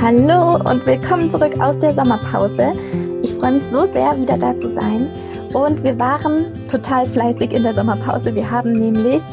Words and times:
Hallo 0.00 0.54
und 0.70 0.86
willkommen 0.86 1.28
zurück 1.28 1.60
aus 1.60 1.80
der 1.80 1.92
Sommerpause. 1.92 2.72
Ich 3.20 3.34
freue 3.34 3.54
mich 3.54 3.64
so 3.64 3.84
sehr, 3.84 4.16
wieder 4.16 4.38
da 4.38 4.56
zu 4.56 4.72
sein. 4.72 5.10
Und 5.52 5.82
wir 5.82 5.98
waren 5.98 6.68
total 6.68 7.04
fleißig 7.04 7.52
in 7.52 7.64
der 7.64 7.74
Sommerpause. 7.74 8.32
Wir 8.32 8.48
haben 8.48 8.74
nämlich 8.74 9.24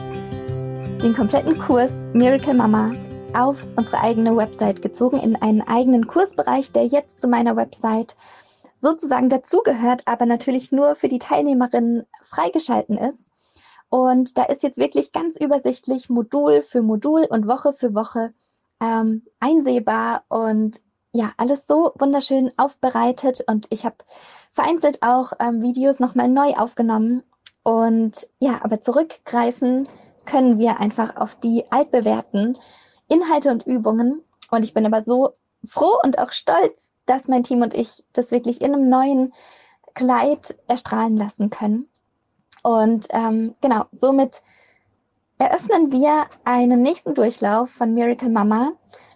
den 1.04 1.14
kompletten 1.14 1.60
Kurs 1.60 2.08
Miracle 2.14 2.56
Mama 2.56 2.94
auf 3.38 3.68
unsere 3.76 4.02
eigene 4.02 4.36
Website 4.36 4.82
gezogen, 4.82 5.20
in 5.20 5.36
einen 5.36 5.62
eigenen 5.62 6.08
Kursbereich, 6.08 6.72
der 6.72 6.88
jetzt 6.88 7.22
zu 7.22 7.28
meiner 7.28 7.56
Website 7.56 8.16
sozusagen 8.76 9.30
dazugehört, 9.30 10.02
aber 10.06 10.26
natürlich 10.26 10.72
nur 10.72 10.96
für 10.96 11.10
die 11.10 11.20
Teilnehmerinnen 11.20 12.08
freigeschalten 12.24 12.98
ist. 12.98 13.30
Und 13.90 14.40
da 14.40 14.44
ist 14.46 14.64
jetzt 14.64 14.80
wirklich 14.80 15.12
ganz 15.12 15.40
übersichtlich 15.40 16.10
Modul 16.10 16.64
für 16.64 16.82
Modul 16.82 17.28
und 17.30 17.48
Woche 17.48 17.72
für 17.72 17.94
Woche 17.94 18.34
ähm, 18.82 19.24
einsehbar 19.40 20.24
und 20.28 20.82
ja, 21.14 21.32
alles 21.38 21.66
so 21.66 21.94
wunderschön 21.98 22.52
aufbereitet 22.58 23.42
und 23.48 23.68
ich 23.70 23.86
habe 23.86 23.98
vereinzelt 24.52 25.02
auch 25.02 25.34
ähm, 25.40 25.62
Videos 25.62 26.00
nochmal 26.00 26.28
neu 26.30 26.54
aufgenommen. 26.56 27.24
Und 27.64 28.28
ja, 28.40 28.60
aber 28.64 28.82
zurückgreifen 28.82 29.88
können 30.26 30.60
wir 30.60 30.80
einfach 30.80 31.16
auf 31.18 31.36
die 31.36 31.64
altbewährten 31.72 32.58
Inhalte 33.08 33.50
und 33.52 33.66
Übungen. 33.66 34.24
Und 34.52 34.64
ich 34.64 34.74
bin 34.74 34.86
aber 34.86 35.04
so 35.04 35.32
froh 35.66 35.98
und 36.04 36.20
auch 36.20 36.32
stolz, 36.32 36.94
dass 37.06 37.28
mein 37.28 37.44
Team 37.44 37.62
und 37.62 37.74
ich 37.74 38.04
das 38.14 38.32
wirklich 38.32 38.62
in 38.62 38.74
einem 38.74 38.90
neuen 38.90 39.34
Kleid 39.94 40.56
erstrahlen 40.68 41.18
lassen 41.18 41.50
können. 41.50 41.88
Und 42.64 43.08
ähm, 43.12 43.56
genau, 43.62 43.86
somit 43.92 44.42
eröffnen 45.38 45.92
wir 45.92 46.26
einen 46.44 46.82
nächsten 46.82 47.14
Durchlauf 47.14 47.70
von 47.70 47.94
Miracle 47.94 48.30
Mama, 48.30 48.74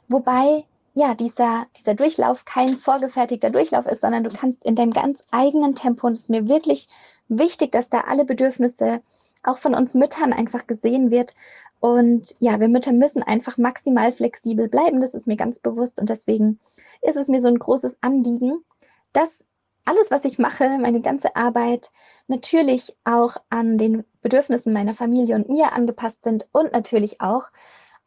wobei 0.08 0.66
ja 0.94 1.14
dieser, 1.16 1.68
dieser 1.78 1.96
Durchlauf 1.96 2.46
kein 2.46 2.78
vorgefertigter 2.78 3.50
Durchlauf 3.50 3.86
ist, 3.86 4.02
sondern 4.02 4.24
du 4.24 4.30
kannst 4.30 4.66
in 4.66 4.76
deinem 4.76 4.92
ganz 4.92 5.26
eigenen 5.32 5.76
Tempo, 5.76 6.08
und 6.08 6.14
es 6.14 6.22
ist 6.22 6.30
mir 6.30 6.48
wirklich 6.48 6.88
wichtig, 7.28 7.72
dass 7.72 7.90
da 7.90 8.02
alle 8.02 8.26
Bedürfnisse 8.26 9.02
auch 9.44 9.58
von 9.58 9.74
uns 9.74 9.94
Müttern 9.94 10.34
einfach 10.34 10.68
gesehen 10.68 11.12
wird. 11.12 11.34
Und 11.80 12.36
ja, 12.40 12.60
wir 12.60 12.68
Mütter 12.68 12.92
müssen 12.92 13.24
einfach 13.24 13.58
maximal 13.58 14.12
flexibel 14.12 14.68
bleiben. 14.68 15.00
Das 15.00 15.14
ist 15.14 15.28
mir 15.28 15.38
ganz 15.38 15.60
bewusst. 15.60 16.00
Und 16.00 16.10
deswegen 16.10 16.60
ist 17.02 17.16
es 17.16 17.30
mir 17.30 17.42
so 17.42 17.48
ein 17.48 17.60
großes 17.60 18.00
Anliegen, 18.02 18.66
dass 19.14 19.46
alles, 19.86 20.12
was 20.12 20.26
ich 20.26 20.40
mache, 20.40 20.78
meine 20.80 21.02
ganze 21.02 21.36
Arbeit 21.38 21.92
natürlich 22.30 22.96
auch 23.04 23.38
an 23.50 23.78
den 23.78 24.06
Bedürfnissen 24.22 24.74
meiner 24.74 24.94
Familie 24.94 25.36
und 25.36 25.50
mir 25.50 25.74
angepasst 25.74 26.24
sind 26.24 26.50
und 26.52 26.74
natürlich 26.74 27.22
auch 27.22 27.50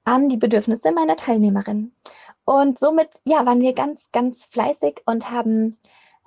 an 0.04 0.28
die 0.28 0.36
Bedürfnisse 0.36 0.92
meiner 0.92 1.16
Teilnehmerin. 1.16 1.92
Und 2.44 2.78
somit, 2.78 3.20
ja, 3.24 3.46
waren 3.46 3.60
wir 3.60 3.72
ganz, 3.72 4.08
ganz 4.12 4.46
fleißig 4.46 5.02
und 5.06 5.30
haben 5.30 5.78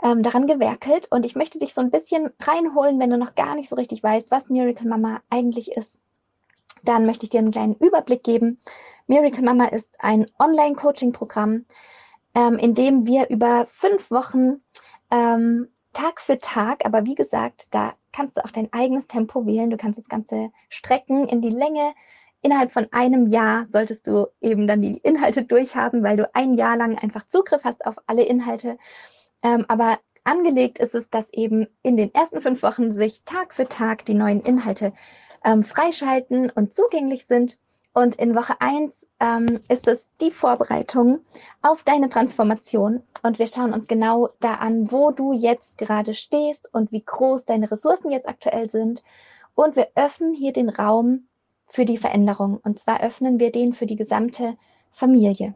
ähm, 0.01 0.23
daran 0.23 0.47
gewerkelt. 0.47 1.07
Und 1.11 1.25
ich 1.25 1.35
möchte 1.35 1.59
dich 1.59 1.73
so 1.73 1.81
ein 1.81 1.91
bisschen 1.91 2.31
reinholen, 2.41 2.99
wenn 2.99 3.09
du 3.09 3.17
noch 3.17 3.35
gar 3.35 3.55
nicht 3.55 3.69
so 3.69 3.75
richtig 3.75 4.01
weißt, 4.01 4.31
was 4.31 4.49
Miracle 4.49 4.87
Mama 4.87 5.21
eigentlich 5.29 5.71
ist. 5.71 5.99
Dann 6.83 7.05
möchte 7.05 7.25
ich 7.25 7.31
dir 7.31 7.39
einen 7.39 7.51
kleinen 7.51 7.75
Überblick 7.75 8.23
geben. 8.23 8.59
Miracle 9.07 9.43
Mama 9.43 9.65
ist 9.65 9.97
ein 9.99 10.29
Online-Coaching-Programm, 10.39 11.65
ähm, 12.33 12.57
in 12.57 12.75
dem 12.75 13.07
wir 13.07 13.29
über 13.29 13.65
fünf 13.67 14.11
Wochen 14.11 14.61
ähm, 15.11 15.69
Tag 15.95 16.19
für 16.19 16.37
Tag, 16.37 16.85
aber 16.85 17.05
wie 17.05 17.15
gesagt, 17.15 17.67
da 17.71 17.95
kannst 18.11 18.37
du 18.37 18.43
auch 18.43 18.51
dein 18.51 18.71
eigenes 18.73 19.07
Tempo 19.07 19.45
wählen. 19.45 19.69
Du 19.69 19.77
kannst 19.77 19.97
das 19.97 20.09
Ganze 20.09 20.51
strecken 20.69 21.27
in 21.27 21.41
die 21.41 21.49
Länge. 21.49 21.93
Innerhalb 22.41 22.71
von 22.71 22.87
einem 22.91 23.27
Jahr 23.27 23.65
solltest 23.65 24.07
du 24.07 24.27
eben 24.41 24.67
dann 24.67 24.81
die 24.81 24.97
Inhalte 24.97 25.45
durchhaben, 25.45 26.03
weil 26.03 26.17
du 26.17 26.29
ein 26.35 26.53
Jahr 26.53 26.77
lang 26.77 26.97
einfach 26.97 27.25
Zugriff 27.25 27.63
hast 27.63 27.85
auf 27.85 27.95
alle 28.07 28.23
Inhalte. 28.23 28.77
Ähm, 29.41 29.65
aber 29.69 29.97
angelegt 30.25 30.79
ist 30.79 30.95
es, 30.95 31.09
dass 31.09 31.31
eben 31.33 31.65
in 31.81 31.95
den 31.95 32.13
ersten 32.13 32.41
fünf 32.41 32.61
Wochen 32.61 32.91
sich 32.91 33.23
Tag 33.23 33.53
für 33.53 33.67
Tag 33.67 34.03
die 34.05 34.15
neuen 34.15 34.41
Inhalte 34.41 34.91
ähm, 35.45 35.63
freischalten 35.63 36.49
und 36.49 36.73
zugänglich 36.73 37.25
sind. 37.25 37.57
Und 37.97 38.15
in 38.15 38.35
Woche 38.35 38.59
eins 38.59 39.09
ähm, 39.21 39.61
ist 39.69 39.87
es 39.87 40.09
die 40.19 40.29
Vorbereitung 40.29 41.21
auf 41.61 41.83
deine 41.83 42.09
Transformation. 42.09 43.01
Und 43.23 43.39
wir 43.39 43.47
schauen 43.47 43.73
uns 43.73 43.87
genau 43.87 44.31
da 44.41 44.55
an, 44.55 44.91
wo 44.91 45.11
du 45.11 45.31
jetzt 45.31 45.77
gerade 45.77 46.13
stehst 46.13 46.69
und 46.73 46.91
wie 46.91 47.03
groß 47.05 47.45
deine 47.45 47.71
Ressourcen 47.71 48.11
jetzt 48.11 48.27
aktuell 48.27 48.69
sind. 48.69 49.01
Und 49.55 49.77
wir 49.77 49.87
öffnen 49.95 50.33
hier 50.33 50.51
den 50.51 50.67
Raum 50.67 51.27
für 51.67 51.85
die 51.85 51.97
Veränderung. 51.97 52.59
Und 52.61 52.79
zwar 52.79 53.01
öffnen 53.01 53.39
wir 53.39 53.53
den 53.53 53.71
für 53.71 53.85
die 53.85 53.95
gesamte 53.95 54.57
Familie. 54.91 55.55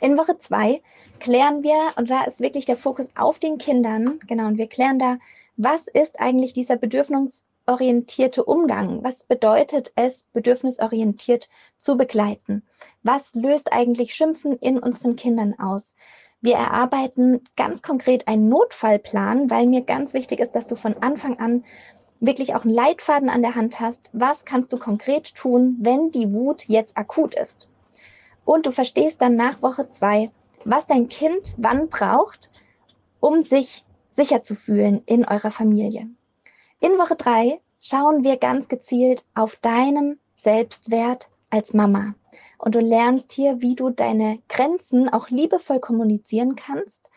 In 0.00 0.18
Woche 0.18 0.38
zwei 0.38 0.82
klären 1.20 1.62
wir, 1.62 1.76
und 1.94 2.10
da 2.10 2.24
ist 2.24 2.40
wirklich 2.40 2.64
der 2.64 2.76
Fokus 2.76 3.12
auf 3.14 3.38
den 3.38 3.58
Kindern, 3.58 4.18
genau, 4.26 4.48
und 4.48 4.58
wir 4.58 4.66
klären 4.66 4.98
da, 4.98 5.18
was 5.56 5.86
ist 5.86 6.18
eigentlich 6.18 6.54
dieser 6.54 6.76
Bedürfnis, 6.76 7.46
bedürfnisorientierte 7.64 8.44
Umgang? 8.44 9.04
Was 9.04 9.24
bedeutet 9.24 9.92
es, 9.94 10.24
bedürfnisorientiert 10.32 11.48
zu 11.78 11.96
begleiten? 11.96 12.62
Was 13.02 13.34
löst 13.34 13.72
eigentlich 13.72 14.14
Schimpfen 14.14 14.56
in 14.58 14.78
unseren 14.78 15.16
Kindern 15.16 15.54
aus? 15.58 15.94
Wir 16.40 16.56
erarbeiten 16.56 17.42
ganz 17.56 17.82
konkret 17.82 18.26
einen 18.26 18.48
Notfallplan, 18.48 19.48
weil 19.48 19.66
mir 19.66 19.82
ganz 19.82 20.12
wichtig 20.12 20.40
ist, 20.40 20.52
dass 20.52 20.66
du 20.66 20.74
von 20.74 20.96
Anfang 21.00 21.38
an 21.38 21.64
wirklich 22.18 22.54
auch 22.54 22.64
einen 22.64 22.74
Leitfaden 22.74 23.28
an 23.28 23.42
der 23.42 23.54
Hand 23.54 23.78
hast. 23.78 24.10
Was 24.12 24.44
kannst 24.44 24.72
du 24.72 24.78
konkret 24.78 25.34
tun, 25.34 25.76
wenn 25.80 26.10
die 26.10 26.32
Wut 26.32 26.64
jetzt 26.66 26.96
akut 26.96 27.34
ist? 27.34 27.68
Und 28.44 28.66
du 28.66 28.72
verstehst 28.72 29.22
dann 29.22 29.36
nach 29.36 29.62
Woche 29.62 29.88
zwei, 29.88 30.32
was 30.64 30.86
dein 30.86 31.08
Kind 31.08 31.54
wann 31.58 31.88
braucht, 31.88 32.50
um 33.20 33.44
sich 33.44 33.84
sicher 34.10 34.42
zu 34.42 34.56
fühlen 34.56 35.02
in 35.06 35.24
eurer 35.26 35.52
Familie. 35.52 36.08
In 36.82 36.98
Woche 36.98 37.14
drei 37.14 37.60
schauen 37.78 38.24
wir 38.24 38.38
ganz 38.38 38.66
gezielt 38.66 39.24
auf 39.36 39.54
deinen 39.54 40.18
Selbstwert 40.34 41.30
als 41.48 41.74
Mama. 41.74 42.16
Und 42.58 42.74
du 42.74 42.80
lernst 42.80 43.30
hier, 43.30 43.60
wie 43.60 43.76
du 43.76 43.90
deine 43.90 44.40
Grenzen 44.48 45.08
auch 45.08 45.28
liebevoll 45.28 45.78
kommunizieren 45.78 46.56
kannst. 46.56 47.08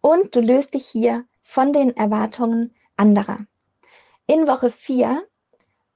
Und 0.00 0.34
du 0.34 0.40
löst 0.40 0.74
dich 0.74 0.84
hier 0.84 1.24
von 1.44 1.72
den 1.72 1.96
Erwartungen 1.96 2.74
anderer. 2.96 3.46
In 4.26 4.48
Woche 4.48 4.72
vier 4.72 5.28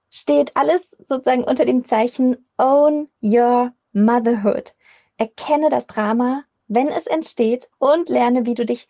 steht 0.09 0.57
alles 0.57 0.93
sozusagen 0.93 1.43
unter 1.43 1.65
dem 1.65 1.85
Zeichen 1.85 2.49
Own 2.57 3.09
Your 3.21 3.73
Motherhood. 3.95 4.77
Erkenne 5.17 5.71
das 5.71 5.89
Drama, 5.89 6.45
wenn 6.69 6.87
es 6.87 7.09
entsteht 7.09 7.69
und 7.79 8.11
lerne, 8.11 8.47
wie 8.47 8.55
du 8.55 8.65
dich 8.65 8.87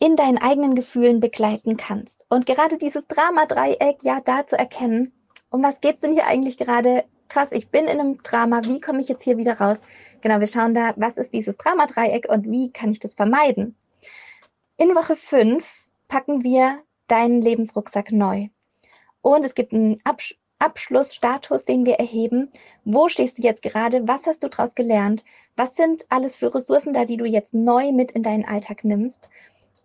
in 0.00 0.16
deinen 0.16 0.38
eigenen 0.38 0.74
Gefühlen 0.74 1.20
begleiten 1.20 1.76
kannst. 1.76 2.26
Und 2.28 2.46
gerade 2.46 2.78
dieses 2.78 3.06
Drama-Dreieck, 3.06 3.98
ja, 4.02 4.20
da 4.20 4.46
zu 4.46 4.58
erkennen, 4.58 5.12
um 5.50 5.62
was 5.62 5.80
geht's 5.80 6.00
denn 6.00 6.12
hier 6.12 6.26
eigentlich 6.26 6.58
gerade? 6.58 7.04
Krass, 7.28 7.48
ich 7.52 7.70
bin 7.70 7.84
in 7.84 8.00
einem 8.00 8.22
Drama, 8.22 8.62
wie 8.64 8.80
komme 8.80 9.00
ich 9.00 9.08
jetzt 9.08 9.24
hier 9.24 9.36
wieder 9.36 9.58
raus? 9.58 9.80
Genau, 10.20 10.40
wir 10.40 10.46
schauen 10.46 10.74
da, 10.74 10.92
was 10.96 11.16
ist 11.16 11.32
dieses 11.32 11.56
Drama-Dreieck 11.56 12.28
und 12.28 12.50
wie 12.50 12.72
kann 12.72 12.90
ich 12.90 12.98
das 12.98 13.14
vermeiden? 13.14 13.76
In 14.76 14.94
Woche 14.94 15.16
5 15.16 15.64
packen 16.08 16.42
wir 16.42 16.80
deinen 17.06 17.40
Lebensrucksack 17.40 18.12
neu. 18.12 18.48
Und 19.20 19.44
es 19.44 19.54
gibt 19.54 19.72
einen 19.72 20.00
Absch 20.04 20.34
Abschlussstatus, 20.62 21.64
den 21.64 21.84
wir 21.84 21.94
erheben. 21.94 22.48
Wo 22.84 23.08
stehst 23.08 23.36
du 23.38 23.42
jetzt 23.42 23.62
gerade? 23.62 24.06
Was 24.06 24.26
hast 24.26 24.44
du 24.44 24.48
daraus 24.48 24.76
gelernt? 24.76 25.24
Was 25.56 25.74
sind 25.74 26.06
alles 26.08 26.36
für 26.36 26.54
Ressourcen 26.54 26.92
da, 26.92 27.04
die 27.04 27.16
du 27.16 27.24
jetzt 27.24 27.52
neu 27.52 27.90
mit 27.90 28.12
in 28.12 28.22
deinen 28.22 28.44
Alltag 28.44 28.84
nimmst? 28.84 29.28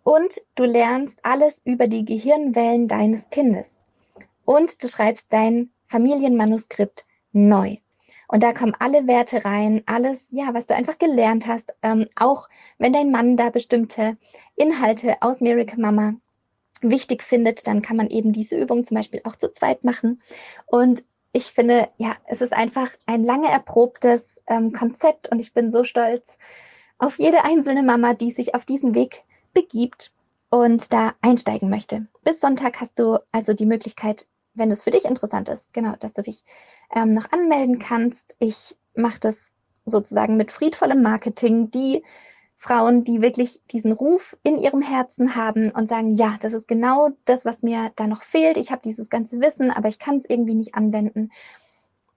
Und 0.08 0.40
du 0.54 0.64
lernst 0.64 1.18
alles 1.22 1.60
über 1.66 1.86
die 1.86 2.06
Gehirnwellen 2.06 2.88
deines 2.88 3.28
Kindes. 3.28 3.84
Und 4.46 4.82
du 4.82 4.88
schreibst 4.88 5.26
dein 5.28 5.68
Familienmanuskript 5.84 7.04
neu. 7.32 7.76
Und 8.26 8.42
da 8.42 8.54
kommen 8.54 8.74
alle 8.78 9.06
Werte 9.06 9.44
rein, 9.44 9.82
alles, 9.84 10.28
ja, 10.30 10.54
was 10.54 10.64
du 10.64 10.74
einfach 10.74 10.96
gelernt 10.96 11.46
hast. 11.46 11.76
Ähm, 11.82 12.06
auch 12.18 12.48
wenn 12.78 12.94
dein 12.94 13.10
Mann 13.10 13.36
da 13.36 13.50
bestimmte 13.50 14.16
Inhalte 14.56 15.18
aus 15.20 15.42
Miracle 15.42 15.78
Mama 15.78 16.14
wichtig 16.80 17.22
findet, 17.22 17.66
dann 17.66 17.82
kann 17.82 17.98
man 17.98 18.08
eben 18.08 18.32
diese 18.32 18.56
Übung 18.56 18.86
zum 18.86 18.94
Beispiel 18.94 19.20
auch 19.24 19.36
zu 19.36 19.52
zweit 19.52 19.84
machen. 19.84 20.22
Und 20.64 21.04
ich 21.34 21.52
finde, 21.52 21.90
ja, 21.98 22.16
es 22.24 22.40
ist 22.40 22.54
einfach 22.54 22.88
ein 23.04 23.24
lange 23.24 23.50
erprobtes 23.50 24.40
ähm, 24.46 24.72
Konzept 24.72 25.30
und 25.30 25.38
ich 25.38 25.52
bin 25.52 25.70
so 25.70 25.84
stolz 25.84 26.38
auf 26.96 27.18
jede 27.18 27.44
einzelne 27.44 27.82
Mama, 27.82 28.14
die 28.14 28.30
sich 28.30 28.54
auf 28.54 28.64
diesen 28.64 28.94
Weg 28.94 29.26
begibt 29.52 30.12
und 30.50 30.92
da 30.92 31.14
einsteigen 31.20 31.70
möchte. 31.70 32.06
Bis 32.24 32.40
Sonntag 32.40 32.80
hast 32.80 32.98
du 32.98 33.18
also 33.32 33.52
die 33.52 33.66
Möglichkeit, 33.66 34.26
wenn 34.54 34.70
es 34.70 34.82
für 34.82 34.90
dich 34.90 35.04
interessant 35.04 35.48
ist, 35.48 35.72
genau, 35.72 35.94
dass 35.98 36.14
du 36.14 36.22
dich 36.22 36.44
ähm, 36.94 37.14
noch 37.14 37.30
anmelden 37.32 37.78
kannst. 37.78 38.36
Ich 38.38 38.76
mache 38.94 39.20
das 39.20 39.52
sozusagen 39.84 40.36
mit 40.36 40.50
friedvollem 40.50 41.02
Marketing. 41.02 41.70
Die 41.70 42.02
Frauen, 42.56 43.04
die 43.04 43.22
wirklich 43.22 43.62
diesen 43.70 43.92
Ruf 43.92 44.36
in 44.42 44.58
ihrem 44.58 44.82
Herzen 44.82 45.36
haben 45.36 45.70
und 45.70 45.88
sagen, 45.88 46.10
ja, 46.10 46.36
das 46.40 46.52
ist 46.52 46.66
genau 46.66 47.10
das, 47.24 47.44
was 47.44 47.62
mir 47.62 47.92
da 47.94 48.06
noch 48.06 48.22
fehlt. 48.22 48.56
Ich 48.56 48.72
habe 48.72 48.82
dieses 48.84 49.10
ganze 49.10 49.40
Wissen, 49.40 49.70
aber 49.70 49.88
ich 49.88 50.00
kann 50.00 50.16
es 50.16 50.28
irgendwie 50.28 50.54
nicht 50.54 50.74
anwenden. 50.74 51.30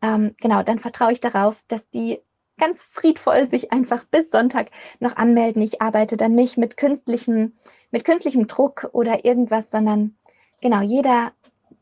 Ähm, 0.02 0.34
genau, 0.42 0.64
dann 0.64 0.80
vertraue 0.80 1.12
ich 1.12 1.22
darauf, 1.22 1.64
dass 1.68 1.90
die 1.92 2.22
ganz 2.62 2.84
friedvoll 2.84 3.50
sich 3.50 3.72
einfach 3.74 4.06
bis 4.06 4.30
Sonntag 4.30 4.70
noch 5.00 5.18
anmelden. 5.18 5.62
Ich 5.64 5.82
arbeite 5.82 6.16
dann 6.16 6.36
nicht 6.36 6.58
mit 6.58 6.78
künstlichen, 6.78 7.58
mit 7.90 8.06
künstlichem 8.06 8.46
Druck 8.46 8.90
oder 8.94 9.26
irgendwas, 9.26 9.72
sondern 9.72 10.16
genau, 10.62 10.82
jeder, 10.82 11.34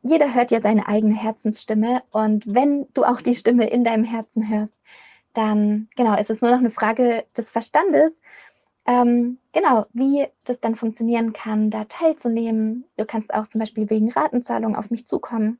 jeder 0.01 0.33
hört 0.33 0.51
ja 0.51 0.61
seine 0.61 0.87
eigene 0.87 1.13
Herzensstimme. 1.13 2.01
Und 2.11 2.55
wenn 2.55 2.87
du 2.93 3.03
auch 3.03 3.19
die 3.19 3.35
Stimme 3.35 3.69
in 3.69 3.83
deinem 3.83 4.05
Herzen 4.05 4.49
hörst, 4.49 4.75
dann, 5.33 5.89
genau, 5.97 6.17
ist 6.17 6.29
es 6.29 6.41
nur 6.41 6.51
noch 6.51 6.59
eine 6.59 6.71
Frage 6.71 7.25
des 7.35 7.51
Verstandes, 7.51 8.21
ähm, 8.87 9.37
genau, 9.51 9.85
wie 9.91 10.25
das 10.45 10.61
dann 10.61 10.75
funktionieren 10.75 11.33
kann, 11.33 11.69
da 11.69 11.83
teilzunehmen. 11.83 12.85
Du 12.97 13.05
kannst 13.05 13.33
auch 13.33 13.47
zum 13.47 13.59
Beispiel 13.59 13.89
wegen 13.89 14.11
Ratenzahlung 14.11 14.75
auf 14.77 14.89
mich 14.91 15.05
zukommen 15.05 15.59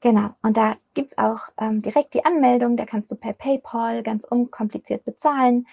Genau, 0.00 0.30
und 0.42 0.56
da 0.56 0.76
gibt's 0.94 1.16
auch 1.16 1.48
ähm, 1.58 1.80
direkt 1.80 2.14
die 2.14 2.24
Anmeldung, 2.24 2.76
da 2.76 2.84
kannst 2.84 3.10
du 3.10 3.14
per 3.14 3.32
PayPal 3.32 4.02
ganz 4.02 4.24
unkompliziert 4.24 5.04
bezahlen. 5.04 5.66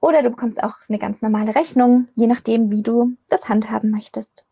Oder 0.00 0.22
du 0.22 0.30
bekommst 0.30 0.62
auch 0.62 0.76
eine 0.88 0.98
ganz 0.98 1.20
normale 1.20 1.54
Rechnung, 1.54 2.06
je 2.14 2.26
nachdem, 2.26 2.70
wie 2.70 2.82
du 2.82 3.16
das 3.28 3.48
handhaben 3.48 3.90
möchtest. 3.90 4.44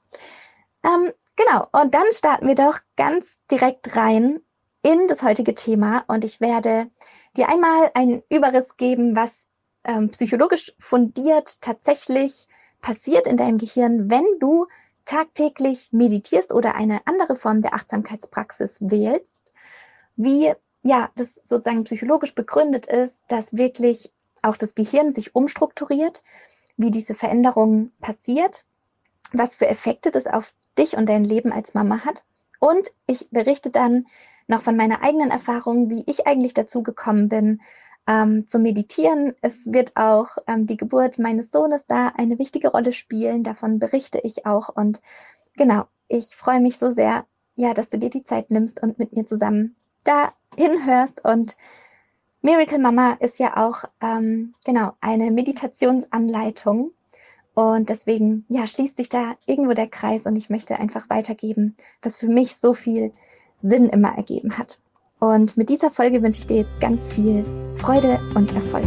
Ähm, 0.83 1.13
genau, 1.37 1.67
und 1.73 1.95
dann 1.95 2.07
starten 2.13 2.49
wir 2.49 2.57
doch 2.57 2.81
ganz 2.97 3.39
direkt 3.51 3.97
rein 3.97 4.41
in 4.83 5.07
das 5.07 5.23
heutige 5.23 5.55
Thema 5.55 6.05
und 6.09 6.25
ich 6.25 6.41
werde 6.41 6.91
dir 7.37 7.49
einmal 7.49 7.91
einen 7.95 8.23
Überriss 8.29 8.77
geben, 8.77 9.17
was 9.17 9.49
ähm, 9.85 10.11
psychologisch 10.11 10.73
fundiert 10.79 11.61
tatsächlich 11.61 12.49
passiert 12.81 13.27
in 13.27 13.37
deinem 13.37 13.59
Gehirn, 13.59 14.11
wenn 14.11 14.27
du 14.41 14.67
tagtäglich 15.05 15.89
meditierst 15.93 16.53
oder 16.53 16.75
eine 16.75 17.07
andere 17.07 17.37
Form 17.37 17.61
der 17.61 17.75
Achtsamkeitspraxis 17.75 18.79
wählst, 18.81 19.53
wie 20.17 20.53
ja, 20.83 21.11
das 21.17 21.37
sozusagen 21.37 21.85
psychologisch 21.85 22.35
begründet 22.35 22.87
ist, 22.87 23.23
dass 23.29 23.57
wirklich 23.57 24.13
auch 24.43 24.57
das 24.57 24.75
Gehirn 24.75 25.13
sich 25.13 25.35
umstrukturiert, 25.35 26.23
wie 26.77 26.91
diese 26.91 27.15
Veränderung 27.15 27.91
passiert, 28.01 28.65
was 29.33 29.55
für 29.55 29.67
Effekte 29.67 30.11
das 30.11 30.27
auf 30.27 30.53
dich 30.79 30.97
und 30.97 31.09
dein 31.09 31.25
Leben 31.25 31.53
als 31.53 31.75
Mama 31.75 32.05
hat. 32.05 32.25
Und 32.61 32.91
ich 33.07 33.31
berichte 33.31 33.71
dann 33.71 34.07
noch 34.47 34.63
von 34.63 34.77
meiner 34.77 35.03
eigenen 35.03 35.31
Erfahrung, 35.31 35.91
wie 35.91 36.05
ich 36.07 36.27
eigentlich 36.27 36.55
dazu 36.55 36.83
gekommen 36.83 37.29
bin, 37.29 37.61
ähm, 38.07 38.47
zu 38.47 38.59
meditieren. 38.59 39.35
Es 39.41 39.73
wird 39.73 39.93
auch 39.97 40.37
ähm, 40.47 40.67
die 40.67 40.77
Geburt 40.77 41.19
meines 41.19 41.51
Sohnes 41.51 41.87
da 41.87 42.09
eine 42.09 42.39
wichtige 42.39 42.69
Rolle 42.69 42.93
spielen. 42.93 43.43
Davon 43.43 43.79
berichte 43.79 44.21
ich 44.23 44.47
auch. 44.47 44.69
Und 44.69 45.01
genau, 45.57 45.85
ich 46.09 46.37
freue 46.37 46.61
mich 46.61 46.79
so 46.79 46.91
sehr, 46.91 47.25
ja, 47.57 47.73
dass 47.75 47.89
du 47.89 47.99
dir 47.99 48.11
die 48.11 48.25
Zeit 48.25 48.51
nimmst 48.51 48.83
und 48.83 48.99
mit 48.99 49.15
mir 49.15 49.27
zusammen 49.27 49.77
da 50.05 50.33
hinhörst 50.57 51.25
und 51.25 51.57
Miracle 52.43 52.79
Mama 52.79 53.17
ist 53.21 53.39
ja 53.39 53.57
auch 53.57 53.85
ähm, 54.03 54.55
genau 54.67 54.93
eine 55.01 55.31
Meditationsanleitung 55.31 56.93
und 57.55 57.89
deswegen 57.89 58.45
ja 58.51 58.67
schließt 58.67 58.99
sich 58.99 59.09
da 59.09 59.37
irgendwo 59.47 59.73
der 59.73 59.89
Kreis 59.89 60.27
und 60.27 60.37
ich 60.37 60.51
möchte 60.51 60.79
einfach 60.79 61.09
weitergeben, 61.09 61.75
was 62.03 62.17
für 62.17 62.29
mich 62.29 62.57
so 62.57 62.75
viel 62.75 63.15
Sinn 63.55 63.89
immer 63.89 64.17
ergeben 64.17 64.59
hat. 64.59 64.79
Und 65.21 65.57
mit 65.57 65.69
dieser 65.69 65.91
Folge 65.91 66.23
wünsche 66.23 66.41
ich 66.41 66.47
dir 66.47 66.59
jetzt 66.59 66.81
ganz 66.81 67.07
viel 67.07 67.45
Freude 67.77 68.21
und 68.35 68.55
Erfolg. 68.55 68.85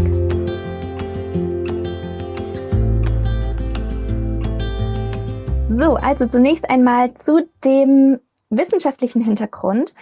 So, 5.69 5.95
also 5.95 6.25
zunächst 6.27 6.69
einmal 6.69 7.13
zu 7.13 7.45
dem 7.63 8.19
wissenschaftlichen 8.49 9.21
Hintergrund. 9.21 9.93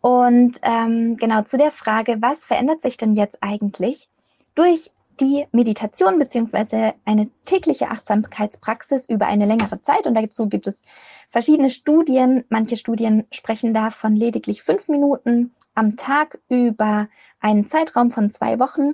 Und 0.00 0.58
ähm, 0.62 1.16
genau 1.16 1.42
zu 1.42 1.56
der 1.56 1.70
Frage, 1.70 2.18
was 2.20 2.44
verändert 2.44 2.80
sich 2.80 2.96
denn 2.96 3.14
jetzt 3.14 3.38
eigentlich 3.40 4.08
durch 4.54 4.90
die 5.20 5.46
Meditation 5.52 6.18
beziehungsweise 6.18 6.94
eine 7.04 7.28
tägliche 7.44 7.90
Achtsamkeitspraxis 7.90 9.08
über 9.08 9.26
eine 9.26 9.46
längere 9.46 9.80
Zeit. 9.80 10.06
Und 10.06 10.14
dazu 10.14 10.48
gibt 10.48 10.66
es 10.66 10.82
verschiedene 11.28 11.70
Studien. 11.70 12.44
Manche 12.48 12.76
Studien 12.76 13.26
sprechen 13.30 13.74
da 13.74 13.90
von 13.90 14.14
lediglich 14.14 14.62
fünf 14.62 14.88
Minuten 14.88 15.54
am 15.74 15.96
Tag 15.96 16.38
über 16.48 17.08
einen 17.40 17.66
Zeitraum 17.66 18.10
von 18.10 18.30
zwei 18.30 18.58
Wochen. 18.58 18.92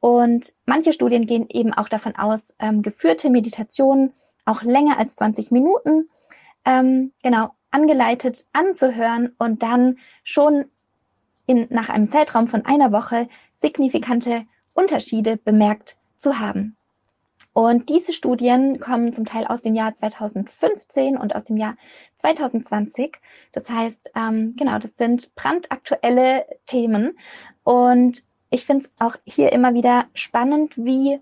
Und 0.00 0.54
manche 0.66 0.92
Studien 0.92 1.26
gehen 1.26 1.46
eben 1.48 1.72
auch 1.72 1.88
davon 1.88 2.16
aus, 2.16 2.54
ähm, 2.58 2.82
geführte 2.82 3.30
Meditationen 3.30 4.12
auch 4.44 4.62
länger 4.62 4.98
als 4.98 5.14
20 5.16 5.52
Minuten 5.52 6.08
ähm, 6.64 7.12
genau 7.22 7.50
angeleitet 7.70 8.46
anzuhören 8.52 9.34
und 9.38 9.62
dann 9.62 9.98
schon 10.24 10.66
in, 11.46 11.66
nach 11.70 11.88
einem 11.88 12.08
Zeitraum 12.10 12.46
von 12.46 12.64
einer 12.64 12.92
Woche 12.92 13.28
signifikante 13.52 14.44
Unterschiede 14.74 15.36
bemerkt 15.36 15.96
zu 16.18 16.38
haben. 16.38 16.76
Und 17.54 17.90
diese 17.90 18.14
Studien 18.14 18.80
kommen 18.80 19.12
zum 19.12 19.26
Teil 19.26 19.46
aus 19.46 19.60
dem 19.60 19.74
Jahr 19.74 19.92
2015 19.92 21.18
und 21.18 21.36
aus 21.36 21.44
dem 21.44 21.58
Jahr 21.58 21.76
2020. 22.14 23.18
Das 23.52 23.68
heißt, 23.68 24.12
ähm, 24.16 24.54
genau, 24.56 24.78
das 24.78 24.96
sind 24.96 25.34
brandaktuelle 25.34 26.46
Themen. 26.64 27.18
Und 27.62 28.22
ich 28.48 28.64
finde 28.64 28.86
es 28.86 28.90
auch 28.98 29.16
hier 29.26 29.52
immer 29.52 29.74
wieder 29.74 30.06
spannend, 30.14 30.76
wie 30.78 31.20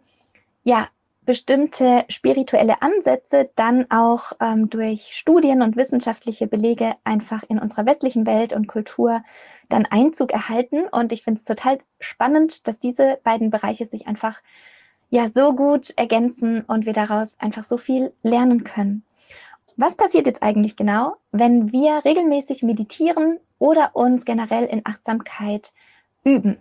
ja 0.62 0.88
bestimmte 1.30 2.04
spirituelle 2.08 2.82
Ansätze 2.82 3.50
dann 3.54 3.88
auch 3.88 4.32
ähm, 4.40 4.68
durch 4.68 5.10
Studien 5.12 5.62
und 5.62 5.76
wissenschaftliche 5.76 6.48
Belege 6.48 6.94
einfach 7.04 7.44
in 7.48 7.60
unserer 7.60 7.86
westlichen 7.86 8.26
Welt 8.26 8.52
und 8.52 8.66
Kultur 8.66 9.22
dann 9.68 9.86
Einzug 9.86 10.32
erhalten. 10.32 10.88
Und 10.90 11.12
ich 11.12 11.22
finde 11.22 11.38
es 11.38 11.44
total 11.44 11.78
spannend, 12.00 12.66
dass 12.66 12.78
diese 12.78 13.20
beiden 13.22 13.50
Bereiche 13.50 13.86
sich 13.86 14.08
einfach 14.08 14.40
ja 15.08 15.30
so 15.32 15.54
gut 15.54 15.90
ergänzen 15.96 16.62
und 16.62 16.84
wir 16.84 16.94
daraus 16.94 17.36
einfach 17.38 17.62
so 17.62 17.76
viel 17.76 18.12
lernen 18.24 18.64
können. 18.64 19.04
Was 19.76 19.94
passiert 19.94 20.26
jetzt 20.26 20.42
eigentlich 20.42 20.74
genau, 20.74 21.14
wenn 21.30 21.70
wir 21.70 22.04
regelmäßig 22.04 22.64
meditieren 22.64 23.38
oder 23.60 23.94
uns 23.94 24.24
generell 24.24 24.64
in 24.64 24.80
Achtsamkeit 24.84 25.74
üben? 26.24 26.56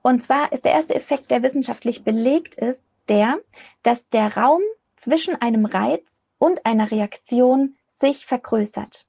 Und 0.00 0.22
zwar 0.22 0.50
ist 0.50 0.64
der 0.64 0.72
erste 0.72 0.94
Effekt, 0.94 1.30
der 1.30 1.42
wissenschaftlich 1.42 2.04
belegt 2.04 2.54
ist, 2.54 2.86
der, 3.08 3.38
dass 3.82 4.08
der 4.08 4.36
Raum 4.36 4.62
zwischen 4.96 5.40
einem 5.40 5.66
Reiz 5.66 6.22
und 6.38 6.66
einer 6.66 6.90
Reaktion 6.90 7.76
sich 7.86 8.26
vergrößert. 8.26 9.06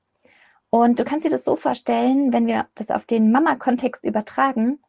Und 0.70 1.00
du 1.00 1.04
kannst 1.04 1.26
dir 1.26 1.30
das 1.30 1.46
so 1.46 1.56
vorstellen, 1.56 2.34
wenn 2.34 2.48
wir 2.48 2.68
das 2.76 2.90
auf 2.90 3.06
den 3.06 3.32
Mama-Kontext 3.32 4.06
übertragen, 4.06 4.82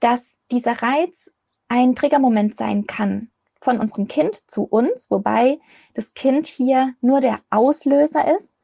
dass 0.00 0.38
dieser 0.50 0.80
Reiz 0.80 1.32
ein 1.68 1.94
Triggermoment 1.94 2.56
sein 2.56 2.86
kann 2.86 3.30
von 3.60 3.80
unserem 3.80 4.06
Kind 4.06 4.50
zu 4.50 4.62
uns, 4.62 5.10
wobei 5.10 5.58
das 5.94 6.14
Kind 6.14 6.46
hier 6.46 6.94
nur 7.00 7.20
der 7.20 7.40
Auslöser 7.50 8.32
ist, 8.36 8.56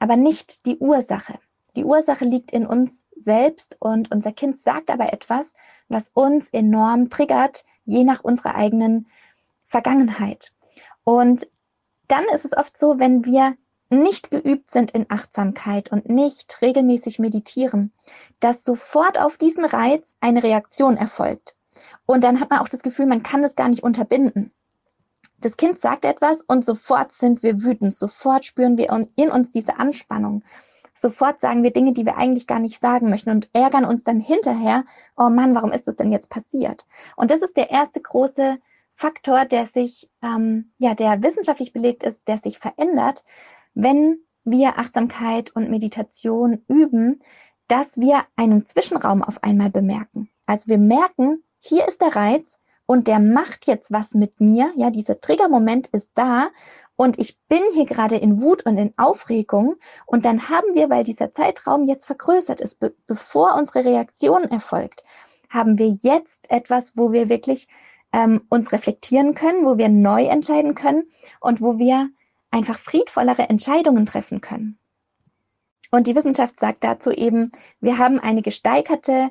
aber 0.00 0.16
nicht 0.16 0.66
die 0.66 0.78
Ursache. 0.78 1.38
Die 1.76 1.84
Ursache 1.84 2.24
liegt 2.24 2.50
in 2.50 2.66
uns 2.66 3.06
selbst 3.16 3.76
und 3.78 4.10
unser 4.10 4.32
Kind 4.32 4.58
sagt 4.58 4.90
aber 4.90 5.12
etwas, 5.12 5.54
was 5.88 6.10
uns 6.14 6.50
enorm 6.50 7.10
triggert, 7.10 7.64
je 7.90 8.04
nach 8.04 8.22
unserer 8.22 8.54
eigenen 8.54 9.08
Vergangenheit. 9.66 10.52
Und 11.04 11.48
dann 12.08 12.24
ist 12.34 12.44
es 12.44 12.56
oft 12.56 12.76
so, 12.76 12.98
wenn 12.98 13.24
wir 13.24 13.54
nicht 13.90 14.30
geübt 14.30 14.70
sind 14.70 14.92
in 14.92 15.06
Achtsamkeit 15.08 15.90
und 15.90 16.08
nicht 16.08 16.62
regelmäßig 16.62 17.18
meditieren, 17.18 17.92
dass 18.38 18.64
sofort 18.64 19.20
auf 19.20 19.36
diesen 19.36 19.64
Reiz 19.64 20.14
eine 20.20 20.42
Reaktion 20.42 20.96
erfolgt. 20.96 21.56
Und 22.06 22.24
dann 22.24 22.40
hat 22.40 22.50
man 22.50 22.60
auch 22.60 22.68
das 22.68 22.82
Gefühl, 22.82 23.06
man 23.06 23.22
kann 23.22 23.42
das 23.42 23.56
gar 23.56 23.68
nicht 23.68 23.82
unterbinden. 23.82 24.52
Das 25.38 25.56
Kind 25.56 25.80
sagt 25.80 26.04
etwas 26.04 26.42
und 26.42 26.64
sofort 26.64 27.12
sind 27.12 27.42
wir 27.42 27.62
wütend, 27.62 27.94
sofort 27.94 28.44
spüren 28.44 28.76
wir 28.76 28.90
in 29.16 29.30
uns 29.30 29.50
diese 29.50 29.78
Anspannung. 29.78 30.44
Sofort 31.00 31.40
sagen 31.40 31.62
wir 31.62 31.72
Dinge, 31.72 31.92
die 31.92 32.04
wir 32.04 32.18
eigentlich 32.18 32.46
gar 32.46 32.58
nicht 32.58 32.78
sagen 32.78 33.08
möchten 33.08 33.30
und 33.30 33.48
ärgern 33.54 33.86
uns 33.86 34.04
dann 34.04 34.20
hinterher, 34.20 34.84
oh 35.16 35.30
Mann, 35.30 35.54
warum 35.54 35.72
ist 35.72 35.88
das 35.88 35.96
denn 35.96 36.12
jetzt 36.12 36.28
passiert? 36.28 36.86
Und 37.16 37.30
das 37.30 37.40
ist 37.40 37.56
der 37.56 37.70
erste 37.70 38.02
große 38.02 38.58
Faktor, 38.92 39.46
der 39.46 39.66
sich, 39.66 40.10
ähm, 40.22 40.72
ja, 40.76 40.94
der 40.94 41.22
wissenschaftlich 41.22 41.72
belegt 41.72 42.02
ist, 42.02 42.28
der 42.28 42.36
sich 42.36 42.58
verändert, 42.58 43.24
wenn 43.72 44.18
wir 44.44 44.78
Achtsamkeit 44.78 45.56
und 45.56 45.70
Meditation 45.70 46.62
üben, 46.68 47.20
dass 47.66 47.96
wir 47.96 48.22
einen 48.36 48.66
Zwischenraum 48.66 49.22
auf 49.22 49.42
einmal 49.42 49.70
bemerken. 49.70 50.28
Also 50.44 50.68
wir 50.68 50.78
merken, 50.78 51.42
hier 51.60 51.88
ist 51.88 52.02
der 52.02 52.14
Reiz 52.14 52.58
und 52.90 53.06
der 53.06 53.20
macht 53.20 53.68
jetzt 53.68 53.92
was 53.92 54.14
mit 54.14 54.40
mir. 54.40 54.72
Ja, 54.74 54.90
dieser 54.90 55.20
Triggermoment 55.20 55.86
ist 55.92 56.10
da 56.16 56.48
und 56.96 57.20
ich 57.20 57.38
bin 57.48 57.60
hier 57.72 57.86
gerade 57.86 58.16
in 58.16 58.42
Wut 58.42 58.66
und 58.66 58.78
in 58.78 58.92
Aufregung 58.96 59.76
und 60.06 60.24
dann 60.24 60.48
haben 60.48 60.74
wir, 60.74 60.90
weil 60.90 61.04
dieser 61.04 61.30
Zeitraum 61.30 61.84
jetzt 61.84 62.06
vergrößert 62.06 62.60
ist, 62.60 62.80
be 62.80 62.92
bevor 63.06 63.54
unsere 63.56 63.84
Reaktion 63.84 64.42
erfolgt, 64.42 65.04
haben 65.50 65.78
wir 65.78 65.96
jetzt 66.00 66.50
etwas, 66.50 66.94
wo 66.96 67.12
wir 67.12 67.28
wirklich 67.28 67.68
ähm, 68.12 68.42
uns 68.48 68.72
reflektieren 68.72 69.34
können, 69.34 69.64
wo 69.64 69.78
wir 69.78 69.88
neu 69.88 70.24
entscheiden 70.24 70.74
können 70.74 71.04
und 71.40 71.60
wo 71.60 71.78
wir 71.78 72.08
einfach 72.50 72.76
friedvollere 72.76 73.48
Entscheidungen 73.48 74.04
treffen 74.04 74.40
können. 74.40 74.80
Und 75.92 76.08
die 76.08 76.16
Wissenschaft 76.16 76.58
sagt 76.58 76.82
dazu 76.82 77.12
eben, 77.12 77.52
wir 77.80 77.98
haben 77.98 78.18
eine 78.18 78.42
gesteigerte 78.42 79.30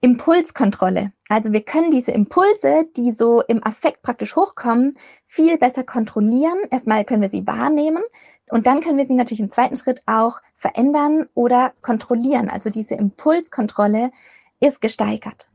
Impulskontrolle. 0.00 1.12
Also 1.28 1.52
wir 1.52 1.62
können 1.62 1.90
diese 1.90 2.12
Impulse, 2.12 2.86
die 2.96 3.12
so 3.12 3.42
im 3.42 3.64
Affekt 3.64 4.02
praktisch 4.02 4.36
hochkommen, 4.36 4.96
viel 5.24 5.58
besser 5.58 5.82
kontrollieren. 5.82 6.58
Erstmal 6.70 7.04
können 7.04 7.22
wir 7.22 7.28
sie 7.28 7.46
wahrnehmen 7.46 8.02
und 8.50 8.66
dann 8.66 8.80
können 8.80 8.98
wir 8.98 9.06
sie 9.06 9.14
natürlich 9.14 9.40
im 9.40 9.50
zweiten 9.50 9.76
Schritt 9.76 10.02
auch 10.06 10.40
verändern 10.54 11.26
oder 11.34 11.72
kontrollieren. 11.82 12.48
Also 12.48 12.70
diese 12.70 12.94
Impulskontrolle 12.94 14.10
ist 14.60 14.80
gesteigert. 14.80 15.46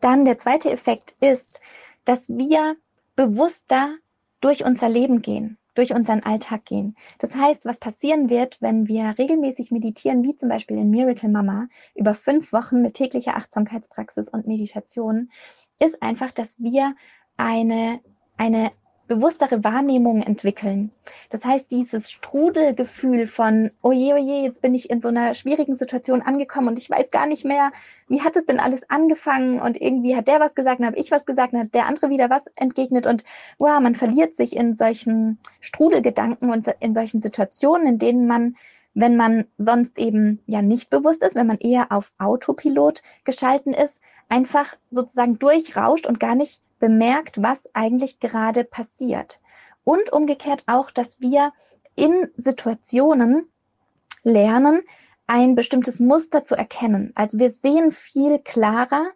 Dann 0.00 0.24
der 0.24 0.38
zweite 0.38 0.70
Effekt 0.70 1.16
ist, 1.20 1.60
dass 2.04 2.28
wir 2.28 2.76
bewusster 3.16 3.96
durch 4.40 4.64
unser 4.64 4.88
Leben 4.88 5.22
gehen 5.22 5.58
durch 5.74 5.94
unseren 5.94 6.22
Alltag 6.22 6.64
gehen. 6.64 6.96
Das 7.18 7.34
heißt, 7.34 7.64
was 7.64 7.78
passieren 7.78 8.30
wird, 8.30 8.60
wenn 8.60 8.88
wir 8.88 9.14
regelmäßig 9.18 9.70
meditieren, 9.70 10.24
wie 10.24 10.34
zum 10.34 10.48
Beispiel 10.48 10.78
in 10.78 10.90
Miracle 10.90 11.30
Mama, 11.30 11.68
über 11.94 12.14
fünf 12.14 12.52
Wochen 12.52 12.82
mit 12.82 12.94
täglicher 12.94 13.36
Achtsamkeitspraxis 13.36 14.28
und 14.28 14.46
Meditation, 14.46 15.30
ist 15.78 16.02
einfach, 16.02 16.30
dass 16.30 16.60
wir 16.60 16.94
eine, 17.36 18.00
eine 18.36 18.70
bewusstere 19.14 19.62
Wahrnehmung 19.62 20.22
entwickeln. 20.22 20.90
Das 21.28 21.44
heißt, 21.44 21.70
dieses 21.70 22.10
Strudelgefühl 22.10 23.26
von, 23.26 23.70
oh 23.82 23.92
je, 23.92 24.14
oh 24.14 24.16
je, 24.16 24.42
jetzt 24.42 24.62
bin 24.62 24.74
ich 24.74 24.88
in 24.90 25.00
so 25.00 25.08
einer 25.08 25.34
schwierigen 25.34 25.74
Situation 25.74 26.22
angekommen 26.22 26.68
und 26.68 26.78
ich 26.78 26.88
weiß 26.88 27.10
gar 27.10 27.26
nicht 27.26 27.44
mehr, 27.44 27.72
wie 28.08 28.22
hat 28.22 28.36
es 28.36 28.46
denn 28.46 28.58
alles 28.58 28.88
angefangen 28.88 29.60
und 29.60 29.80
irgendwie 29.80 30.16
hat 30.16 30.28
der 30.28 30.40
was 30.40 30.54
gesagt, 30.54 30.80
dann 30.80 30.86
habe 30.86 30.98
ich 30.98 31.10
was 31.10 31.26
gesagt, 31.26 31.52
dann 31.52 31.62
hat 31.62 31.74
der 31.74 31.86
andere 31.86 32.08
wieder 32.08 32.30
was 32.30 32.46
entgegnet 32.56 33.06
und 33.06 33.24
wow, 33.58 33.80
man 33.80 33.94
verliert 33.94 34.34
sich 34.34 34.56
in 34.56 34.74
solchen 34.74 35.38
Strudelgedanken 35.60 36.50
und 36.50 36.66
in 36.80 36.94
solchen 36.94 37.20
Situationen, 37.20 37.86
in 37.86 37.98
denen 37.98 38.26
man 38.26 38.56
wenn 38.94 39.16
man 39.16 39.46
sonst 39.56 39.98
eben 39.98 40.40
ja 40.46 40.60
nicht 40.60 40.90
bewusst 40.90 41.22
ist, 41.24 41.34
wenn 41.34 41.46
man 41.46 41.56
eher 41.56 41.86
auf 41.90 42.12
Autopilot 42.18 43.00
geschalten 43.24 43.72
ist, 43.72 44.02
einfach 44.28 44.76
sozusagen 44.90 45.38
durchrauscht 45.38 46.06
und 46.06 46.20
gar 46.20 46.34
nicht 46.34 46.60
bemerkt, 46.82 47.40
was 47.40 47.70
eigentlich 47.74 48.18
gerade 48.18 48.64
passiert. 48.64 49.40
Und 49.84 50.12
umgekehrt 50.12 50.64
auch, 50.66 50.90
dass 50.90 51.20
wir 51.20 51.52
in 51.94 52.28
Situationen 52.34 53.48
lernen, 54.24 54.82
ein 55.28 55.54
bestimmtes 55.54 56.00
Muster 56.00 56.42
zu 56.42 56.56
erkennen. 56.56 57.12
Also 57.14 57.38
wir 57.38 57.50
sehen 57.50 57.92
viel 57.92 58.40
klarer 58.40 59.06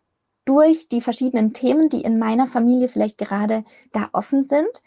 durch 0.44 0.86
die 0.86 1.00
verschiedenen 1.00 1.52
Themen, 1.52 1.88
die 1.88 2.02
in 2.02 2.20
meiner 2.20 2.46
Familie 2.46 2.86
vielleicht 2.86 3.18
gerade 3.18 3.64
da 3.90 4.10
offen 4.12 4.44
sind. 4.44 4.82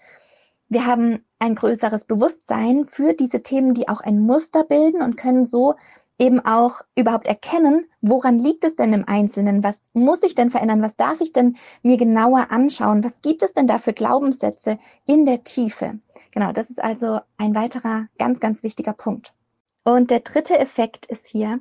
Wir 0.69 0.85
haben 0.85 1.25
ein 1.37 1.55
größeres 1.55 2.05
Bewusstsein 2.05 2.85
für 2.85 3.13
diese 3.13 3.43
Themen, 3.43 3.73
die 3.73 3.89
auch 3.89 3.99
ein 3.99 4.19
Muster 4.19 4.63
bilden 4.63 5.01
und 5.01 5.17
können 5.17 5.45
so 5.45 5.75
eben 6.19 6.39
auch 6.41 6.81
überhaupt 6.95 7.27
erkennen, 7.27 7.85
woran 8.01 8.37
liegt 8.37 8.63
es 8.65 8.75
denn 8.75 8.93
im 8.93 9.07
Einzelnen? 9.07 9.63
Was 9.63 9.89
muss 9.93 10.21
ich 10.21 10.35
denn 10.35 10.49
verändern? 10.49 10.83
Was 10.83 10.95
darf 10.95 11.21
ich 11.21 11.31
denn 11.31 11.55
mir 11.81 11.97
genauer 11.97 12.51
anschauen? 12.51 13.03
Was 13.03 13.21
gibt 13.21 13.41
es 13.41 13.53
denn 13.53 13.67
da 13.67 13.79
für 13.79 13.93
Glaubenssätze 13.93 14.77
in 15.05 15.25
der 15.25 15.43
Tiefe? 15.43 15.99
Genau, 16.31 16.51
das 16.51 16.69
ist 16.69 16.83
also 16.83 17.19
ein 17.37 17.55
weiterer 17.55 18.07
ganz, 18.17 18.39
ganz 18.39 18.63
wichtiger 18.63 18.93
Punkt. 18.93 19.33
Und 19.85 20.11
der 20.11 20.19
dritte 20.19 20.59
Effekt 20.59 21.05
ist 21.05 21.27
hier, 21.27 21.59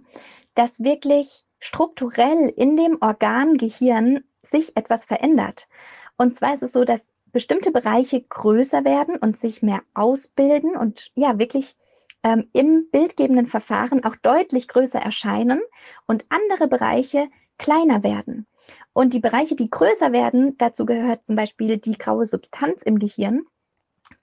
dass 0.54 0.80
wirklich 0.80 1.44
strukturell 1.60 2.52
in 2.56 2.76
dem 2.76 2.98
Organ 3.00 3.56
Gehirn 3.56 4.24
sich 4.42 4.76
etwas 4.76 5.04
verändert. 5.04 5.68
Und 6.16 6.36
zwar 6.36 6.54
ist 6.54 6.62
es 6.62 6.72
so, 6.72 6.84
dass 6.84 7.16
bestimmte 7.32 7.70
Bereiche 7.70 8.20
größer 8.20 8.84
werden 8.84 9.16
und 9.16 9.38
sich 9.38 9.62
mehr 9.62 9.82
ausbilden 9.94 10.76
und 10.76 11.10
ja, 11.14 11.38
wirklich 11.38 11.76
ähm, 12.22 12.48
im 12.52 12.88
bildgebenden 12.90 13.46
Verfahren 13.46 14.04
auch 14.04 14.16
deutlich 14.16 14.68
größer 14.68 14.98
erscheinen 14.98 15.60
und 16.06 16.26
andere 16.28 16.68
Bereiche 16.68 17.28
kleiner 17.58 18.02
werden. 18.02 18.46
Und 18.92 19.14
die 19.14 19.20
Bereiche, 19.20 19.56
die 19.56 19.70
größer 19.70 20.12
werden, 20.12 20.56
dazu 20.58 20.84
gehört 20.84 21.26
zum 21.26 21.36
Beispiel 21.36 21.78
die 21.78 21.96
graue 21.96 22.26
Substanz 22.26 22.82
im 22.82 22.98
Gehirn. 22.98 23.44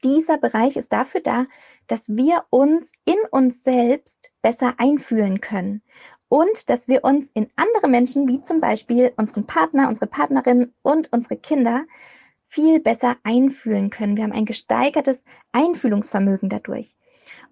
Dieser 0.03 0.37
Bereich 0.37 0.77
ist 0.77 0.93
dafür 0.93 1.21
da, 1.21 1.45
dass 1.87 2.09
wir 2.09 2.43
uns 2.49 2.91
in 3.05 3.17
uns 3.31 3.63
selbst 3.63 4.31
besser 4.41 4.73
einfühlen 4.77 5.41
können 5.41 5.81
und 6.27 6.69
dass 6.69 6.87
wir 6.87 7.03
uns 7.03 7.31
in 7.31 7.49
andere 7.55 7.87
Menschen, 7.87 8.27
wie 8.27 8.41
zum 8.41 8.59
Beispiel 8.59 9.13
unseren 9.17 9.45
Partner, 9.45 9.87
unsere 9.87 10.07
Partnerin 10.07 10.73
und 10.81 11.11
unsere 11.13 11.37
Kinder, 11.37 11.85
viel 12.47 12.79
besser 12.79 13.17
einfühlen 13.23 13.89
können. 13.89 14.17
Wir 14.17 14.23
haben 14.23 14.31
ein 14.31 14.45
gesteigertes 14.45 15.25
Einfühlungsvermögen 15.51 16.49
dadurch. 16.49 16.95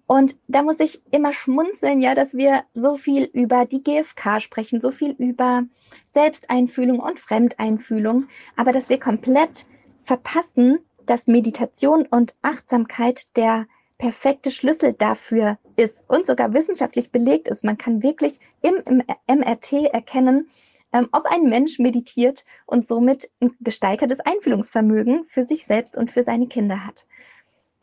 Und 0.06 0.36
da 0.48 0.62
muss 0.62 0.80
ich 0.80 1.00
immer 1.12 1.32
schmunzeln, 1.32 2.00
ja, 2.00 2.14
dass 2.14 2.34
wir 2.34 2.64
so 2.74 2.96
viel 2.96 3.24
über 3.32 3.64
die 3.64 3.82
GfK 3.82 4.40
sprechen, 4.40 4.80
so 4.80 4.90
viel 4.90 5.12
über 5.12 5.64
Selbsteinfühlung 6.12 7.00
und 7.00 7.18
Fremdeinfühlung, 7.18 8.26
aber 8.56 8.72
dass 8.72 8.88
wir 8.88 9.00
komplett 9.00 9.66
verpassen, 10.02 10.78
dass 11.06 11.26
Meditation 11.26 12.06
und 12.10 12.34
Achtsamkeit 12.42 13.36
der 13.36 13.66
perfekte 13.98 14.50
Schlüssel 14.50 14.92
dafür 14.92 15.58
ist 15.76 16.08
und 16.10 16.26
sogar 16.26 16.52
wissenschaftlich 16.52 17.10
belegt 17.10 17.48
ist. 17.48 17.64
Man 17.64 17.78
kann 17.78 18.02
wirklich 18.02 18.38
im, 18.62 19.02
MRT 19.26 19.72
erkennen, 19.92 20.48
ähm, 20.92 21.08
ob 21.12 21.26
ein 21.26 21.44
Mensch 21.44 21.78
meditiert 21.78 22.44
und 22.66 22.86
somit 22.86 23.30
ein 23.40 23.54
gesteigertes 23.60 24.20
Einfühlungsvermögen 24.20 25.24
für 25.26 25.44
sich 25.44 25.64
selbst 25.64 25.96
und 25.96 26.10
für 26.10 26.22
seine 26.22 26.48
Kinder 26.48 26.84
hat. 26.84 27.06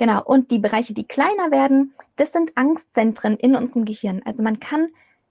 Genau. 0.02 0.24
Und 0.24 0.50
die 0.50 0.58
Bereiche, 0.58 0.96
die 0.96 1.04
kleiner 1.04 1.52
werden, 1.52 1.94
das 2.16 2.32
sind 2.32 2.58
Angstzentren 2.58 3.38
in 3.38 3.56
unserem 3.56 3.86
Gehirn. 3.86 4.24
Also 4.26 4.42
man 4.42 4.60
kann 4.60 4.88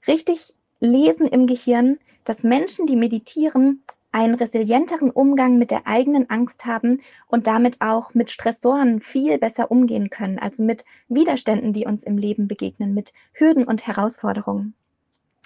richtig 0.06 0.54
lesen 0.78 1.26
im 1.26 1.48
Gehirn, 1.48 1.98
dass 2.22 2.44
Menschen, 2.44 2.86
die 2.86 2.94
meditieren, 2.94 3.82
einen 4.12 4.36
resilienteren 4.36 5.10
Umgang 5.10 5.58
mit 5.58 5.72
der 5.72 5.88
eigenen 5.88 6.30
Angst 6.30 6.66
haben 6.66 7.00
und 7.26 7.48
damit 7.48 7.80
auch 7.80 8.14
mit 8.14 8.30
Stressoren 8.30 9.00
viel 9.00 9.38
besser 9.38 9.72
umgehen 9.72 10.08
können, 10.08 10.38
also 10.38 10.62
mit 10.62 10.84
Widerständen, 11.08 11.72
die 11.72 11.86
uns 11.86 12.04
im 12.04 12.16
Leben 12.16 12.46
begegnen, 12.46 12.94
mit 12.94 13.12
Hürden 13.32 13.64
und 13.64 13.88
Herausforderungen. 13.88 14.74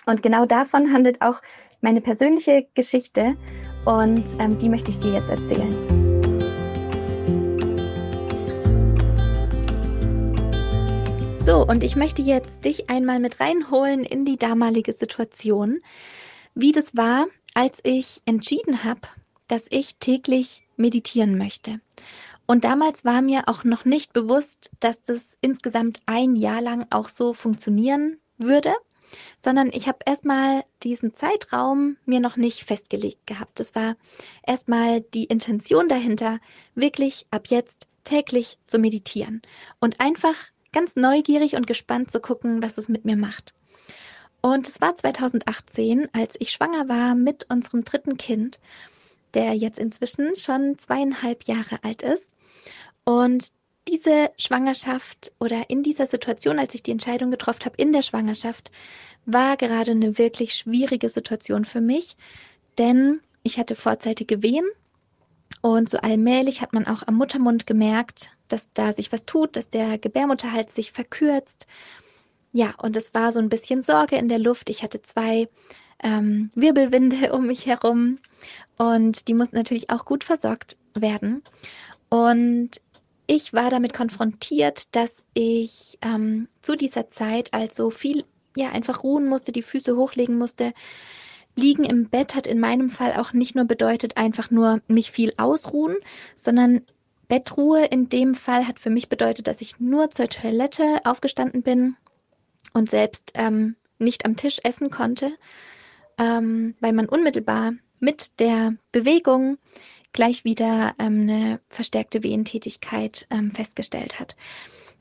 Und 0.05 0.23
genau 0.23 0.45
davon 0.45 0.93
handelt 0.93 1.23
auch 1.23 1.41
meine 1.81 2.03
persönliche 2.03 2.67
Geschichte 2.75 3.37
und 3.87 4.37
ähm, 4.39 4.59
die 4.59 4.69
möchte 4.69 4.91
ich 4.91 4.99
dir 4.99 5.15
jetzt 5.15 5.31
erzählen. 5.31 5.94
So, 11.45 11.59
und 11.63 11.85
ich 11.85 11.95
möchte 11.95 12.23
jetzt 12.23 12.65
dich 12.65 12.89
einmal 12.89 13.21
mit 13.21 13.39
reinholen 13.39 14.03
in 14.03 14.25
die 14.25 14.39
damalige 14.39 14.95
Situation, 14.95 15.83
wie 16.55 16.73
das 16.73 16.97
war, 16.97 17.27
als 17.53 17.81
ich 17.83 18.23
entschieden 18.25 18.83
habe, 18.83 19.03
dass 19.47 19.67
ich 19.69 19.97
täglich 19.97 20.63
meditieren 20.79 21.37
möchte. 21.37 21.81
Und 22.47 22.65
damals 22.65 23.05
war 23.05 23.21
mir 23.21 23.43
auch 23.47 23.63
noch 23.63 23.85
nicht 23.85 24.15
bewusst, 24.15 24.71
dass 24.81 25.03
das 25.03 25.37
insgesamt 25.43 26.01
ein 26.07 26.35
Jahr 26.35 26.63
lang 26.63 26.87
auch 26.89 27.11
so 27.11 27.35
funktionieren 27.35 28.17
würde, 28.39 28.73
sondern 29.39 29.69
ich 29.69 29.87
habe 29.87 29.99
erstmal 30.07 30.63
diesen 30.83 31.13
Zeitraum 31.13 31.99
mir 32.07 32.21
noch 32.21 32.39
nicht 32.39 32.65
festgelegt 32.65 33.27
gehabt. 33.27 33.61
Das 33.61 33.75
war 33.75 33.97
erstmal 34.47 35.03
die 35.03 35.25
Intention 35.25 35.89
dahinter, 35.89 36.41
wirklich 36.75 37.27
ab 37.31 37.49
jetzt 37.49 37.87
täglich 38.03 38.59
zu 38.67 38.79
meditieren 38.79 39.43
und 39.81 40.01
einfach 40.01 40.37
ganz 40.75 40.97
neugierig 40.97 41.57
und 41.57 41.67
gespannt 41.67 42.11
zu 42.11 42.21
gucken, 42.21 42.63
was 42.63 42.77
es 42.77 42.89
mit 42.89 43.07
mir 43.07 43.17
macht. 43.17 43.55
Und 44.43 44.69
es 44.69 44.83
war 44.83 44.95
2018, 44.95 46.09
als 46.13 46.37
ich 46.39 46.51
schwanger 46.51 46.89
war 46.89 47.15
mit 47.15 47.47
unserem 47.49 47.85
dritten 47.85 48.19
Kind, 48.19 48.61
der 49.33 49.55
jetzt 49.55 49.79
inzwischen 49.79 50.37
schon 50.37 50.77
zweieinhalb 50.77 51.45
Jahre 51.45 51.79
alt 51.83 52.03
ist. 52.03 52.31
Und 53.05 53.49
diese 53.89 54.31
Schwangerschaft 54.39 55.33
oder 55.41 55.69
in 55.69 55.83
dieser 55.83 56.07
Situation, 56.07 56.59
als 56.59 56.75
ich 56.75 56.83
die 56.83 56.91
Entscheidung 56.91 57.31
getroffen 57.31 57.65
habe 57.65 57.77
in 57.79 57.93
der 57.93 58.03
Schwangerschaft, 58.03 58.71
war 59.27 59.57
gerade 59.57 59.93
eine 59.93 60.19
wirklich 60.19 60.55
schwierige 60.55 61.09
Situation 61.09 61.65
für 61.65 61.81
mich, 61.81 62.17
denn 62.79 63.21
ich 63.43 63.59
hatte 63.59 63.75
vorzeitige 63.75 64.43
Wehen 64.43 64.65
und 65.65 65.89
so 65.89 65.97
allmählich 65.97 66.61
hat 66.61 66.75
man 66.75 66.87
auch 66.87 67.05
am 67.07 67.15
Muttermund 67.15 67.67
gemerkt, 67.67 68.37
dass 68.49 68.69
da 68.75 68.93
sich 68.93 69.13
was 69.13 69.25
tut, 69.25 69.57
dass 69.57 69.71
der 69.71 69.97
Gebärmutterhals 69.97 70.75
sich 70.75 70.93
verkürzt. 70.93 71.67
Ja, 72.53 72.75
und 72.83 72.99
es 72.99 73.15
war 73.15 73.33
so 73.33 73.39
ein 73.39 73.49
bisschen 73.49 73.81
Sorge 73.81 74.17
in 74.17 74.29
der 74.29 74.39
Luft. 74.39 74.69
Ich 74.69 74.83
hatte 74.83 75.01
zwei 75.01 75.49
ähm, 76.03 76.51
Wirbelwinde 76.55 77.33
um 77.33 77.47
mich 77.47 77.65
herum 77.65 78.19
und 78.77 79.27
die 79.27 79.33
mussten 79.33 79.57
natürlich 79.57 79.89
auch 79.89 80.05
gut 80.05 80.23
versorgt 80.23 80.77
werden. 80.93 81.43
Und 82.11 82.73
ich 83.27 83.55
war 83.55 83.71
damit 83.71 83.95
konfrontiert, 83.95 84.95
dass 84.95 85.25
ich 85.33 85.99
ähm, 86.03 86.47
zu 86.61 86.77
dieser 86.77 87.09
Zeit 87.09 87.55
also 87.55 87.89
viel, 87.89 88.25
ja, 88.55 88.69
einfach 88.73 89.03
ruhen 89.03 89.27
musste, 89.27 89.51
die 89.51 89.63
Füße 89.63 89.97
hochlegen 89.97 90.37
musste, 90.37 90.75
Liegen 91.57 91.85
im 91.85 92.09
Bett 92.09 92.35
hat 92.35 92.47
in 92.47 92.59
meinem 92.59 92.91
Fall 92.91 93.15
auch 93.15 93.33
nicht 93.33 93.55
nur 93.55 93.65
bedeutet, 93.65 94.17
einfach 94.17 94.51
nur 94.51 94.81
mich 94.89 95.11
viel 95.11 95.33
ausruhen, 95.37 95.97
sondern 96.37 96.83
Bettruhe 97.29 97.85
in 97.87 98.09
dem 98.09 98.35
Fall 98.35 98.67
hat 98.67 98.79
für 98.79 98.91
mich 98.91 99.09
bedeutet, 99.09 99.47
dass 99.47 99.61
ich 99.61 99.81
nur 99.81 100.11
zur 100.11 100.29
Toilette 100.29 101.01
aufgestanden 101.05 101.63
bin 101.63 101.97
und 102.73 102.91
selbst 102.91 103.33
ähm, 103.35 103.77
nicht 103.99 104.25
am 104.25 104.37
Tisch 104.37 104.59
essen 104.63 104.91
konnte, 104.91 105.33
ähm, 106.19 106.75
weil 106.81 106.93
man 106.93 107.09
unmittelbar 107.09 107.73
mit 108.01 108.41
der 108.41 108.75
Bewegung 108.93 109.59
gleich 110.13 110.45
wieder 110.45 110.95
ähm, 110.99 111.23
eine 111.23 111.61
verstärkte 111.69 112.23
Wehentätigkeit 112.23 113.27
ähm, 113.31 113.51
festgestellt 113.53 114.21
hat. 114.21 114.37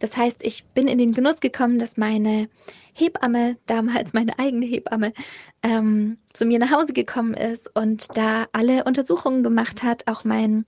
Das 0.03 0.17
heißt, 0.17 0.45
ich 0.45 0.65
bin 0.65 0.89
in 0.89 0.97
den 0.97 1.13
Genuss 1.13 1.39
gekommen, 1.39 1.79
dass 1.79 1.95
meine 1.95 2.49
Hebamme, 2.91 3.55
damals 3.67 4.11
meine 4.11 4.37
eigene 4.37 4.65
Hebamme, 4.65 5.13
ähm, 5.63 6.17
zu 6.33 6.45
mir 6.45 6.59
nach 6.59 6.71
Hause 6.71 6.91
gekommen 6.91 7.33
ist 7.33 7.73
und 7.73 8.07
da 8.17 8.47
alle 8.51 8.83
Untersuchungen 8.83 9.43
gemacht 9.43 9.81
hat. 9.81 10.09
Auch 10.09 10.25
mein 10.25 10.65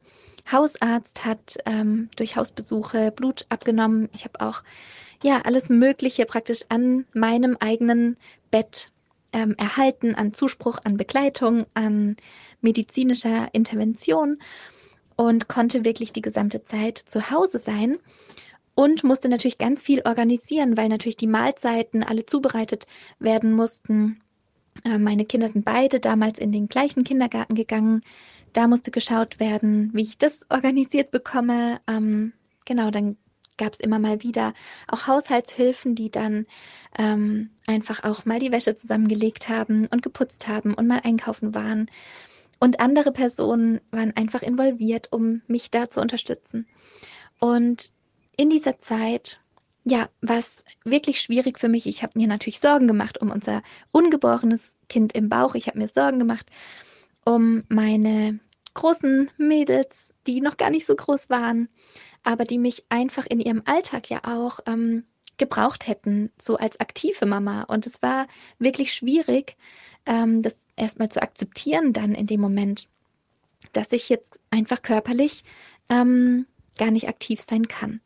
Hausarzt 0.50 1.26
hat 1.26 1.58
ähm, 1.66 2.08
durch 2.16 2.38
Hausbesuche 2.38 3.12
Blut 3.12 3.46
abgenommen. 3.50 4.08
Ich 4.14 4.24
habe 4.24 4.40
auch 4.40 4.64
ja 5.22 5.42
alles 5.44 5.68
Mögliche 5.68 6.26
praktisch 6.26 6.62
an 6.70 7.04
meinem 7.12 7.58
eigenen 7.60 8.16
Bett 8.52 8.90
ähm, 9.34 9.54
erhalten, 9.58 10.16
an 10.16 10.32
Zuspruch, 10.34 10.80
an 10.86 10.96
Begleitung, 10.96 11.66
an 11.74 12.16
medizinischer 12.62 13.50
Intervention 13.52 14.38
und 15.18 15.50
konnte 15.50 15.84
wirklich 15.84 16.14
die 16.14 16.22
gesamte 16.22 16.64
Zeit 16.64 16.98
zu 16.98 17.32
Hause 17.32 17.60
sein 17.60 17.98
und 18.76 19.04
musste 19.04 19.30
natürlich 19.30 19.58
ganz 19.58 19.82
viel 19.82 20.02
organisieren, 20.06 20.78
weil 20.78 20.90
natürlich 20.90 21.18
die 21.18 21.28
Mahlzeiten 21.28 22.04
alle 22.04 22.26
zubereitet 22.26 22.86
werden 23.20 23.54
mussten. 23.54 24.22
Äh, 24.84 24.98
meine 24.98 25.26
Kinder 25.26 25.50
sind 25.50 25.66
beide 25.66 26.00
damals 26.00 26.38
in 26.38 26.52
den 26.52 26.68
gleichen 26.68 27.04
Kindergarten 27.04 27.56
gegangen. 27.56 28.02
Da 28.54 28.68
musste 28.68 28.92
geschaut 28.92 29.40
werden, 29.40 29.92
wie 29.94 30.04
ich 30.04 30.18
das 30.18 30.42
organisiert 30.50 31.12
bekomme. 31.12 31.80
Ähm, 31.88 32.34
genau, 32.66 32.92
dann 32.92 33.18
gab 33.58 33.74
es 33.74 33.80
immer 33.80 34.00
mal 34.00 34.24
wieder 34.24 34.54
auch 34.88 35.08
Haushaltshilfen, 35.08 35.96
die 35.96 36.12
dann 36.12 36.46
ähm, 36.98 37.52
einfach 37.68 38.04
auch 38.04 38.26
mal 38.26 38.40
die 38.40 38.52
Wäsche 38.52 38.76
zusammengelegt 38.76 39.48
haben 39.48 39.88
und 39.88 40.02
geputzt 40.02 40.48
haben 40.50 40.74
und 40.74 40.88
mal 40.88 41.02
einkaufen 41.04 41.56
waren. 41.56 41.90
Und 42.60 42.80
andere 42.80 43.12
Personen 43.12 43.80
waren 43.92 44.16
einfach 44.16 44.42
involviert, 44.42 45.12
um 45.12 45.42
mich 45.48 45.72
da 45.72 45.90
zu 45.90 46.02
unterstützen. 46.02 46.68
Und 47.40 47.92
in 48.38 48.50
dieser 48.50 48.80
Zeit, 48.80 49.40
ja, 49.84 50.10
war 50.22 50.40
es 50.40 50.64
wirklich 50.84 51.22
schwierig 51.22 51.60
für 51.60 51.70
mich. 51.70 51.86
Ich 51.86 52.02
habe 52.04 52.18
mir 52.18 52.28
natürlich 52.28 52.60
Sorgen 52.60 52.88
gemacht 52.88 53.22
um 53.22 53.32
unser 53.32 53.62
ungeborenes 53.92 54.76
Kind 54.90 55.14
im 55.14 55.30
Bauch. 55.30 55.56
Ich 55.56 55.68
habe 55.68 55.78
mir 55.78 55.88
Sorgen 55.88 56.20
gemacht 56.20 56.50
um 57.24 57.64
meine 57.70 58.40
großen 58.74 59.32
Mädels, 59.38 60.14
die 60.28 60.42
noch 60.42 60.58
gar 60.58 60.70
nicht 60.70 60.86
so 60.86 60.96
groß 60.96 61.30
waren, 61.30 61.70
aber 62.24 62.44
die 62.44 62.60
mich 62.60 62.86
einfach 62.90 63.26
in 63.26 63.40
ihrem 63.40 63.64
Alltag 63.66 64.10
ja 64.10 64.22
auch 64.26 64.60
ähm, 64.68 65.06
gebraucht 65.38 65.88
hätten, 65.88 66.32
so 66.40 66.58
als 66.58 66.80
aktive 66.80 67.26
Mama. 67.26 67.64
Und 67.64 67.88
es 67.88 68.02
war 68.02 68.28
wirklich 68.60 68.94
schwierig, 68.94 69.58
ähm, 70.06 70.42
das 70.42 70.66
erstmal 70.76 71.10
zu 71.10 71.22
akzeptieren 71.22 71.94
dann 71.94 72.14
in 72.14 72.28
dem 72.28 72.42
Moment, 72.42 72.88
dass 73.74 73.92
ich 73.92 74.10
jetzt 74.10 74.40
einfach 74.52 74.82
körperlich 74.82 75.44
ähm, 75.90 76.46
gar 76.78 76.92
nicht 76.92 77.08
aktiv 77.08 77.42
sein 77.42 77.68
kann. 77.68 78.02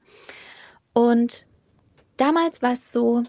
Und 0.93 1.45
damals 2.17 2.61
war 2.61 2.73
es 2.73 2.91
so, 2.91 3.23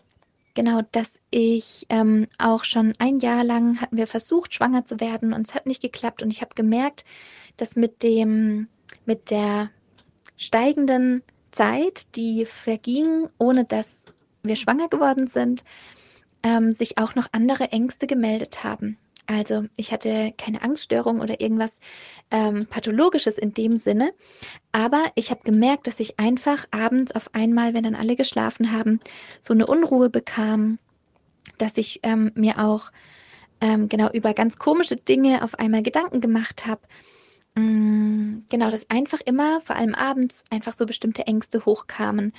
genau, 0.54 0.82
dass 0.92 1.20
ich 1.30 1.86
ähm, 1.88 2.26
auch 2.38 2.64
schon 2.64 2.92
ein 2.98 3.18
Jahr 3.18 3.44
lang 3.44 3.80
hatten 3.80 3.96
wir 3.96 4.06
versucht, 4.06 4.54
schwanger 4.54 4.84
zu 4.84 5.00
werden 5.00 5.32
und 5.32 5.48
es 5.48 5.54
hat 5.54 5.66
nicht 5.66 5.82
geklappt. 5.82 6.22
Und 6.22 6.32
ich 6.32 6.40
habe 6.42 6.54
gemerkt, 6.54 7.04
dass 7.56 7.76
mit 7.76 8.02
dem, 8.02 8.68
mit 9.06 9.30
der 9.30 9.70
steigenden 10.36 11.22
Zeit, 11.50 12.14
die 12.16 12.44
verging, 12.44 13.28
ohne 13.38 13.64
dass 13.64 14.04
wir 14.42 14.56
schwanger 14.56 14.88
geworden 14.88 15.26
sind, 15.26 15.64
ähm, 16.42 16.72
sich 16.72 16.98
auch 16.98 17.14
noch 17.14 17.28
andere 17.32 17.72
Ängste 17.72 18.06
gemeldet 18.06 18.64
haben. 18.64 18.96
Also 19.30 19.66
ich 19.76 19.92
hatte 19.92 20.32
keine 20.36 20.62
Angststörung 20.62 21.20
oder 21.20 21.40
irgendwas 21.40 21.78
ähm, 22.32 22.66
Pathologisches 22.66 23.38
in 23.38 23.54
dem 23.54 23.76
Sinne, 23.76 24.12
aber 24.72 25.04
ich 25.14 25.30
habe 25.30 25.42
gemerkt, 25.44 25.86
dass 25.86 26.00
ich 26.00 26.18
einfach 26.18 26.64
abends 26.72 27.14
auf 27.14 27.32
einmal, 27.32 27.72
wenn 27.72 27.84
dann 27.84 27.94
alle 27.94 28.16
geschlafen 28.16 28.72
haben, 28.72 28.98
so 29.38 29.54
eine 29.54 29.68
Unruhe 29.68 30.10
bekam, 30.10 30.80
dass 31.58 31.76
ich 31.76 32.00
ähm, 32.02 32.32
mir 32.34 32.58
auch 32.58 32.90
ähm, 33.60 33.88
genau 33.88 34.10
über 34.10 34.34
ganz 34.34 34.58
komische 34.58 34.96
Dinge 34.96 35.44
auf 35.44 35.56
einmal 35.60 35.84
Gedanken 35.84 36.20
gemacht 36.20 36.66
habe. 36.66 36.80
Mm, 37.54 38.46
genau, 38.50 38.68
dass 38.68 38.90
einfach 38.90 39.20
immer, 39.24 39.60
vor 39.60 39.76
allem 39.76 39.94
abends, 39.94 40.42
einfach 40.50 40.72
so 40.72 40.86
bestimmte 40.86 41.28
Ängste 41.28 41.64
hochkamen. 41.66 42.32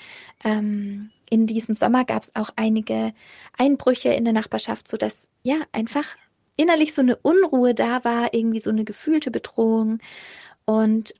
Ähm, 0.43 1.11
in 1.29 1.47
diesem 1.47 1.73
Sommer 1.73 2.03
gab 2.03 2.23
es 2.23 2.35
auch 2.35 2.49
einige 2.57 3.13
Einbrüche 3.57 4.09
in 4.09 4.25
der 4.25 4.33
Nachbarschaft, 4.33 4.89
so 4.89 4.97
dass 4.97 5.29
ja 5.43 5.55
einfach 5.71 6.17
innerlich 6.61 6.93
so 6.93 7.01
eine 7.01 7.15
Unruhe 7.17 7.73
da 7.73 8.03
war, 8.03 8.33
irgendwie 8.33 8.59
so 8.59 8.69
eine 8.69 8.85
gefühlte 8.85 9.31
Bedrohung. 9.31 9.99
Und 10.65 11.15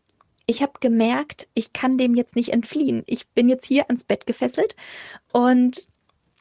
ich 0.45 0.61
habe 0.61 0.73
gemerkt, 0.79 1.47
ich 1.55 1.73
kann 1.73 1.97
dem 1.97 2.13
jetzt 2.13 2.35
nicht 2.35 2.53
entfliehen. 2.53 3.03
Ich 3.07 3.27
bin 3.29 3.49
jetzt 3.49 3.65
hier 3.65 3.85
ans 3.87 4.03
Bett 4.03 4.27
gefesselt 4.27 4.75
und 5.33 5.87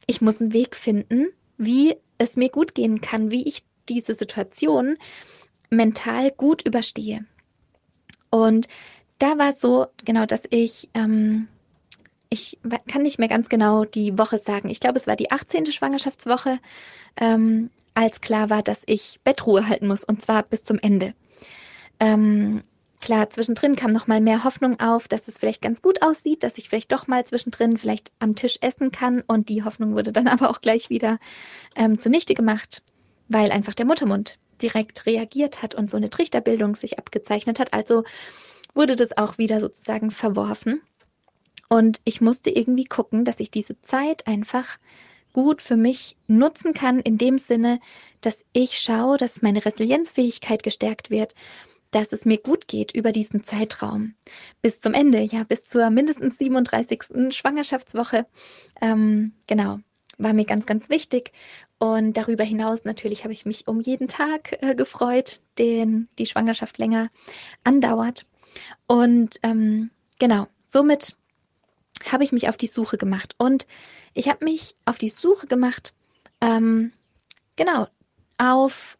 ich 0.06 0.20
muss 0.20 0.40
einen 0.40 0.52
Weg 0.52 0.76
finden, 0.76 1.28
wie 1.56 1.94
es 2.18 2.36
mir 2.36 2.50
gut 2.50 2.74
gehen 2.74 3.00
kann, 3.00 3.30
wie 3.30 3.46
ich 3.48 3.64
diese 3.88 4.14
Situation 4.14 4.96
mental 5.70 6.30
gut 6.32 6.62
überstehe. 6.66 7.24
Und 8.30 8.68
da 9.18 9.38
war 9.38 9.50
es 9.50 9.60
so, 9.60 9.86
genau, 10.04 10.26
dass 10.26 10.44
ich, 10.50 10.90
ähm, 10.94 11.48
ich 12.28 12.58
kann 12.88 13.02
nicht 13.02 13.18
mehr 13.18 13.28
ganz 13.28 13.48
genau 13.48 13.84
die 13.84 14.18
Woche 14.18 14.38
sagen. 14.38 14.68
Ich 14.68 14.80
glaube, 14.80 14.96
es 14.96 15.06
war 15.06 15.16
die 15.16 15.30
18. 15.30 15.66
Schwangerschaftswoche. 15.66 16.58
Ähm, 17.20 17.70
als 17.94 18.20
klar 18.20 18.50
war, 18.50 18.62
dass 18.62 18.82
ich 18.86 19.20
Bettruhe 19.24 19.68
halten 19.68 19.86
muss 19.86 20.04
und 20.04 20.22
zwar 20.22 20.42
bis 20.42 20.64
zum 20.64 20.78
Ende. 20.78 21.14
Ähm, 21.98 22.62
klar, 23.00 23.30
zwischendrin 23.30 23.76
kam 23.76 23.90
noch 23.90 24.06
mal 24.06 24.20
mehr 24.20 24.44
Hoffnung 24.44 24.80
auf, 24.80 25.08
dass 25.08 25.28
es 25.28 25.38
vielleicht 25.38 25.62
ganz 25.62 25.82
gut 25.82 26.02
aussieht, 26.02 26.42
dass 26.42 26.58
ich 26.58 26.68
vielleicht 26.68 26.92
doch 26.92 27.06
mal 27.06 27.24
zwischendrin 27.24 27.76
vielleicht 27.76 28.12
am 28.18 28.34
Tisch 28.34 28.58
essen 28.60 28.90
kann 28.92 29.22
und 29.26 29.48
die 29.48 29.64
Hoffnung 29.64 29.94
wurde 29.94 30.12
dann 30.12 30.28
aber 30.28 30.50
auch 30.50 30.60
gleich 30.60 30.90
wieder 30.90 31.18
ähm, 31.76 31.98
zunichte 31.98 32.34
gemacht, 32.34 32.82
weil 33.28 33.52
einfach 33.52 33.74
der 33.74 33.86
Muttermund 33.86 34.38
direkt 34.62 35.06
reagiert 35.06 35.62
hat 35.62 35.74
und 35.74 35.90
so 35.90 35.96
eine 35.96 36.10
Trichterbildung 36.10 36.74
sich 36.74 36.98
abgezeichnet 36.98 37.58
hat. 37.58 37.72
Also 37.72 38.04
wurde 38.74 38.96
das 38.96 39.16
auch 39.16 39.38
wieder 39.38 39.60
sozusagen 39.60 40.10
verworfen. 40.10 40.82
Und 41.68 42.00
ich 42.04 42.20
musste 42.20 42.50
irgendwie 42.50 42.84
gucken, 42.84 43.24
dass 43.24 43.40
ich 43.40 43.50
diese 43.50 43.80
Zeit 43.80 44.26
einfach 44.26 44.78
gut 45.32 45.62
für 45.62 45.76
mich 45.76 46.16
nutzen 46.26 46.74
kann, 46.74 47.00
in 47.00 47.18
dem 47.18 47.38
Sinne, 47.38 47.80
dass 48.20 48.44
ich 48.52 48.80
schaue, 48.80 49.16
dass 49.16 49.42
meine 49.42 49.64
Resilienzfähigkeit 49.64 50.62
gestärkt 50.62 51.10
wird, 51.10 51.34
dass 51.90 52.12
es 52.12 52.24
mir 52.24 52.38
gut 52.38 52.68
geht 52.68 52.92
über 52.94 53.12
diesen 53.12 53.42
Zeitraum 53.42 54.14
bis 54.62 54.80
zum 54.80 54.94
Ende, 54.94 55.20
ja, 55.20 55.44
bis 55.44 55.64
zur 55.64 55.90
mindestens 55.90 56.38
37. 56.38 57.34
Schwangerschaftswoche. 57.34 58.26
Ähm, 58.80 59.32
genau, 59.46 59.78
war 60.18 60.32
mir 60.32 60.44
ganz, 60.44 60.66
ganz 60.66 60.88
wichtig. 60.88 61.32
Und 61.78 62.16
darüber 62.16 62.44
hinaus 62.44 62.84
natürlich 62.84 63.24
habe 63.24 63.32
ich 63.32 63.46
mich 63.46 63.66
um 63.66 63.80
jeden 63.80 64.06
Tag 64.06 64.62
äh, 64.62 64.74
gefreut, 64.74 65.40
den 65.58 66.08
die 66.18 66.26
Schwangerschaft 66.26 66.78
länger 66.78 67.08
andauert. 67.64 68.26
Und 68.86 69.36
ähm, 69.42 69.90
genau, 70.18 70.46
somit 70.66 71.16
habe 72.10 72.24
ich 72.24 72.32
mich 72.32 72.48
auf 72.48 72.56
die 72.56 72.66
Suche 72.66 72.98
gemacht. 72.98 73.34
Und 73.38 73.66
ich 74.14 74.28
habe 74.28 74.44
mich 74.44 74.74
auf 74.84 74.98
die 74.98 75.08
Suche 75.08 75.46
gemacht, 75.46 75.92
ähm, 76.40 76.92
genau, 77.56 77.86
auf 78.38 78.98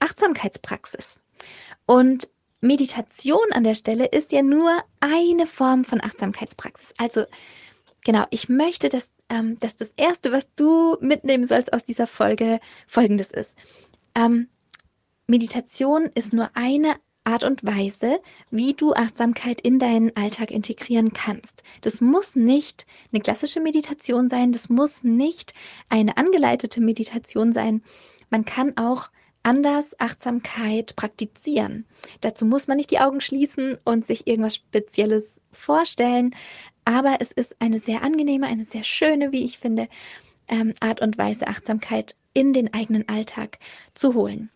Achtsamkeitspraxis. 0.00 1.18
Und 1.86 2.30
Meditation 2.60 3.52
an 3.52 3.64
der 3.64 3.74
Stelle 3.74 4.06
ist 4.06 4.32
ja 4.32 4.42
nur 4.42 4.70
eine 5.00 5.46
Form 5.46 5.84
von 5.84 6.02
Achtsamkeitspraxis. 6.02 6.94
Also 6.96 7.24
genau, 8.04 8.24
ich 8.30 8.48
möchte, 8.48 8.88
dass, 8.88 9.12
ähm, 9.28 9.58
dass 9.58 9.76
das 9.76 9.90
Erste, 9.96 10.32
was 10.32 10.50
du 10.52 10.96
mitnehmen 11.00 11.46
sollst 11.46 11.72
aus 11.72 11.84
dieser 11.84 12.06
Folge, 12.06 12.60
folgendes 12.86 13.32
ist. 13.32 13.56
Ähm, 14.14 14.48
Meditation 15.26 16.04
ist 16.14 16.32
nur 16.32 16.50
eine 16.54 16.94
Art 17.24 17.44
und 17.44 17.64
Weise, 17.64 18.20
wie 18.50 18.74
du 18.74 18.94
Achtsamkeit 18.94 19.60
in 19.60 19.78
deinen 19.78 20.16
Alltag 20.16 20.50
integrieren 20.50 21.12
kannst. 21.12 21.62
Das 21.80 22.00
muss 22.00 22.34
nicht 22.34 22.86
eine 23.12 23.22
klassische 23.22 23.60
Meditation 23.60 24.28
sein, 24.28 24.52
das 24.52 24.68
muss 24.68 25.04
nicht 25.04 25.54
eine 25.88 26.16
angeleitete 26.16 26.80
Meditation 26.80 27.52
sein. 27.52 27.82
Man 28.30 28.44
kann 28.44 28.76
auch 28.76 29.10
anders 29.42 29.98
Achtsamkeit 29.98 30.96
praktizieren. 30.96 31.86
Dazu 32.20 32.44
muss 32.44 32.68
man 32.68 32.76
nicht 32.76 32.90
die 32.90 33.00
Augen 33.00 33.20
schließen 33.20 33.78
und 33.84 34.06
sich 34.06 34.26
irgendwas 34.26 34.56
Spezielles 34.56 35.40
vorstellen, 35.50 36.34
aber 36.84 37.16
es 37.20 37.32
ist 37.32 37.56
eine 37.60 37.78
sehr 37.78 38.02
angenehme, 38.02 38.46
eine 38.46 38.64
sehr 38.64 38.84
schöne, 38.84 39.32
wie 39.32 39.44
ich 39.44 39.58
finde, 39.58 39.88
ähm, 40.48 40.74
Art 40.80 41.00
und 41.00 41.18
Weise, 41.18 41.46
Achtsamkeit 41.48 42.16
in 42.34 42.52
den 42.52 42.72
eigenen 42.74 43.08
Alltag 43.08 43.58
zu 43.94 44.14
holen. 44.14 44.50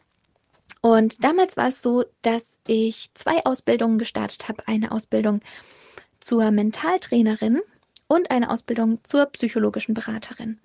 Und 0.82 1.24
damals 1.24 1.56
war 1.56 1.68
es 1.68 1.82
so, 1.82 2.04
dass 2.22 2.58
ich 2.66 3.10
zwei 3.14 3.44
Ausbildungen 3.44 3.98
gestartet 3.98 4.48
habe. 4.48 4.66
Eine 4.66 4.92
Ausbildung 4.92 5.40
zur 6.20 6.50
Mentaltrainerin 6.50 7.60
und 8.08 8.30
eine 8.30 8.50
Ausbildung 8.50 9.00
zur 9.02 9.26
psychologischen 9.26 9.94
Beraterin. 9.94 10.60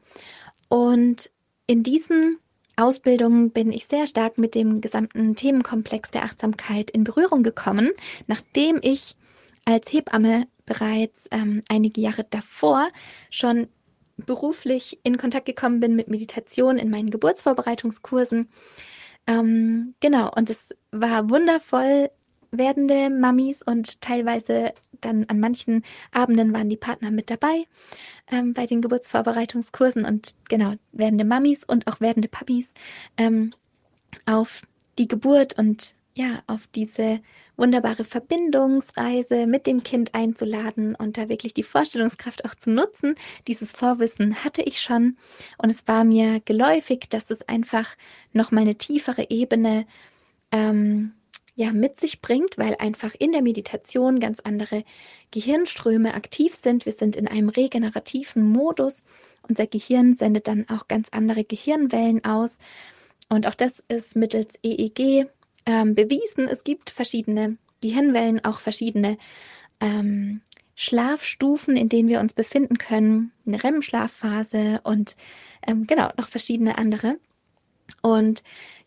Und 0.69 1.31
in 1.67 1.83
diesen 1.83 2.39
Ausbildungen 2.75 3.51
bin 3.51 3.71
ich 3.71 3.87
sehr 3.87 4.07
stark 4.07 4.37
mit 4.37 4.55
dem 4.55 4.81
gesamten 4.81 5.35
Themenkomplex 5.35 6.11
der 6.11 6.23
Achtsamkeit 6.23 6.91
in 6.91 7.03
Berührung 7.03 7.43
gekommen, 7.43 7.91
nachdem 8.27 8.79
ich 8.81 9.15
als 9.65 9.91
Hebamme 9.91 10.47
bereits 10.65 11.27
ähm, 11.31 11.63
einige 11.69 12.01
Jahre 12.01 12.25
davor 12.29 12.89
schon 13.29 13.67
beruflich 14.17 14.99
in 15.03 15.17
Kontakt 15.17 15.45
gekommen 15.45 15.79
bin 15.79 15.95
mit 15.95 16.07
Meditation 16.07 16.77
in 16.77 16.89
meinen 16.89 17.09
Geburtsvorbereitungskursen. 17.09 18.49
Ähm, 19.27 19.95
genau, 19.99 20.31
und 20.35 20.49
es 20.49 20.75
war 20.91 21.29
wundervoll, 21.29 22.09
werdende 22.51 23.09
Mamis 23.09 23.61
und 23.63 24.01
teilweise 24.01 24.73
dann 24.99 25.25
an 25.25 25.39
manchen 25.39 25.83
Abenden 26.11 26.53
waren 26.53 26.69
die 26.69 26.77
Partner 26.77 27.09
mit 27.11 27.29
dabei 27.29 27.65
ähm, 28.31 28.53
bei 28.53 28.65
den 28.65 28.81
Geburtsvorbereitungskursen 28.81 30.05
und 30.05 30.35
genau, 30.49 30.73
werdende 30.91 31.25
Mamis 31.25 31.63
und 31.63 31.87
auch 31.87 32.01
werdende 32.01 32.27
Papis 32.27 32.73
ähm, 33.17 33.51
auf 34.25 34.61
die 34.99 35.07
Geburt 35.07 35.57
und 35.57 35.95
ja, 36.15 36.41
auf 36.47 36.67
diese 36.67 37.21
wunderbare 37.61 38.03
Verbindungsreise 38.03 39.45
mit 39.45 39.67
dem 39.67 39.83
Kind 39.83 40.15
einzuladen 40.15 40.95
und 40.95 41.17
da 41.17 41.29
wirklich 41.29 41.53
die 41.53 41.63
Vorstellungskraft 41.63 42.43
auch 42.43 42.55
zu 42.55 42.71
nutzen. 42.71 43.13
Dieses 43.47 43.71
Vorwissen 43.71 44.43
hatte 44.43 44.63
ich 44.63 44.81
schon 44.81 45.15
und 45.59 45.71
es 45.71 45.87
war 45.87 46.03
mir 46.03 46.41
geläufig, 46.43 47.07
dass 47.09 47.29
es 47.29 47.47
einfach 47.47 47.95
noch 48.33 48.51
mal 48.51 48.61
eine 48.61 48.75
tiefere 48.75 49.27
Ebene 49.29 49.85
ähm, 50.51 51.13
ja 51.55 51.71
mit 51.71 51.99
sich 51.99 52.21
bringt, 52.21 52.57
weil 52.57 52.75
einfach 52.79 53.13
in 53.19 53.31
der 53.31 53.43
Meditation 53.43 54.19
ganz 54.19 54.39
andere 54.39 54.83
Gehirnströme 55.29 56.15
aktiv 56.15 56.55
sind. 56.55 56.87
Wir 56.87 56.93
sind 56.93 57.15
in 57.15 57.27
einem 57.27 57.49
regenerativen 57.49 58.43
Modus. 58.43 59.05
Unser 59.47 59.67
Gehirn 59.67 60.15
sendet 60.15 60.47
dann 60.47 60.67
auch 60.67 60.87
ganz 60.87 61.09
andere 61.11 61.43
Gehirnwellen 61.43 62.25
aus. 62.25 62.57
Und 63.29 63.45
auch 63.45 63.55
das 63.55 63.83
ist 63.87 64.15
mittels 64.15 64.55
EEG 64.63 65.27
ähm, 65.65 65.95
bewiesen. 65.95 66.47
Es 66.47 66.63
gibt 66.63 66.89
verschiedene 66.89 67.57
Gehirnwellen, 67.81 68.43
auch 68.45 68.59
verschiedene 68.59 69.17
ähm, 69.79 70.41
Schlafstufen, 70.75 71.75
in 71.75 71.89
denen 71.89 72.09
wir 72.09 72.19
uns 72.19 72.33
befinden 72.33 72.77
können. 72.77 73.31
Eine 73.45 73.63
REM-Schlafphase 73.63 74.81
und 74.83 75.15
ähm, 75.67 75.87
genau 75.87 76.09
noch 76.17 76.27
verschiedene 76.27 76.77
andere. 76.77 77.17
Und 78.01 78.43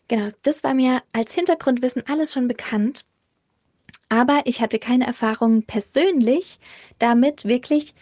Genau, 0.07 0.29
das 0.43 0.63
war 0.63 0.73
mir 0.73 1.01
als 1.13 1.33
Hintergrundwissen 1.33 2.03
alles 2.07 2.33
schon 2.33 2.47
bekannt. 2.47 3.05
Aber 4.09 4.41
ich 4.45 4.61
hatte 4.61 4.77
keine 4.77 5.07
Erfahrung 5.07 5.63
persönlich 5.63 6.59
damit, 6.99 7.45
wirklich 7.45 7.95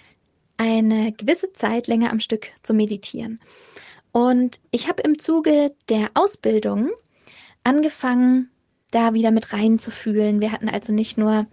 eine 0.57 1.13
gewisse 1.13 1.53
Zeit 1.53 1.87
länger 1.87 2.11
am 2.11 2.19
Stück 2.19 2.51
zu 2.61 2.73
meditieren. 2.73 3.39
Und 4.11 4.59
ich 4.71 4.87
habe 4.87 5.01
im 5.03 5.17
Zuge 5.17 5.73
der 5.89 6.11
Ausbildung 6.13 6.91
angefangen, 7.63 8.51
da 8.93 9.13
wieder 9.13 9.31
mit 9.31 9.53
reinzufühlen. 9.53 10.41
Wir 10.41 10.51
hatten 10.51 10.69
also 10.69 10.93
nicht 10.93 11.17
nur 11.17 11.47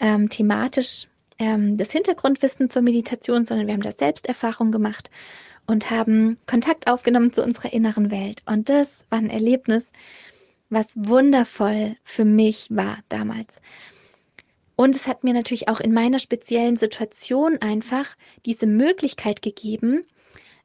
ähm, 0.00 0.28
thematisch 0.28 1.08
ähm, 1.38 1.76
das 1.76 1.90
Hintergrundwissen 1.92 2.70
zur 2.70 2.82
Meditation, 2.82 3.44
sondern 3.44 3.66
wir 3.66 3.74
haben 3.74 3.82
da 3.82 3.92
Selbsterfahrung 3.92 4.72
gemacht 4.72 5.10
und 5.66 5.90
haben 5.90 6.36
Kontakt 6.46 6.90
aufgenommen 6.90 7.32
zu 7.32 7.42
unserer 7.42 7.72
inneren 7.72 8.10
Welt. 8.10 8.42
Und 8.46 8.68
das 8.68 9.04
war 9.10 9.18
ein 9.18 9.30
Erlebnis, 9.30 9.92
was 10.68 10.94
wundervoll 10.96 11.96
für 12.02 12.24
mich 12.24 12.68
war 12.70 12.98
damals. 13.08 13.60
Und 14.76 14.96
es 14.96 15.06
hat 15.06 15.24
mir 15.24 15.34
natürlich 15.34 15.68
auch 15.68 15.80
in 15.80 15.92
meiner 15.92 16.18
speziellen 16.18 16.76
Situation 16.76 17.58
einfach 17.60 18.16
diese 18.46 18.66
Möglichkeit 18.66 19.42
gegeben, 19.42 20.04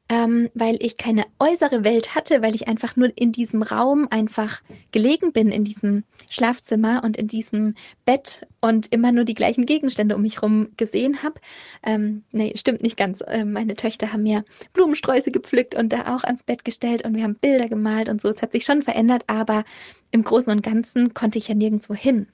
ähm, 0.08 0.48
weil 0.54 0.76
ich 0.80 0.96
keine 0.96 1.24
äußere 1.40 1.84
Welt 1.84 2.14
hatte, 2.14 2.42
weil 2.42 2.54
ich 2.54 2.68
einfach 2.68 2.94
nur 2.94 3.10
in 3.16 3.32
diesem 3.32 3.62
Raum 3.62 4.06
einfach 4.10 4.62
gelegen 4.92 5.32
bin, 5.32 5.50
in 5.50 5.64
diesem 5.64 6.04
Schlafzimmer 6.28 7.02
und 7.04 7.16
in 7.16 7.26
diesem 7.26 7.74
Bett 8.04 8.46
und 8.60 8.92
immer 8.92 9.10
nur 9.10 9.24
die 9.24 9.34
gleichen 9.34 9.66
Gegenstände 9.66 10.14
um 10.14 10.22
mich 10.22 10.36
herum 10.36 10.68
gesehen 10.76 11.22
habe. 11.24 11.40
Ähm, 11.84 12.22
nee, 12.30 12.52
stimmt 12.56 12.82
nicht 12.82 12.96
ganz. 12.96 13.22
Ähm, 13.26 13.52
meine 13.52 13.74
Töchter 13.74 14.12
haben 14.12 14.22
mir 14.22 14.44
Blumensträuße 14.74 15.32
gepflückt 15.32 15.74
und 15.74 15.92
da 15.92 16.14
auch 16.14 16.22
ans 16.22 16.44
Bett 16.44 16.64
gestellt 16.64 17.04
und 17.04 17.16
wir 17.16 17.24
haben 17.24 17.34
Bilder 17.34 17.68
gemalt 17.68 18.08
und 18.08 18.20
so. 18.20 18.28
Es 18.28 18.42
hat 18.42 18.52
sich 18.52 18.64
schon 18.64 18.82
verändert, 18.82 19.24
aber 19.26 19.64
im 20.12 20.22
Großen 20.22 20.52
und 20.52 20.62
Ganzen 20.62 21.14
konnte 21.14 21.38
ich 21.38 21.48
ja 21.48 21.54
nirgendwo 21.54 21.94
hin. 21.94 22.28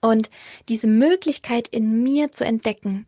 Und 0.00 0.30
diese 0.68 0.88
Möglichkeit 0.88 1.68
in 1.68 2.02
mir 2.02 2.32
zu 2.32 2.44
entdecken, 2.44 3.06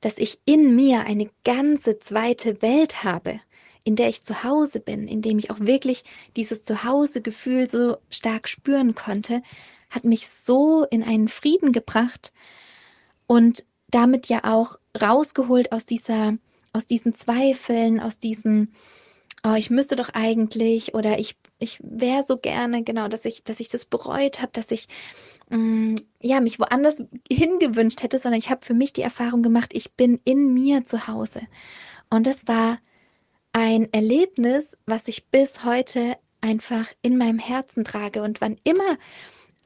dass 0.00 0.18
ich 0.18 0.40
in 0.44 0.74
mir 0.76 1.06
eine 1.06 1.30
ganze 1.44 1.98
zweite 1.98 2.62
Welt 2.62 3.04
habe, 3.04 3.40
in 3.84 3.96
der 3.96 4.08
ich 4.08 4.22
zu 4.22 4.44
Hause 4.44 4.80
bin, 4.80 5.08
in 5.08 5.22
dem 5.22 5.38
ich 5.38 5.50
auch 5.50 5.60
wirklich 5.60 6.04
dieses 6.36 6.62
Zuhausegefühl 6.62 7.68
so 7.68 7.96
stark 8.10 8.48
spüren 8.48 8.94
konnte, 8.94 9.42
hat 9.90 10.04
mich 10.04 10.28
so 10.28 10.84
in 10.84 11.02
einen 11.02 11.28
Frieden 11.28 11.72
gebracht 11.72 12.32
und 13.26 13.64
damit 13.90 14.28
ja 14.28 14.44
auch 14.44 14.76
rausgeholt 15.00 15.72
aus 15.72 15.86
dieser, 15.86 16.34
aus 16.72 16.86
diesen 16.86 17.14
Zweifeln, 17.14 18.00
aus 18.00 18.18
diesen, 18.18 18.74
oh, 19.42 19.54
ich 19.54 19.70
müsste 19.70 19.96
doch 19.96 20.10
eigentlich 20.12 20.94
oder 20.94 21.18
ich, 21.18 21.36
ich 21.58 21.78
wäre 21.82 22.24
so 22.26 22.36
gerne, 22.36 22.84
genau, 22.84 23.08
dass 23.08 23.24
ich, 23.24 23.44
dass 23.44 23.60
ich 23.60 23.68
das 23.68 23.86
bereut 23.86 24.40
habe, 24.40 24.52
dass 24.52 24.70
ich 24.70 24.86
ja, 25.50 26.40
mich 26.40 26.58
woanders 26.58 27.04
hingewünscht 27.30 28.02
hätte, 28.02 28.18
sondern 28.18 28.38
ich 28.38 28.50
habe 28.50 28.66
für 28.66 28.74
mich 28.74 28.92
die 28.92 29.02
Erfahrung 29.02 29.42
gemacht, 29.42 29.70
ich 29.72 29.92
bin 29.92 30.20
in 30.24 30.52
mir 30.52 30.84
zu 30.84 31.06
Hause. 31.06 31.40
Und 32.10 32.26
das 32.26 32.46
war 32.46 32.78
ein 33.52 33.90
Erlebnis, 33.92 34.76
was 34.86 35.08
ich 35.08 35.26
bis 35.28 35.64
heute 35.64 36.16
einfach 36.40 36.86
in 37.02 37.16
meinem 37.16 37.38
Herzen 37.38 37.84
trage. 37.84 38.22
Und 38.22 38.40
wann 38.40 38.56
immer 38.64 38.98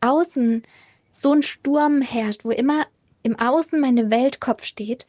außen 0.00 0.62
so 1.10 1.32
ein 1.32 1.42
Sturm 1.42 2.00
herrscht, 2.00 2.44
wo 2.44 2.50
immer 2.50 2.86
im 3.22 3.38
Außen 3.38 3.80
meine 3.80 4.10
Weltkopf 4.10 4.64
steht, 4.64 5.06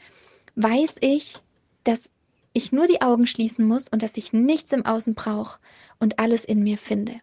weiß 0.55 0.95
ich, 1.01 1.37
dass 1.83 2.09
ich 2.53 2.71
nur 2.71 2.87
die 2.87 3.01
Augen 3.01 3.25
schließen 3.25 3.65
muss 3.65 3.89
und 3.89 4.03
dass 4.03 4.17
ich 4.17 4.33
nichts 4.33 4.71
im 4.71 4.85
Außen 4.85 5.15
brauche 5.15 5.59
und 5.99 6.19
alles 6.19 6.45
in 6.45 6.63
mir 6.63 6.77
finde. 6.77 7.19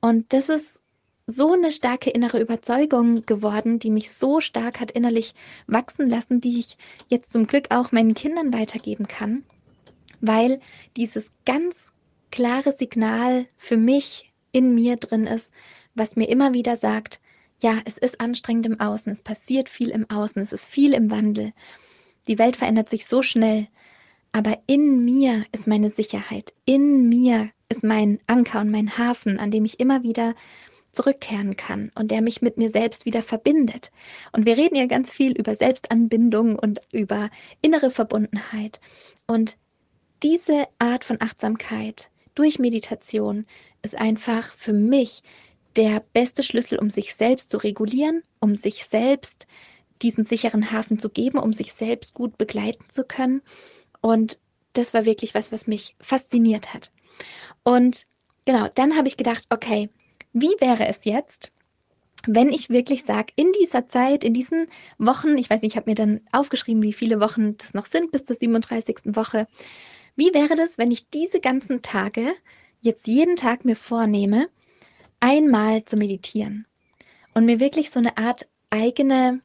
Und 0.00 0.32
das 0.32 0.48
ist 0.48 0.82
so 1.30 1.52
eine 1.52 1.70
starke 1.70 2.08
innere 2.08 2.40
Überzeugung 2.40 3.26
geworden, 3.26 3.78
die 3.78 3.90
mich 3.90 4.10
so 4.10 4.40
stark 4.40 4.80
hat 4.80 4.90
innerlich 4.90 5.34
wachsen 5.66 6.08
lassen, 6.08 6.40
die 6.40 6.58
ich 6.58 6.78
jetzt 7.08 7.30
zum 7.30 7.46
Glück 7.46 7.66
auch 7.70 7.92
meinen 7.92 8.14
Kindern 8.14 8.52
weitergeben 8.54 9.06
kann, 9.06 9.44
weil 10.22 10.58
dieses 10.96 11.32
ganz 11.44 11.92
klare 12.30 12.72
Signal 12.72 13.46
für 13.58 13.76
mich 13.76 14.32
in 14.52 14.74
mir 14.74 14.96
drin 14.96 15.26
ist, 15.26 15.52
was 15.94 16.16
mir 16.16 16.30
immer 16.30 16.54
wieder 16.54 16.76
sagt, 16.76 17.20
ja, 17.60 17.76
es 17.84 17.98
ist 17.98 18.22
anstrengend 18.22 18.64
im 18.64 18.80
Außen, 18.80 19.12
es 19.12 19.20
passiert 19.20 19.68
viel 19.68 19.90
im 19.90 20.08
Außen, 20.08 20.40
es 20.40 20.54
ist 20.54 20.64
viel 20.64 20.94
im 20.94 21.10
Wandel. 21.10 21.52
Die 22.26 22.38
Welt 22.38 22.56
verändert 22.56 22.88
sich 22.88 23.06
so 23.06 23.20
schnell, 23.20 23.68
aber 24.32 24.58
in 24.66 25.04
mir 25.04 25.44
ist 25.52 25.66
meine 25.66 25.90
Sicherheit, 25.90 26.54
in 26.64 27.10
mir 27.10 27.50
ist 27.68 27.84
mein 27.84 28.18
Anker 28.26 28.62
und 28.62 28.70
mein 28.70 28.96
Hafen, 28.96 29.38
an 29.38 29.50
dem 29.50 29.66
ich 29.66 29.78
immer 29.78 30.02
wieder 30.02 30.34
zurückkehren 30.98 31.56
kann 31.56 31.92
und 31.94 32.10
der 32.10 32.22
mich 32.22 32.42
mit 32.42 32.58
mir 32.58 32.70
selbst 32.70 33.06
wieder 33.06 33.22
verbindet. 33.22 33.92
Und 34.32 34.46
wir 34.46 34.56
reden 34.56 34.74
ja 34.74 34.86
ganz 34.86 35.12
viel 35.12 35.30
über 35.30 35.54
Selbstanbindung 35.54 36.58
und 36.58 36.80
über 36.90 37.30
innere 37.62 37.92
Verbundenheit. 37.92 38.80
Und 39.28 39.58
diese 40.24 40.64
Art 40.80 41.04
von 41.04 41.18
Achtsamkeit 41.20 42.10
durch 42.34 42.58
Meditation 42.58 43.46
ist 43.82 43.96
einfach 43.96 44.52
für 44.52 44.72
mich 44.72 45.22
der 45.76 46.02
beste 46.12 46.42
Schlüssel, 46.42 46.80
um 46.80 46.90
sich 46.90 47.14
selbst 47.14 47.50
zu 47.50 47.58
regulieren, 47.58 48.24
um 48.40 48.56
sich 48.56 48.84
selbst 48.84 49.46
diesen 50.02 50.24
sicheren 50.24 50.72
Hafen 50.72 50.98
zu 50.98 51.10
geben, 51.10 51.38
um 51.38 51.52
sich 51.52 51.74
selbst 51.74 52.12
gut 52.12 52.38
begleiten 52.38 52.84
zu 52.90 53.04
können. 53.04 53.40
Und 54.00 54.40
das 54.72 54.94
war 54.94 55.04
wirklich 55.04 55.36
was, 55.36 55.52
was 55.52 55.68
mich 55.68 55.94
fasziniert 56.00 56.74
hat. 56.74 56.90
Und 57.62 58.08
genau, 58.44 58.66
dann 58.74 58.96
habe 58.96 59.06
ich 59.06 59.16
gedacht, 59.16 59.44
okay, 59.50 59.90
wie 60.40 60.54
wäre 60.60 60.86
es 60.86 61.04
jetzt, 61.04 61.52
wenn 62.26 62.50
ich 62.50 62.70
wirklich 62.70 63.04
sage, 63.04 63.32
in 63.36 63.52
dieser 63.52 63.86
Zeit, 63.86 64.24
in 64.24 64.34
diesen 64.34 64.66
Wochen, 64.98 65.38
ich 65.38 65.48
weiß 65.48 65.62
nicht, 65.62 65.72
ich 65.72 65.76
habe 65.76 65.90
mir 65.90 65.94
dann 65.94 66.20
aufgeschrieben, 66.32 66.82
wie 66.82 66.92
viele 66.92 67.20
Wochen 67.20 67.56
das 67.56 67.74
noch 67.74 67.86
sind 67.86 68.10
bis 68.10 68.24
zur 68.24 68.36
37. 68.36 69.16
Woche, 69.16 69.46
wie 70.16 70.34
wäre 70.34 70.56
das, 70.56 70.78
wenn 70.78 70.90
ich 70.90 71.08
diese 71.10 71.40
ganzen 71.40 71.80
Tage 71.82 72.26
jetzt 72.80 73.06
jeden 73.06 73.36
Tag 73.36 73.64
mir 73.64 73.76
vornehme, 73.76 74.48
einmal 75.20 75.84
zu 75.84 75.96
meditieren 75.96 76.66
und 77.34 77.44
mir 77.44 77.60
wirklich 77.60 77.90
so 77.90 78.00
eine 78.00 78.16
Art 78.18 78.48
eigene, 78.70 79.40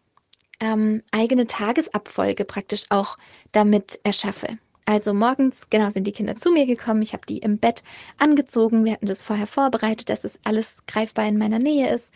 ähm, 0.60 1.04
eigene 1.12 1.48
Tagesabfolge 1.48 2.46
praktisch 2.46 2.86
auch 2.90 3.18
damit 3.52 4.00
erschaffe. 4.04 4.58
Also 4.86 5.14
morgens, 5.14 5.70
genau, 5.70 5.90
sind 5.90 6.08
die 6.08 6.12
Kinder 6.12 6.36
zu 6.36 6.52
mir 6.52 6.66
gekommen. 6.66 7.02
Ich 7.02 7.14
habe 7.14 7.26
die 7.26 7.38
im 7.38 7.58
Bett 7.58 7.84
angezogen. 8.18 8.84
Wir 8.84 8.94
hatten 8.94 9.06
das 9.06 9.22
vorher 9.22 9.48
vorbereitet, 9.48 10.10
dass 10.10 10.24
es 10.24 10.40
alles 10.44 10.86
greifbar 10.88 11.28
in 11.28 11.38
meiner 11.38 11.60
Nähe 11.60 11.90
ist. 11.94 12.14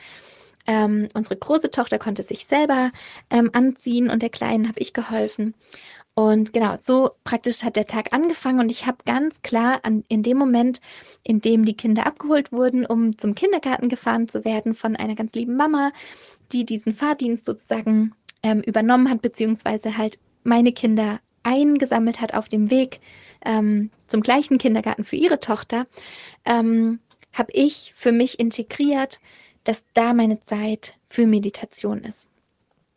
Ähm, 0.67 1.08
unsere 1.13 1.38
große 1.38 1.71
Tochter 1.71 1.97
konnte 1.97 2.23
sich 2.23 2.45
selber 2.45 2.91
ähm, 3.30 3.49
anziehen 3.53 4.10
und 4.10 4.21
der 4.21 4.30
Kleinen 4.30 4.67
habe 4.67 4.82
ich 4.82 4.91
geholfen. 4.93 5.53
Und 6.13 6.51
genau, 6.51 6.75
so 6.82 7.12
praktisch 7.23 7.63
hat 7.63 7.75
der 7.75 7.86
Tag 7.86 8.12
angefangen 8.12 8.60
und 8.60 8.71
ich 8.71 8.88
habe 8.88 8.97
ganz 9.06 9.43
klar 9.43 9.80
an, 9.84 10.03
in 10.10 10.23
dem 10.23 10.38
Moment, 10.38 10.82
in 11.23 11.41
dem 11.41 11.63
die 11.63 11.77
Kinder 11.77 12.08
abgeholt 12.08 12.51
wurden, 12.51 12.88
um 12.88 13.17
zum 13.19 13.36
Kindergarten 13.36 13.88
gefahren 13.88 14.27
zu 14.27 14.43
werden 14.43 14.73
von 14.73 14.95
einer 14.95 15.13
ganz 15.13 15.34
lieben 15.34 15.56
Mama, 15.56 15.91
die 16.51 16.65
diesen 16.65 16.93
Fahrdienst 16.93 17.45
sozusagen 17.45 18.13
ähm, 18.41 18.62
übernommen 18.62 19.10
hat, 19.12 19.21
beziehungsweise 19.21 19.97
halt 19.97 20.17
meine 20.43 20.71
Kinder 20.71 21.19
eingesammelt 21.47 22.19
hat 22.21 22.33
auf 22.33 22.49
dem 22.49 22.69
Weg 22.69 22.99
ähm, 23.45 23.89
zum 24.05 24.21
gleichen 24.21 24.57
Kindergarten 24.57 25.05
für 25.05 25.15
ihre 25.15 25.39
Tochter, 25.39 25.88
ähm, 26.45 26.99
habe 27.33 27.51
ich 27.53 27.93
für 27.95 28.12
mich 28.12 28.39
integriert, 28.39 29.19
dass 29.63 29.86
da 29.93 30.13
meine 30.13 30.41
Zeit 30.41 30.95
für 31.07 31.25
Meditation 31.25 31.99
ist. 31.99 32.27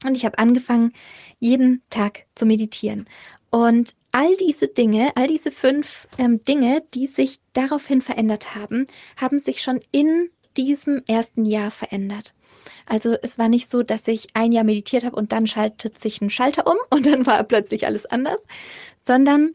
Und 0.04 0.16
ich 0.16 0.24
habe 0.24 0.38
angefangen, 0.38 0.92
jeden 1.38 1.82
Tag 1.90 2.26
zu 2.34 2.46
meditieren. 2.46 3.06
Und 3.50 3.94
all 4.12 4.34
diese 4.36 4.68
Dinge, 4.68 5.12
all 5.14 5.28
diese 5.28 5.52
fünf 5.52 6.08
ähm, 6.18 6.42
Dinge, 6.44 6.82
die 6.94 7.06
sich 7.06 7.38
daraufhin 7.52 8.00
verändert 8.00 8.54
haben, 8.54 8.86
haben 9.16 9.38
sich 9.38 9.62
schon 9.62 9.80
in 9.92 10.30
diesem 10.56 11.02
ersten 11.06 11.44
Jahr 11.44 11.70
verändert. 11.70 12.34
Also 12.86 13.16
es 13.22 13.38
war 13.38 13.48
nicht 13.48 13.68
so, 13.68 13.82
dass 13.82 14.06
ich 14.08 14.28
ein 14.34 14.52
Jahr 14.52 14.64
meditiert 14.64 15.04
habe 15.04 15.16
und 15.16 15.32
dann 15.32 15.46
schaltet 15.46 15.98
sich 15.98 16.20
ein 16.20 16.30
Schalter 16.30 16.66
um 16.66 16.76
und 16.90 17.06
dann 17.06 17.26
war 17.26 17.42
plötzlich 17.44 17.86
alles 17.86 18.06
anders, 18.06 18.42
sondern 19.00 19.54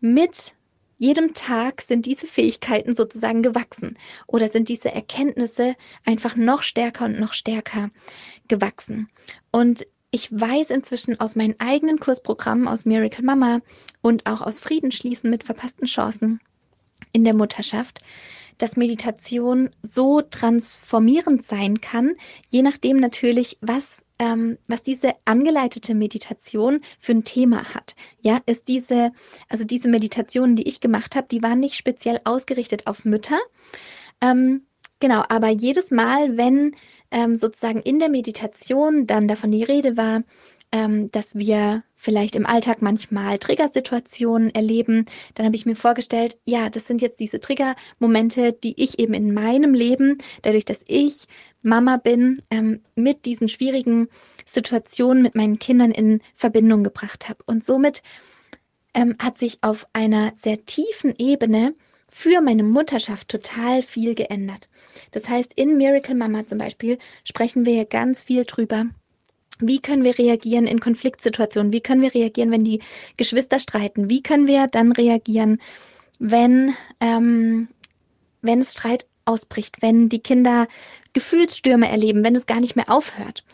mit 0.00 0.54
jedem 0.98 1.34
Tag 1.34 1.82
sind 1.82 2.06
diese 2.06 2.26
Fähigkeiten 2.26 2.94
sozusagen 2.94 3.42
gewachsen 3.42 3.98
oder 4.26 4.48
sind 4.48 4.68
diese 4.68 4.92
Erkenntnisse 4.92 5.74
einfach 6.04 6.36
noch 6.36 6.62
stärker 6.62 7.04
und 7.04 7.20
noch 7.20 7.34
stärker 7.34 7.90
gewachsen. 8.48 9.08
Und 9.50 9.86
ich 10.10 10.30
weiß 10.32 10.70
inzwischen 10.70 11.20
aus 11.20 11.36
meinen 11.36 11.56
eigenen 11.58 12.00
Kursprogrammen, 12.00 12.68
aus 12.68 12.86
Miracle 12.86 13.24
Mama 13.24 13.60
und 14.00 14.24
auch 14.26 14.40
aus 14.40 14.60
Frieden 14.60 14.92
schließen 14.92 15.28
mit 15.28 15.44
verpassten 15.44 15.86
Chancen 15.86 16.40
in 17.12 17.24
der 17.24 17.34
Mutterschaft, 17.34 17.98
dass 18.58 18.76
Meditation 18.76 19.70
so 19.82 20.22
transformierend 20.22 21.42
sein 21.42 21.80
kann, 21.80 22.14
je 22.48 22.62
nachdem 22.62 22.98
natürlich, 22.98 23.58
was 23.60 24.04
ähm, 24.18 24.58
was 24.66 24.82
diese 24.82 25.12
angeleitete 25.24 25.94
Meditation 25.94 26.80
für 26.98 27.12
ein 27.12 27.24
Thema 27.24 27.74
hat. 27.74 27.94
Ja, 28.20 28.40
ist 28.46 28.68
diese, 28.68 29.12
also 29.48 29.64
diese 29.64 29.88
Meditationen, 29.88 30.56
die 30.56 30.66
ich 30.66 30.80
gemacht 30.80 31.16
habe, 31.16 31.26
die 31.30 31.42
waren 31.42 31.60
nicht 31.60 31.76
speziell 31.76 32.20
ausgerichtet 32.24 32.86
auf 32.86 33.04
Mütter. 33.04 33.38
Ähm, 34.22 34.62
genau, 35.00 35.22
aber 35.28 35.48
jedes 35.48 35.90
Mal, 35.90 36.36
wenn 36.36 36.74
ähm, 37.10 37.36
sozusagen 37.36 37.80
in 37.80 37.98
der 37.98 38.08
Meditation 38.08 39.06
dann 39.06 39.28
davon 39.28 39.50
die 39.50 39.64
Rede 39.64 39.96
war, 39.96 40.22
ähm, 40.76 41.10
dass 41.10 41.34
wir 41.34 41.82
vielleicht 41.94 42.36
im 42.36 42.44
Alltag 42.44 42.82
manchmal 42.82 43.38
Triggersituationen 43.38 44.54
erleben, 44.54 45.06
dann 45.34 45.46
habe 45.46 45.56
ich 45.56 45.64
mir 45.64 45.74
vorgestellt, 45.74 46.36
ja, 46.44 46.68
das 46.68 46.86
sind 46.86 47.00
jetzt 47.00 47.18
diese 47.18 47.40
Triggermomente, 47.40 48.52
die 48.52 48.74
ich 48.82 48.98
eben 48.98 49.14
in 49.14 49.32
meinem 49.32 49.72
Leben, 49.72 50.18
dadurch, 50.42 50.66
dass 50.66 50.84
ich 50.86 51.28
Mama 51.62 51.96
bin, 51.96 52.42
ähm, 52.50 52.82
mit 52.94 53.24
diesen 53.24 53.48
schwierigen 53.48 54.08
Situationen 54.44 55.22
mit 55.22 55.34
meinen 55.34 55.58
Kindern 55.58 55.92
in 55.92 56.20
Verbindung 56.34 56.84
gebracht 56.84 57.30
habe. 57.30 57.42
Und 57.46 57.64
somit 57.64 58.02
ähm, 58.92 59.14
hat 59.18 59.38
sich 59.38 59.58
auf 59.62 59.86
einer 59.94 60.32
sehr 60.36 60.66
tiefen 60.66 61.14
Ebene 61.18 61.74
für 62.06 62.42
meine 62.42 62.64
Mutterschaft 62.64 63.28
total 63.28 63.82
viel 63.82 64.14
geändert. 64.14 64.68
Das 65.10 65.28
heißt, 65.28 65.54
in 65.56 65.78
Miracle 65.78 66.14
Mama 66.14 66.46
zum 66.46 66.58
Beispiel 66.58 66.98
sprechen 67.24 67.64
wir 67.64 67.86
ganz 67.86 68.24
viel 68.24 68.44
drüber, 68.44 68.84
wie 69.58 69.80
können 69.80 70.04
wir 70.04 70.18
reagieren 70.18 70.66
in 70.66 70.80
Konfliktsituationen? 70.80 71.72
Wie 71.72 71.80
können 71.80 72.02
wir 72.02 72.14
reagieren, 72.14 72.50
wenn 72.50 72.64
die 72.64 72.80
Geschwister 73.16 73.58
streiten? 73.58 74.10
Wie 74.10 74.22
können 74.22 74.46
wir 74.46 74.66
dann 74.66 74.92
reagieren, 74.92 75.58
wenn, 76.18 76.74
ähm, 77.00 77.68
wenn 78.42 78.58
es 78.58 78.72
Streit 78.72 79.06
ausbricht, 79.24 79.76
wenn 79.80 80.08
die 80.08 80.20
Kinder 80.20 80.66
Gefühlsstürme 81.12 81.88
erleben, 81.88 82.24
wenn 82.24 82.36
es 82.36 82.46
gar 82.46 82.60
nicht 82.60 82.76
mehr 82.76 82.90
aufhört? 82.90 83.44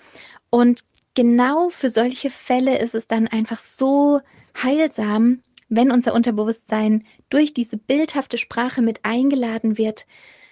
Und 0.50 0.84
genau 1.14 1.68
für 1.68 1.90
solche 1.90 2.30
Fälle 2.30 2.78
ist 2.78 2.94
es 2.94 3.06
dann 3.06 3.28
einfach 3.28 3.58
so 3.58 4.20
heilsam, 4.60 5.42
wenn 5.68 5.90
unser 5.90 6.14
Unterbewusstsein 6.14 7.06
durch 7.30 7.54
diese 7.54 7.78
bildhafte 7.78 8.36
Sprache 8.36 8.82
mit 8.82 9.00
eingeladen 9.04 9.78
wird, 9.78 10.06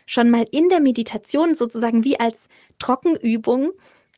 schon 0.07 0.31
mal 0.31 0.45
in 0.51 0.69
der 0.69 0.81
Meditation 0.81 1.55
sozusagen 1.55 2.05
wie 2.05 2.19
als 2.19 2.49
Trockenübung 2.79 3.73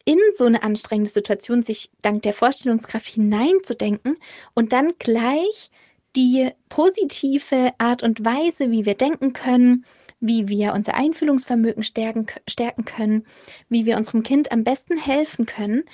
in 0.04 0.18
so 0.34 0.44
eine 0.44 0.62
anstrengende 0.62 1.10
Situation 1.10 1.62
sich 1.62 1.90
dank 2.02 2.22
der 2.22 2.34
Vorstellungskraft 2.34 3.06
hineinzudenken 3.06 4.16
und 4.54 4.72
dann 4.72 4.92
gleich 4.98 5.70
die 6.16 6.50
positive 6.68 7.72
Art 7.78 8.02
und 8.02 8.24
Weise, 8.24 8.70
wie 8.70 8.84
wir 8.84 8.94
denken 8.94 9.32
können, 9.32 9.84
wie 10.20 10.48
wir 10.48 10.72
unser 10.72 10.94
Einfühlungsvermögen 10.94 11.82
stärken, 11.82 12.26
stärken 12.48 12.84
können, 12.84 13.26
wie 13.68 13.86
wir 13.86 13.96
unserem 13.96 14.22
Kind 14.22 14.52
am 14.52 14.62
besten 14.62 14.96
helfen 14.96 15.46
können, 15.46 15.84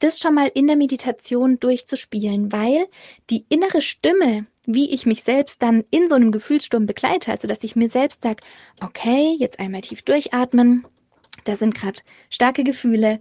das 0.00 0.18
schon 0.18 0.34
mal 0.34 0.50
in 0.52 0.66
der 0.66 0.76
Meditation 0.76 1.58
durchzuspielen, 1.60 2.52
weil 2.52 2.86
die 3.30 3.44
innere 3.48 3.80
Stimme, 3.80 4.46
wie 4.66 4.92
ich 4.92 5.06
mich 5.06 5.22
selbst 5.22 5.62
dann 5.62 5.84
in 5.90 6.08
so 6.08 6.14
einem 6.14 6.32
Gefühlssturm 6.32 6.86
begleite, 6.86 7.30
also 7.30 7.48
dass 7.48 7.64
ich 7.64 7.76
mir 7.76 7.88
selbst 7.88 8.22
sage, 8.22 8.42
okay, 8.80 9.36
jetzt 9.38 9.60
einmal 9.60 9.80
tief 9.80 10.02
durchatmen, 10.02 10.86
da 11.48 11.56
sind 11.56 11.74
gerade 11.74 12.00
starke 12.30 12.64
Gefühle. 12.64 13.20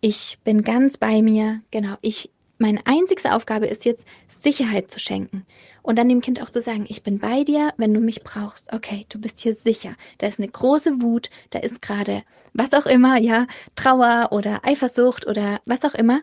Ich 0.00 0.38
bin 0.44 0.62
ganz 0.62 0.96
bei 0.96 1.22
mir. 1.22 1.62
Genau, 1.70 1.94
ich 2.02 2.30
meine 2.58 2.84
einzigste 2.86 3.34
Aufgabe 3.34 3.66
ist 3.66 3.84
jetzt 3.84 4.06
Sicherheit 4.26 4.90
zu 4.90 4.98
schenken 4.98 5.46
und 5.82 5.96
dann 5.96 6.08
dem 6.08 6.20
Kind 6.20 6.42
auch 6.42 6.50
zu 6.50 6.60
sagen, 6.60 6.86
ich 6.88 7.04
bin 7.04 7.20
bei 7.20 7.44
dir, 7.44 7.72
wenn 7.76 7.94
du 7.94 8.00
mich 8.00 8.24
brauchst. 8.24 8.72
Okay, 8.72 9.06
du 9.08 9.20
bist 9.20 9.38
hier 9.40 9.54
sicher. 9.54 9.94
Da 10.18 10.26
ist 10.26 10.40
eine 10.40 10.48
große 10.48 11.00
Wut, 11.00 11.30
da 11.50 11.60
ist 11.60 11.80
gerade 11.80 12.22
was 12.52 12.72
auch 12.74 12.86
immer, 12.86 13.16
ja, 13.18 13.46
Trauer 13.76 14.30
oder 14.32 14.64
Eifersucht 14.64 15.26
oder 15.26 15.60
was 15.66 15.84
auch 15.84 15.94
immer. 15.94 16.20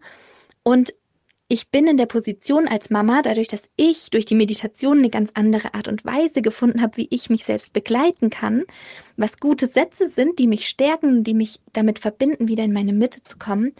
Und 0.63 0.93
ich 1.47 1.69
bin 1.69 1.85
in 1.85 1.97
der 1.97 2.07
Position 2.07 2.67
als 2.67 2.89
Mama, 2.89 3.21
dadurch, 3.21 3.47
dass 3.47 3.69
ich 3.75 4.09
durch 4.09 4.25
die 4.25 4.33
Meditation 4.33 4.97
eine 4.97 5.11
ganz 5.11 5.29
andere 5.35 5.75
Art 5.75 5.87
und 5.87 6.03
Weise 6.03 6.41
gefunden 6.41 6.81
habe, 6.81 6.97
wie 6.97 7.07
ich 7.11 7.29
mich 7.29 7.45
selbst 7.45 7.71
begleiten 7.71 8.31
kann, 8.31 8.63
was 9.15 9.39
gute 9.39 9.67
Sätze 9.67 10.09
sind, 10.09 10.39
die 10.39 10.47
mich 10.47 10.67
stärken, 10.67 11.23
die 11.23 11.35
mich 11.35 11.59
damit 11.71 11.99
verbinden, 11.99 12.47
wieder 12.47 12.63
in 12.63 12.73
meine 12.73 12.93
Mitte 12.93 13.23
zu 13.23 13.37
kommen. 13.37 13.73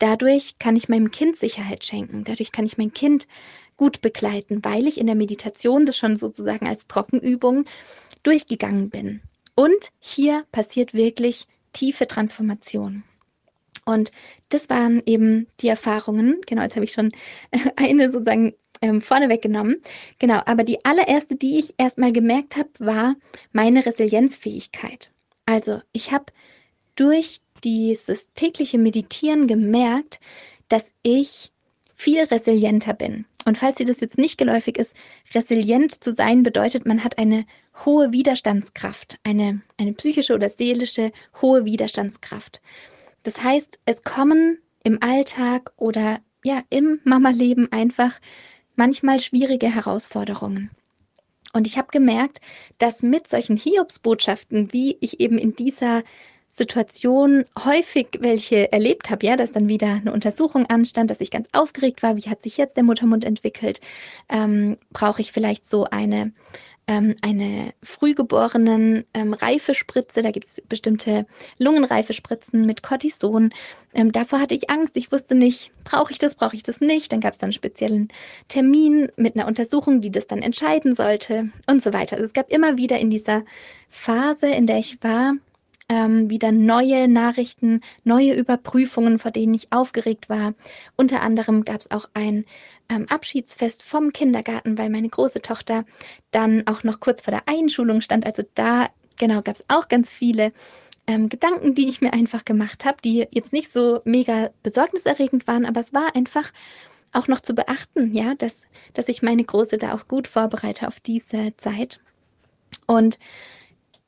Dadurch 0.00 0.58
kann 0.58 0.74
ich 0.74 0.88
meinem 0.88 1.12
Kind 1.12 1.36
Sicherheit 1.36 1.84
schenken. 1.84 2.24
Dadurch 2.24 2.50
kann 2.50 2.66
ich 2.66 2.78
mein 2.78 2.92
Kind 2.92 3.28
gut 3.76 4.00
begleiten, 4.00 4.64
weil 4.64 4.88
ich 4.88 4.98
in 4.98 5.06
der 5.06 5.16
Meditation 5.16 5.86
das 5.86 5.96
schon 5.96 6.16
sozusagen 6.16 6.66
als 6.66 6.88
Trockenübung 6.88 7.64
durchgegangen 8.24 8.90
bin. 8.90 9.22
Und 9.54 9.92
hier 10.00 10.44
passiert 10.50 10.94
wirklich 10.94 11.46
tiefe 11.72 12.08
Transformation. 12.08 13.04
Und 13.84 14.10
das 14.48 14.70
waren 14.70 15.02
eben 15.06 15.46
die 15.60 15.68
Erfahrungen. 15.68 16.40
Genau, 16.46 16.62
jetzt 16.62 16.76
habe 16.76 16.84
ich 16.84 16.92
schon 16.92 17.12
eine 17.76 18.10
sozusagen 18.10 18.54
ähm, 18.80 19.00
vorneweg 19.00 19.42
genommen. 19.42 19.76
Genau, 20.18 20.40
aber 20.46 20.64
die 20.64 20.84
allererste, 20.84 21.36
die 21.36 21.58
ich 21.58 21.74
erstmal 21.78 22.12
gemerkt 22.12 22.56
habe, 22.56 22.70
war 22.78 23.16
meine 23.52 23.84
Resilienzfähigkeit. 23.84 25.10
Also 25.46 25.80
ich 25.92 26.12
habe 26.12 26.26
durch 26.96 27.40
dieses 27.62 28.28
tägliche 28.34 28.78
Meditieren 28.78 29.46
gemerkt, 29.46 30.20
dass 30.68 30.92
ich 31.02 31.52
viel 31.94 32.22
resilienter 32.24 32.94
bin. 32.94 33.26
Und 33.46 33.58
falls 33.58 33.76
dir 33.76 33.86
das 33.86 34.00
jetzt 34.00 34.18
nicht 34.18 34.38
geläufig 34.38 34.78
ist, 34.78 34.96
resilient 35.34 36.02
zu 36.02 36.12
sein 36.12 36.42
bedeutet, 36.42 36.86
man 36.86 37.04
hat 37.04 37.18
eine 37.18 37.44
hohe 37.84 38.12
Widerstandskraft, 38.12 39.18
eine, 39.22 39.60
eine 39.78 39.92
psychische 39.92 40.34
oder 40.34 40.48
seelische 40.48 41.12
hohe 41.42 41.64
Widerstandskraft. 41.64 42.62
Das 43.24 43.42
heißt, 43.42 43.80
es 43.86 44.02
kommen 44.02 44.58
im 44.84 45.02
Alltag 45.02 45.72
oder 45.76 46.18
ja, 46.44 46.62
im 46.70 47.00
Mama-Leben 47.04 47.72
einfach 47.72 48.20
manchmal 48.76 49.18
schwierige 49.18 49.74
Herausforderungen. 49.74 50.70
Und 51.52 51.66
ich 51.66 51.78
habe 51.78 51.88
gemerkt, 51.90 52.40
dass 52.78 53.02
mit 53.02 53.26
solchen 53.28 53.56
Hiobsbotschaften, 53.56 54.72
wie 54.72 54.98
ich 55.00 55.20
eben 55.20 55.38
in 55.38 55.54
dieser 55.54 56.02
Situation 56.48 57.44
häufig 57.64 58.08
welche 58.20 58.70
erlebt 58.72 59.10
habe, 59.10 59.26
ja, 59.26 59.36
dass 59.36 59.52
dann 59.52 59.68
wieder 59.68 59.88
eine 59.88 60.12
Untersuchung 60.12 60.66
anstand, 60.66 61.10
dass 61.10 61.20
ich 61.20 61.30
ganz 61.30 61.48
aufgeregt 61.52 62.02
war, 62.02 62.16
wie 62.16 62.28
hat 62.28 62.42
sich 62.42 62.58
jetzt 62.58 62.76
der 62.76 62.84
Muttermund 62.84 63.24
entwickelt, 63.24 63.80
ähm, 64.28 64.76
brauche 64.92 65.20
ich 65.20 65.32
vielleicht 65.32 65.68
so 65.68 65.84
eine 65.84 66.32
ähm, 66.86 67.14
eine 67.22 67.72
frühgeborenen 67.82 69.04
ähm, 69.14 69.32
Reifespritze. 69.34 70.22
Da 70.22 70.30
gibt 70.30 70.46
es 70.46 70.62
bestimmte 70.68 71.26
Lungenreifespritzen 71.58 72.66
mit 72.66 72.82
Cortison. 72.82 73.50
Ähm, 73.94 74.12
davor 74.12 74.40
hatte 74.40 74.54
ich 74.54 74.70
Angst. 74.70 74.96
Ich 74.96 75.10
wusste 75.12 75.34
nicht, 75.34 75.72
brauche 75.84 76.12
ich 76.12 76.18
das, 76.18 76.34
brauche 76.34 76.56
ich 76.56 76.62
das 76.62 76.80
nicht. 76.80 77.12
Dann 77.12 77.20
gab 77.20 77.34
es 77.34 77.38
dann 77.38 77.48
einen 77.48 77.52
speziellen 77.52 78.08
Termin 78.48 79.10
mit 79.16 79.36
einer 79.36 79.46
Untersuchung, 79.46 80.00
die 80.00 80.10
das 80.10 80.26
dann 80.26 80.42
entscheiden 80.42 80.94
sollte 80.94 81.50
und 81.68 81.82
so 81.82 81.92
weiter. 81.92 82.16
Also 82.16 82.26
es 82.26 82.32
gab 82.32 82.50
immer 82.50 82.76
wieder 82.76 82.98
in 82.98 83.10
dieser 83.10 83.44
Phase, 83.88 84.48
in 84.48 84.66
der 84.66 84.78
ich 84.78 85.02
war, 85.02 85.34
ähm, 85.88 86.30
wieder 86.30 86.52
neue 86.52 87.08
Nachrichten, 87.08 87.80
neue 88.04 88.34
Überprüfungen, 88.34 89.18
vor 89.18 89.30
denen 89.30 89.54
ich 89.54 89.72
aufgeregt 89.72 90.28
war. 90.28 90.54
Unter 90.96 91.22
anderem 91.22 91.64
gab 91.64 91.80
es 91.80 91.90
auch 91.90 92.06
ein 92.14 92.44
ähm, 92.88 93.06
Abschiedsfest 93.08 93.82
vom 93.82 94.12
Kindergarten, 94.12 94.78
weil 94.78 94.90
meine 94.90 95.08
große 95.08 95.42
Tochter 95.42 95.84
dann 96.30 96.66
auch 96.66 96.84
noch 96.84 97.00
kurz 97.00 97.22
vor 97.22 97.32
der 97.32 97.42
Einschulung 97.46 98.00
stand. 98.00 98.26
Also 98.26 98.42
da, 98.54 98.88
genau, 99.18 99.42
gab 99.42 99.56
es 99.56 99.64
auch 99.68 99.88
ganz 99.88 100.10
viele 100.10 100.52
ähm, 101.06 101.28
Gedanken, 101.28 101.74
die 101.74 101.88
ich 101.88 102.00
mir 102.00 102.12
einfach 102.12 102.44
gemacht 102.44 102.84
habe, 102.84 102.96
die 103.04 103.26
jetzt 103.30 103.52
nicht 103.52 103.70
so 103.70 104.00
mega 104.04 104.50
besorgniserregend 104.62 105.46
waren, 105.46 105.66
aber 105.66 105.80
es 105.80 105.92
war 105.92 106.16
einfach 106.16 106.50
auch 107.12 107.28
noch 107.28 107.40
zu 107.40 107.54
beachten, 107.54 108.12
ja, 108.12 108.34
dass, 108.34 108.66
dass 108.92 109.08
ich 109.08 109.22
meine 109.22 109.44
Große 109.44 109.78
da 109.78 109.94
auch 109.94 110.08
gut 110.08 110.26
vorbereite 110.26 110.88
auf 110.88 110.98
diese 110.98 111.56
Zeit. 111.56 112.00
Und 112.86 113.18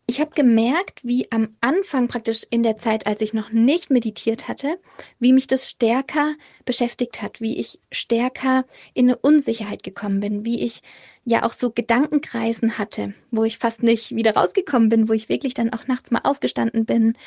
ich 0.09 0.21
habe 0.21 0.31
gemerkt, 0.37 1.01
wie 1.03 1.31
am 1.33 1.57
Anfang 1.61 2.07
praktisch 2.07 2.47
in 2.49 2.63
der 2.63 2.77
Zeit, 2.77 3.09
als 3.09 3.21
ich 3.21 3.35
noch 3.35 3.51
nicht 3.51 3.91
meditiert 3.91 4.47
hatte, 4.47 4.79
wie 5.19 5.33
mich 5.33 5.49
das 5.49 5.69
stärker 5.69 6.35
beschäftigt 6.65 7.23
hat, 7.23 7.41
wie 7.41 7.59
ich 7.59 7.81
stärker 7.91 8.65
in 8.95 9.07
eine 9.07 9.17
Unsicherheit 9.17 9.83
gekommen 9.83 10.21
bin, 10.21 10.45
wie 10.45 10.65
ich 10.65 10.83
ja 11.25 11.43
auch 11.43 11.51
so 11.51 11.71
Gedankenkreisen 11.71 12.79
hatte, 12.79 13.15
wo 13.33 13.43
ich 13.43 13.59
fast 13.59 13.83
nicht 13.83 14.15
wieder 14.15 14.35
rausgekommen 14.37 14.91
bin, 14.91 15.09
wo 15.09 15.13
ich 15.13 15.29
wirklich 15.29 15.55
dann 15.55 15.73
auch 15.73 15.89
nachts 15.89 16.13
mal 16.13 16.21
aufgestanden 16.23 16.85
bin 16.85 17.19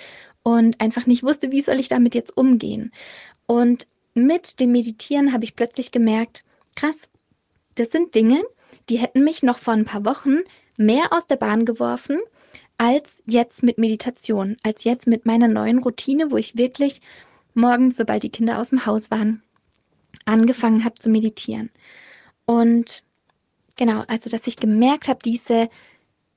und 0.44 0.80
einfach 0.80 1.06
nicht 1.06 1.24
wusste, 1.24 1.52
wie 1.52 1.62
soll 1.62 1.82
ich 1.82 1.90
damit 1.90 2.16
jetzt 2.16 2.38
umgehen. 2.38 2.94
Und 3.46 3.88
mit 4.14 4.62
dem 4.62 4.72
Meditieren 4.72 5.34
habe 5.34 5.44
ich 5.44 5.58
plötzlich 5.58 5.92
gemerkt, 5.92 6.46
krass, 6.78 7.10
das 7.76 7.92
sind 7.92 8.16
Dinge, 8.16 8.42
die 8.88 9.00
hätten 9.00 9.26
mich 9.26 9.44
noch 9.44 9.58
vor 9.58 9.74
ein 9.74 9.86
paar 9.86 10.06
Wochen 10.06 10.38
mehr 10.78 11.12
aus 11.12 11.28
der 11.28 11.36
Bahn 11.36 11.66
geworfen 11.66 12.22
als 12.80 13.22
jetzt 13.26 13.62
mit 13.62 13.78
Meditation, 13.78 14.56
als 14.64 14.86
jetzt 14.86 15.06
mit 15.06 15.26
meiner 15.26 15.50
neuen 15.50 15.80
Routine, 15.80 16.32
wo 16.32 16.38
ich 16.38 16.58
wirklich 16.58 17.02
morgens, 17.54 17.98
sobald 17.98 18.24
die 18.24 18.32
Kinder 18.32 18.58
aus 18.58 18.70
dem 18.70 18.86
Haus 18.86 19.12
waren, 19.12 19.44
angefangen 20.26 20.86
habe 20.86 20.96
zu 20.98 21.10
meditieren. 21.10 21.70
Und 22.46 23.04
genau, 23.76 24.04
also 24.08 24.30
dass 24.30 24.48
ich 24.48 24.56
gemerkt 24.56 25.10
habe, 25.10 25.20
diese, 25.24 25.70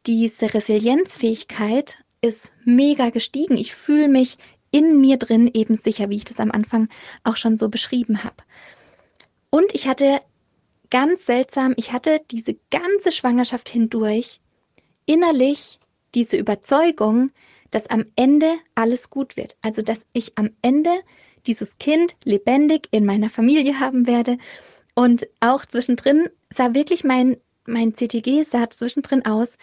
diese 0.04 0.52
Resilienzfähigkeit 0.52 1.98
ist 2.22 2.52
mega 2.64 3.10
gestiegen. 3.10 3.56
Ich 3.56 3.74
fühle 3.74 4.08
mich 4.08 4.36
in 4.72 5.00
mir 5.00 5.18
drin 5.18 5.48
eben 5.54 5.76
sicher, 5.76 6.10
wie 6.10 6.16
ich 6.16 6.24
das 6.24 6.40
am 6.40 6.50
Anfang 6.50 6.88
auch 7.22 7.36
schon 7.36 7.56
so 7.56 7.68
beschrieben 7.68 8.24
habe. 8.24 8.36
Und 9.48 9.72
ich 9.74 9.86
hatte 9.86 10.20
ganz 10.90 11.24
seltsam, 11.24 11.74
ich 11.76 11.92
hatte 11.92 12.20
diese 12.32 12.56
ganze 12.72 13.12
Schwangerschaft 13.12 13.68
hindurch 13.68 14.40
innerlich 15.06 15.78
diese 16.14 16.36
Überzeugung, 16.36 17.30
dass 17.70 17.88
am 17.88 18.04
Ende 18.16 18.48
alles 18.74 19.10
gut 19.10 19.36
wird. 19.36 19.56
Also, 19.62 19.82
dass 19.82 20.06
ich 20.12 20.38
am 20.38 20.50
Ende 20.62 20.90
dieses 21.46 21.78
Kind 21.78 22.16
lebendig 22.24 22.88
in 22.90 23.04
meiner 23.04 23.30
Familie 23.30 23.80
haben 23.80 24.06
werde. 24.06 24.38
Und 24.94 25.26
auch 25.40 25.64
zwischendrin 25.64 26.28
sah 26.50 26.74
wirklich 26.74 27.02
mein, 27.02 27.36
mein 27.64 27.94
CTG 27.94 28.42
sah 28.44 28.68
zwischendrin 28.70 29.24
aus 29.24 29.56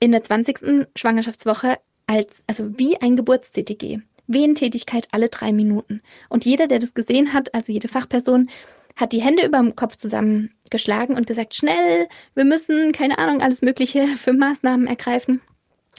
in 0.00 0.12
der 0.12 0.22
20. 0.22 0.88
Schwangerschaftswoche 0.96 1.76
als, 2.06 2.44
also 2.46 2.78
wie 2.78 3.00
ein 3.00 3.16
Geburts-CTG. 3.16 4.00
Wehentätigkeit 4.26 5.08
alle 5.12 5.28
drei 5.28 5.52
Minuten. 5.52 6.00
Und 6.28 6.44
jeder, 6.44 6.66
der 6.66 6.78
das 6.78 6.94
gesehen 6.94 7.32
hat, 7.32 7.54
also 7.54 7.72
jede 7.72 7.88
Fachperson, 7.88 8.48
hat 8.96 9.12
die 9.12 9.22
Hände 9.22 9.46
über 9.46 9.58
dem 9.58 9.76
Kopf 9.76 9.96
zusammengeschlagen 9.96 11.16
und 11.16 11.26
gesagt, 11.26 11.54
schnell, 11.54 12.08
wir 12.34 12.44
müssen, 12.44 12.92
keine 12.92 13.18
Ahnung, 13.18 13.42
alles 13.42 13.62
Mögliche 13.62 14.06
für 14.06 14.32
Maßnahmen 14.32 14.86
ergreifen. 14.86 15.40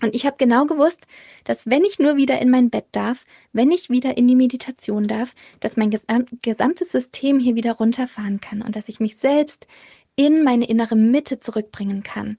Und 0.03 0.13
ich 0.15 0.25
habe 0.25 0.35
genau 0.37 0.65
gewusst, 0.65 1.07
dass 1.45 1.65
wenn 1.65 1.85
ich 1.85 1.97
nur 1.97 2.17
wieder 2.17 2.41
in 2.41 2.49
mein 2.49 2.69
Bett 2.69 2.87
darf, 2.91 3.23
wenn 3.53 3.71
ich 3.71 3.89
wieder 3.89 4.17
in 4.17 4.27
die 4.27 4.35
Meditation 4.35 5.07
darf, 5.07 5.33
dass 5.61 5.77
mein 5.77 5.91
gesam 5.91 6.25
gesamtes 6.41 6.91
System 6.91 7.39
hier 7.39 7.55
wieder 7.55 7.71
runterfahren 7.71 8.41
kann 8.41 8.61
und 8.61 8.75
dass 8.75 8.89
ich 8.89 8.99
mich 8.99 9.15
selbst 9.15 9.65
in 10.17 10.43
meine 10.43 10.65
innere 10.67 10.97
Mitte 10.97 11.39
zurückbringen 11.39 12.03
kann. 12.03 12.37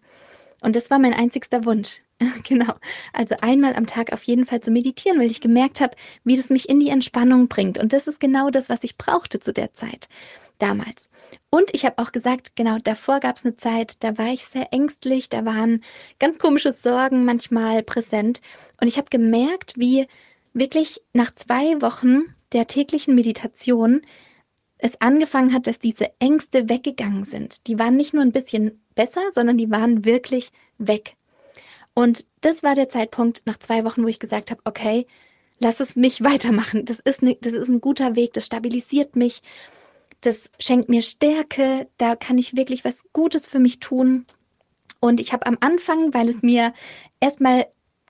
Und 0.61 0.77
das 0.77 0.91
war 0.91 0.99
mein 0.99 1.15
einzigster 1.15 1.65
Wunsch. 1.65 2.03
genau. 2.47 2.75
Also 3.15 3.35
einmal 3.41 3.75
am 3.77 3.87
Tag 3.87 4.13
auf 4.13 4.25
jeden 4.25 4.45
Fall 4.45 4.61
zu 4.61 4.71
meditieren, 4.71 5.19
weil 5.19 5.31
ich 5.31 5.41
gemerkt 5.41 5.81
habe, 5.81 5.97
wie 6.23 6.37
das 6.37 6.51
mich 6.51 6.69
in 6.69 6.81
die 6.81 6.91
Entspannung 6.91 7.49
bringt. 7.49 7.79
Und 7.79 7.95
das 7.95 8.07
ist 8.07 8.21
genau 8.21 8.51
das, 8.51 8.69
was 8.69 8.85
ich 8.85 8.99
brauchte 8.99 9.41
zu 9.41 9.55
der 9.55 9.73
Zeit 9.73 10.09
damals. 10.59 11.11
Und 11.51 11.71
ich 11.73 11.85
habe 11.85 11.99
auch 12.03 12.13
gesagt, 12.13 12.57
genau, 12.57 12.79
davor 12.79 13.21
gab 13.21 13.37
es 13.37 13.45
eine 13.45 13.57
Zeit, 13.57 14.03
da 14.05 14.19
war 14.19 14.29
ich 14.29 14.45
sehr 14.45 14.73
ängstlich, 14.73 15.29
da 15.29 15.45
waren 15.45 15.83
ganz 16.19 16.39
komische 16.39 16.73
Sorgen 16.73 17.25
manchmal 17.25 17.83
präsent. 17.83 18.41
Und 18.81 18.89
ich 18.89 18.97
habe 18.99 19.11
gemerkt, 19.11 19.75
wie 19.77 20.07
wirklich 20.53 21.01
nach 21.13 21.35
zwei 21.35 21.81
Wochen 21.83 22.35
der 22.53 22.67
täglichen 22.67 23.15
Meditation 23.15 24.03
es 24.79 25.01
angefangen 25.01 25.53
hat, 25.53 25.67
dass 25.67 25.79
diese 25.79 26.11
Ängste 26.19 26.69
weggegangen 26.69 27.25
sind. 27.25 27.67
Die 27.67 27.79
waren 27.79 27.97
nicht 27.97 28.15
nur 28.15 28.23
ein 28.23 28.33
bisschen 28.33 28.83
besser, 28.95 29.23
sondern 29.33 29.57
die 29.57 29.71
waren 29.71 30.05
wirklich 30.05 30.51
weg. 30.79 31.17
Und 31.95 32.27
das 32.41 32.63
war 32.63 32.75
der 32.75 32.89
Zeitpunkt 32.89 33.43
nach 33.47 33.59
zwei 33.59 33.85
Wochen, 33.85 34.03
wo 34.03 34.09
ich 34.09 34.19
gesagt 34.19 34.51
habe, 34.51 34.61
okay, 34.65 35.07
lass 35.59 35.81
es 35.81 35.97
mich 35.97 36.23
weitermachen. 36.25 36.85
Das 36.85 37.01
ist, 37.01 37.23
ne, 37.23 37.37
das 37.41 37.53
ist 37.53 37.69
ein 37.69 37.81
guter 37.81 38.17
Weg, 38.17 38.33
das 38.33 38.47
stabilisiert 38.47 39.17
mich 39.17 39.43
das 40.27 40.51
schenkt 40.59 40.89
mir 40.89 41.03
Stärke, 41.03 41.89
da 41.99 42.17
kann 42.17 42.39
ich 42.39 42.57
wirklich 42.57 42.85
was 42.85 43.05
Gutes 43.13 43.47
für 43.47 43.59
mich 43.59 43.81
tun. 43.81 44.27
Und 45.01 45.21
ich 45.21 45.33
habe 45.33 45.47
am 45.47 45.59
Anfang, 45.61 46.15
weil 46.15 46.29
es 46.29 46.43
mir 46.43 46.73
erstmal 47.21 47.67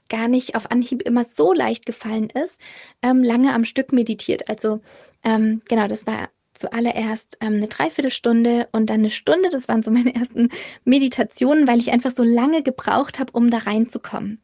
gar 0.08 0.28
nicht 0.28 0.54
auf 0.54 0.70
Anhieb 0.70 1.02
immer 1.02 1.24
so 1.24 1.52
leicht 1.52 1.86
gefallen 1.86 2.30
ist, 2.30 2.60
ähm, 3.02 3.22
lange 3.22 3.54
am 3.54 3.64
Stück 3.64 3.92
meditiert. 3.92 4.48
Also 4.48 4.80
ähm, 5.24 5.60
genau, 5.68 5.88
das 5.88 6.06
war 6.06 6.28
zuallererst 6.52 7.38
ähm, 7.40 7.54
eine 7.54 7.68
Dreiviertelstunde 7.68 8.68
und 8.70 8.90
dann 8.90 9.00
eine 9.00 9.10
Stunde. 9.10 9.48
Das 9.50 9.66
waren 9.66 9.82
so 9.82 9.90
meine 9.90 10.14
ersten 10.14 10.50
Meditationen, 10.84 11.66
weil 11.66 11.80
ich 11.80 11.92
einfach 11.92 12.12
so 12.12 12.22
lange 12.22 12.62
gebraucht 12.62 13.18
habe, 13.18 13.32
um 13.32 13.50
da 13.50 13.58
reinzukommen. 13.58 14.40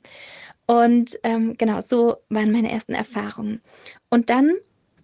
Und 0.66 1.18
ähm, 1.24 1.56
genau, 1.56 1.82
so 1.82 2.16
waren 2.28 2.52
meine 2.52 2.70
ersten 2.70 2.94
Erfahrungen. 2.94 3.60
Und 4.08 4.30
dann 4.30 4.54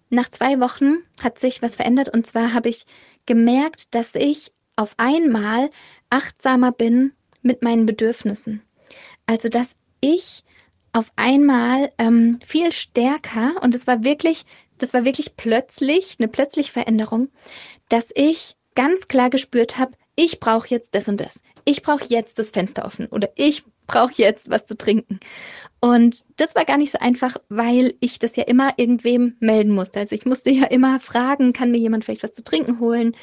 nach 0.09 0.29
zwei 0.29 0.59
Wochen 0.59 0.97
hat 1.21 1.39
sich 1.39 1.61
was 1.61 1.75
verändert 1.75 2.15
und 2.15 2.25
zwar 2.25 2.53
habe 2.53 2.69
ich 2.69 2.85
gemerkt, 3.25 3.95
dass 3.95 4.15
ich 4.15 4.51
auf 4.75 4.93
einmal 4.97 5.69
achtsamer 6.09 6.71
bin 6.71 7.13
mit 7.41 7.63
meinen 7.63 7.85
Bedürfnissen. 7.85 8.61
Also 9.25 9.49
dass 9.49 9.75
ich 9.99 10.43
auf 10.93 11.11
einmal 11.15 11.91
ähm, 11.97 12.39
viel 12.45 12.71
stärker 12.71 13.61
und 13.61 13.75
es 13.75 13.87
war 13.87 14.03
wirklich, 14.03 14.45
das 14.77 14.93
war 14.93 15.05
wirklich 15.05 15.35
plötzlich 15.35 16.15
eine 16.19 16.27
plötzliche 16.27 16.71
Veränderung, 16.71 17.29
dass 17.89 18.11
ich 18.15 18.55
ganz 18.75 19.07
klar 19.07 19.29
gespürt 19.29 19.77
habe, 19.77 19.91
ich 20.17 20.39
brauche 20.41 20.67
jetzt 20.67 20.95
das 20.95 21.07
und 21.07 21.21
das. 21.21 21.43
Ich 21.63 21.83
brauche 21.83 22.05
jetzt 22.07 22.39
das 22.39 22.49
Fenster 22.49 22.85
offen 22.85 23.05
oder 23.07 23.29
ich 23.35 23.63
brauche 23.85 24.13
jetzt 24.15 24.49
was 24.49 24.65
zu 24.65 24.75
trinken. 24.75 25.19
Und 25.79 26.25
das 26.37 26.55
war 26.55 26.65
gar 26.65 26.77
nicht 26.77 26.91
so 26.91 26.97
einfach, 26.99 27.37
weil 27.49 27.93
ich 28.01 28.19
das 28.19 28.35
ja 28.35 28.43
immer 28.43 28.71
irgendwem 28.77 29.37
melden 29.39 29.71
musste. 29.73 29.99
Also 29.99 30.15
ich 30.15 30.25
musste 30.25 30.49
ja 30.49 30.65
immer 30.65 30.99
fragen, 30.99 31.53
kann 31.53 31.71
mir 31.71 31.77
jemand 31.77 32.03
vielleicht 32.03 32.23
was 32.23 32.33
zu 32.33 32.43
trinken 32.43 32.79
holen? 32.79 33.15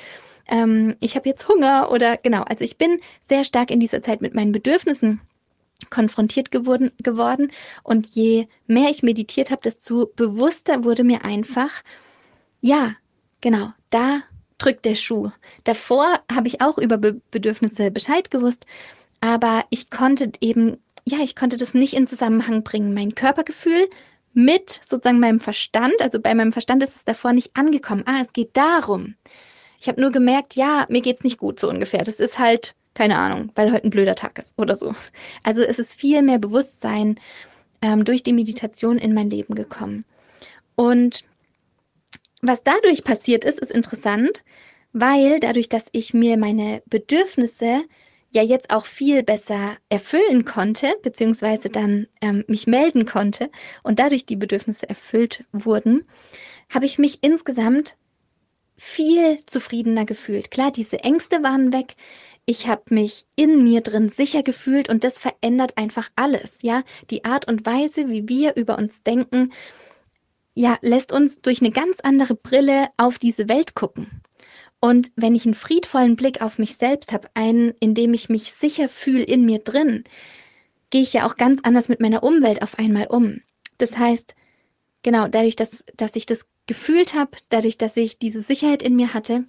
Ähm, 0.49 0.95
ich 1.01 1.17
habe 1.17 1.29
jetzt 1.29 1.49
Hunger 1.49 1.91
oder 1.91 2.17
genau. 2.17 2.43
Also 2.43 2.65
ich 2.65 2.79
bin 2.79 3.01
sehr 3.21 3.45
stark 3.45 3.71
in 3.71 3.81
dieser 3.81 4.01
Zeit 4.01 4.23
mit 4.23 4.35
meinen 4.35 4.53
Bedürfnissen 4.53 5.21
konfrontiert 5.91 6.53
geworden, 6.53 6.93
geworden. 6.99 7.51
Und 7.83 8.07
je 8.07 8.47
mehr 8.67 8.89
ich 8.91 9.03
meditiert 9.03 9.51
habe, 9.51 9.63
desto 9.63 10.07
bewusster 10.15 10.85
wurde 10.85 11.03
mir 11.03 11.25
einfach, 11.25 11.83
ja, 12.61 12.93
genau, 13.41 13.73
da 13.91 14.23
drückt 14.59 14.85
der 14.85 14.95
Schuh. 14.95 15.31
Davor 15.65 16.07
habe 16.33 16.49
ich 16.49 16.61
auch 16.61 16.79
über 16.79 16.99
Be 16.99 17.21
Bedürfnisse 17.31 17.91
Bescheid 17.91 18.31
gewusst, 18.31 18.67
aber 19.21 19.65
ich 19.71 19.91
konnte 19.91 20.33
eben, 20.41 20.79
ja, 21.07 21.19
ich 21.23 21.37
konnte 21.37 21.57
das 21.57 21.75
nicht 21.75 21.95
in 21.95 22.07
Zusammenhang 22.07 22.63
bringen. 22.63 22.95
Mein 22.95 23.15
Körpergefühl 23.15 23.89
mit 24.33 24.69
sozusagen 24.71 25.21
meinem 25.21 25.41
Verstand, 25.41 25.95
also 26.01 26.21
bei 26.21 26.35
meinem 26.35 26.53
Verstand 26.53 26.83
ist 26.83 26.97
es 26.97 27.05
davor 27.05 27.33
nicht 27.33 27.57
angekommen. 27.57 28.05
Ah, 28.07 28.21
es 28.21 28.33
geht 28.33 28.57
darum. 28.57 29.15
Ich 29.81 29.89
habe 29.89 30.01
nur 30.01 30.11
gemerkt, 30.11 30.57
ja, 30.57 30.87
mir 30.89 31.03
geht's 31.03 31.25
nicht 31.25 31.39
gut 31.39 31.61
so 31.61 31.69
ungefähr. 31.69 32.03
Das 32.03 32.21
ist 32.21 32.39
halt 32.39 32.75
keine 32.95 33.19
Ahnung, 33.19 33.51
weil 33.55 33.73
heute 33.73 33.85
ein 33.85 33.91
blöder 33.91 34.15
Tag 34.15 34.39
ist 34.39 34.59
oder 34.59 34.77
so. 34.77 34.95
Also 35.43 35.63
es 35.63 35.79
ist 35.79 35.95
viel 35.95 36.23
mehr 36.23 36.39
Bewusstsein 36.39 37.19
ähm, 37.83 38.05
durch 38.05 38.23
die 38.23 38.33
Meditation 38.33 38.99
in 38.99 39.13
mein 39.13 39.29
Leben 39.29 39.55
gekommen. 39.55 40.05
Und 40.77 41.25
was 42.47 42.63
dadurch 42.63 43.05
passiert 43.05 43.45
ist, 43.45 43.61
ist 43.61 43.73
interessant, 43.73 44.45
weil 44.93 45.41
dadurch, 45.41 45.69
dass 45.69 45.89
ich 45.93 46.15
mir 46.15 46.37
meine 46.37 46.83
Bedürfnisse 46.87 47.83
ja 48.31 48.43
jetzt 48.43 48.71
auch 48.71 48.87
viel 48.87 49.23
besser 49.23 49.77
erfüllen 49.89 50.45
konnte, 50.45 50.93
beziehungsweise 51.03 51.69
dann 51.71 52.07
ähm, 52.21 52.45
mich 52.49 52.67
melden 52.67 53.07
konnte 53.07 53.51
und 53.83 53.99
dadurch 53.99 54.27
die 54.27 54.37
Bedürfnisse 54.37 54.89
erfüllt 54.89 55.45
wurden, 55.53 56.05
habe 56.69 56.87
ich 56.87 56.99
mich 56.99 57.19
insgesamt 57.23 57.97
viel 58.77 59.39
zufriedener 59.47 60.05
gefühlt. 60.05 60.51
Klar, 60.51 60.73
diese 60.73 61.01
Ängste 61.01 61.43
waren 61.45 61.73
weg. 61.73 61.95
Ich 62.45 62.67
habe 62.67 62.83
mich 62.91 63.27
in 63.37 63.63
mir 63.63 63.81
drin 63.81 64.09
sicher 64.09 64.43
gefühlt 64.43 64.89
und 64.89 65.05
das 65.05 65.19
verändert 65.19 65.79
einfach 65.79 66.11
alles, 66.17 66.63
ja? 66.63 66.83
Die 67.11 67.25
Art 67.25 67.47
und 67.47 67.65
Weise, 67.65 68.09
wie 68.09 68.29
wir 68.29 68.57
über 68.57 68.77
uns 68.77 69.03
denken, 69.03 69.51
ja, 70.55 70.79
lässt 70.83 71.13
uns 71.13 71.41
durch 71.41 71.61
eine 71.61 71.71
ganz 71.71 72.01
andere 72.01 72.35
Brille 72.35 72.89
auf 72.97 73.19
diese 73.19 73.49
Welt 73.49 73.75
gucken. 73.75 74.23
Und 74.81 75.13
wenn 75.17 75.35
ich 75.35 75.47
einen 75.47 75.55
friedvollen 75.55 76.15
Blick 76.17 76.43
auf 76.43 76.59
mich 76.59 76.77
selbst 76.77 77.13
habe, 77.13 77.29
einen, 77.35 77.71
in 77.81 77.95
dem 77.95 78.13
ich 78.13 78.29
mich 78.29 78.53
sicher 78.53 78.89
fühle 78.89 79.25
in 79.25 79.45
mir 79.45 79.61
drin, 79.61 80.05
gehe 80.91 81.03
ich 81.03 81.15
ja 81.15 81.27
auch 81.27 81.37
ganz 81.37 81.61
anders 81.63 81.89
mit 81.89 82.01
meiner 82.01 82.23
Umwelt 82.23 82.63
auf 82.63 82.79
einmal 82.79 83.07
um. 83.07 83.41
Das 83.79 83.99
heißt, 83.99 84.35
genau, 85.03 85.27
dadurch, 85.27 85.57
dass, 85.57 85.85
dass 85.97 86.15
ich 86.17 86.27
das 86.27 86.47
gefühlt 86.67 87.15
habe, 87.15 87.33
dadurch, 87.49 87.79
dass 87.79 87.97
ich 87.97 88.19
diese 88.19 88.41
Sicherheit 88.41 88.83
in 88.83 88.95
mir 88.95 89.15
hatte, 89.15 89.45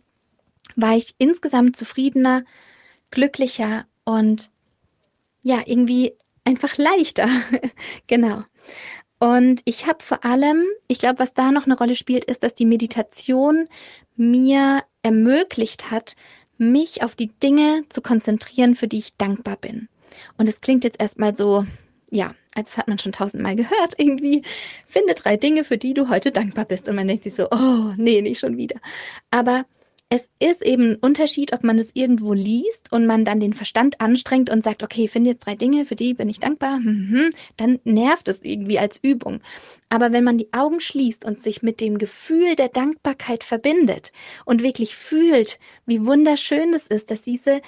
war 0.75 0.95
ich 0.95 1.15
insgesamt 1.17 1.77
zufriedener, 1.77 2.43
glücklicher 3.11 3.85
und 4.05 4.49
ja, 5.43 5.61
irgendwie 5.65 6.13
einfach 6.45 6.77
leichter. 6.77 7.27
genau. 8.07 8.41
Und 9.19 9.61
ich 9.65 9.87
habe 9.87 10.03
vor 10.03 10.25
allem, 10.25 10.65
ich 10.87 10.99
glaube, 10.99 11.19
was 11.19 11.33
da 11.33 11.51
noch 11.51 11.65
eine 11.65 11.77
Rolle 11.77 11.95
spielt, 11.95 12.25
ist, 12.25 12.43
dass 12.43 12.53
die 12.53 12.65
Meditation 12.65 13.67
mir 14.15 14.81
ermöglicht 15.03 15.91
hat, 15.91 16.15
mich 16.57 17.03
auf 17.03 17.15
die 17.15 17.31
Dinge 17.39 17.83
zu 17.89 18.01
konzentrieren, 18.01 18.75
für 18.75 18.87
die 18.87 18.99
ich 18.99 19.17
dankbar 19.17 19.57
bin. 19.57 19.89
Und 20.37 20.47
es 20.49 20.61
klingt 20.61 20.83
jetzt 20.83 21.01
erstmal 21.01 21.35
so, 21.35 21.65
ja, 22.11 22.33
als 22.55 22.77
hat 22.77 22.87
man 22.87 22.99
schon 22.99 23.11
tausendmal 23.11 23.55
gehört, 23.55 23.95
irgendwie, 23.97 24.43
finde 24.85 25.13
drei 25.13 25.37
Dinge, 25.37 25.63
für 25.63 25.77
die 25.77 25.93
du 25.93 26.09
heute 26.09 26.31
dankbar 26.31 26.65
bist. 26.65 26.87
Und 26.87 26.95
man 26.95 27.07
denkt 27.07 27.23
sich 27.23 27.35
so, 27.35 27.47
oh, 27.51 27.93
nee, 27.97 28.21
nicht 28.21 28.39
schon 28.39 28.57
wieder. 28.57 28.79
Aber 29.31 29.65
es 30.09 30.29
ist 30.39 30.63
eben 30.63 30.91
ein 30.91 30.95
Unterschied, 30.97 31.51
ob 31.51 31.63
man 31.63 31.79
es 31.79 31.91
irgendwo 31.95 32.33
liest 32.33 32.91
und 32.91 33.07
man 33.07 33.25
dann 33.25 33.39
den 33.39 33.53
Verstand 33.53 34.01
anstrengt 34.01 34.51
und 34.51 34.63
sagt, 34.63 34.83
okay, 34.83 35.07
finde 35.07 35.31
jetzt 35.31 35.45
drei 35.45 35.55
Dinge, 35.55 35.83
für 35.85 35.95
die 35.95 36.13
bin 36.13 36.29
ich 36.29 36.39
dankbar, 36.39 36.79
mhm, 36.79 37.31
dann 37.57 37.79
nervt 37.85 38.27
es 38.27 38.43
irgendwie 38.43 38.77
als 38.77 38.99
Übung. 39.01 39.39
Aber 39.89 40.11
wenn 40.11 40.23
man 40.23 40.37
die 40.37 40.53
Augen 40.53 40.79
schließt 40.79 41.25
und 41.25 41.41
sich 41.41 41.63
mit 41.63 41.81
dem 41.81 41.97
Gefühl 41.97 42.55
der 42.55 42.69
Dankbarkeit 42.69 43.43
verbindet 43.43 44.11
und 44.45 44.61
wirklich 44.61 44.95
fühlt, 44.95 45.59
wie 45.87 46.05
wunderschön 46.05 46.73
es 46.75 46.85
ist, 46.85 47.09
dass 47.09 47.23
diese 47.23 47.61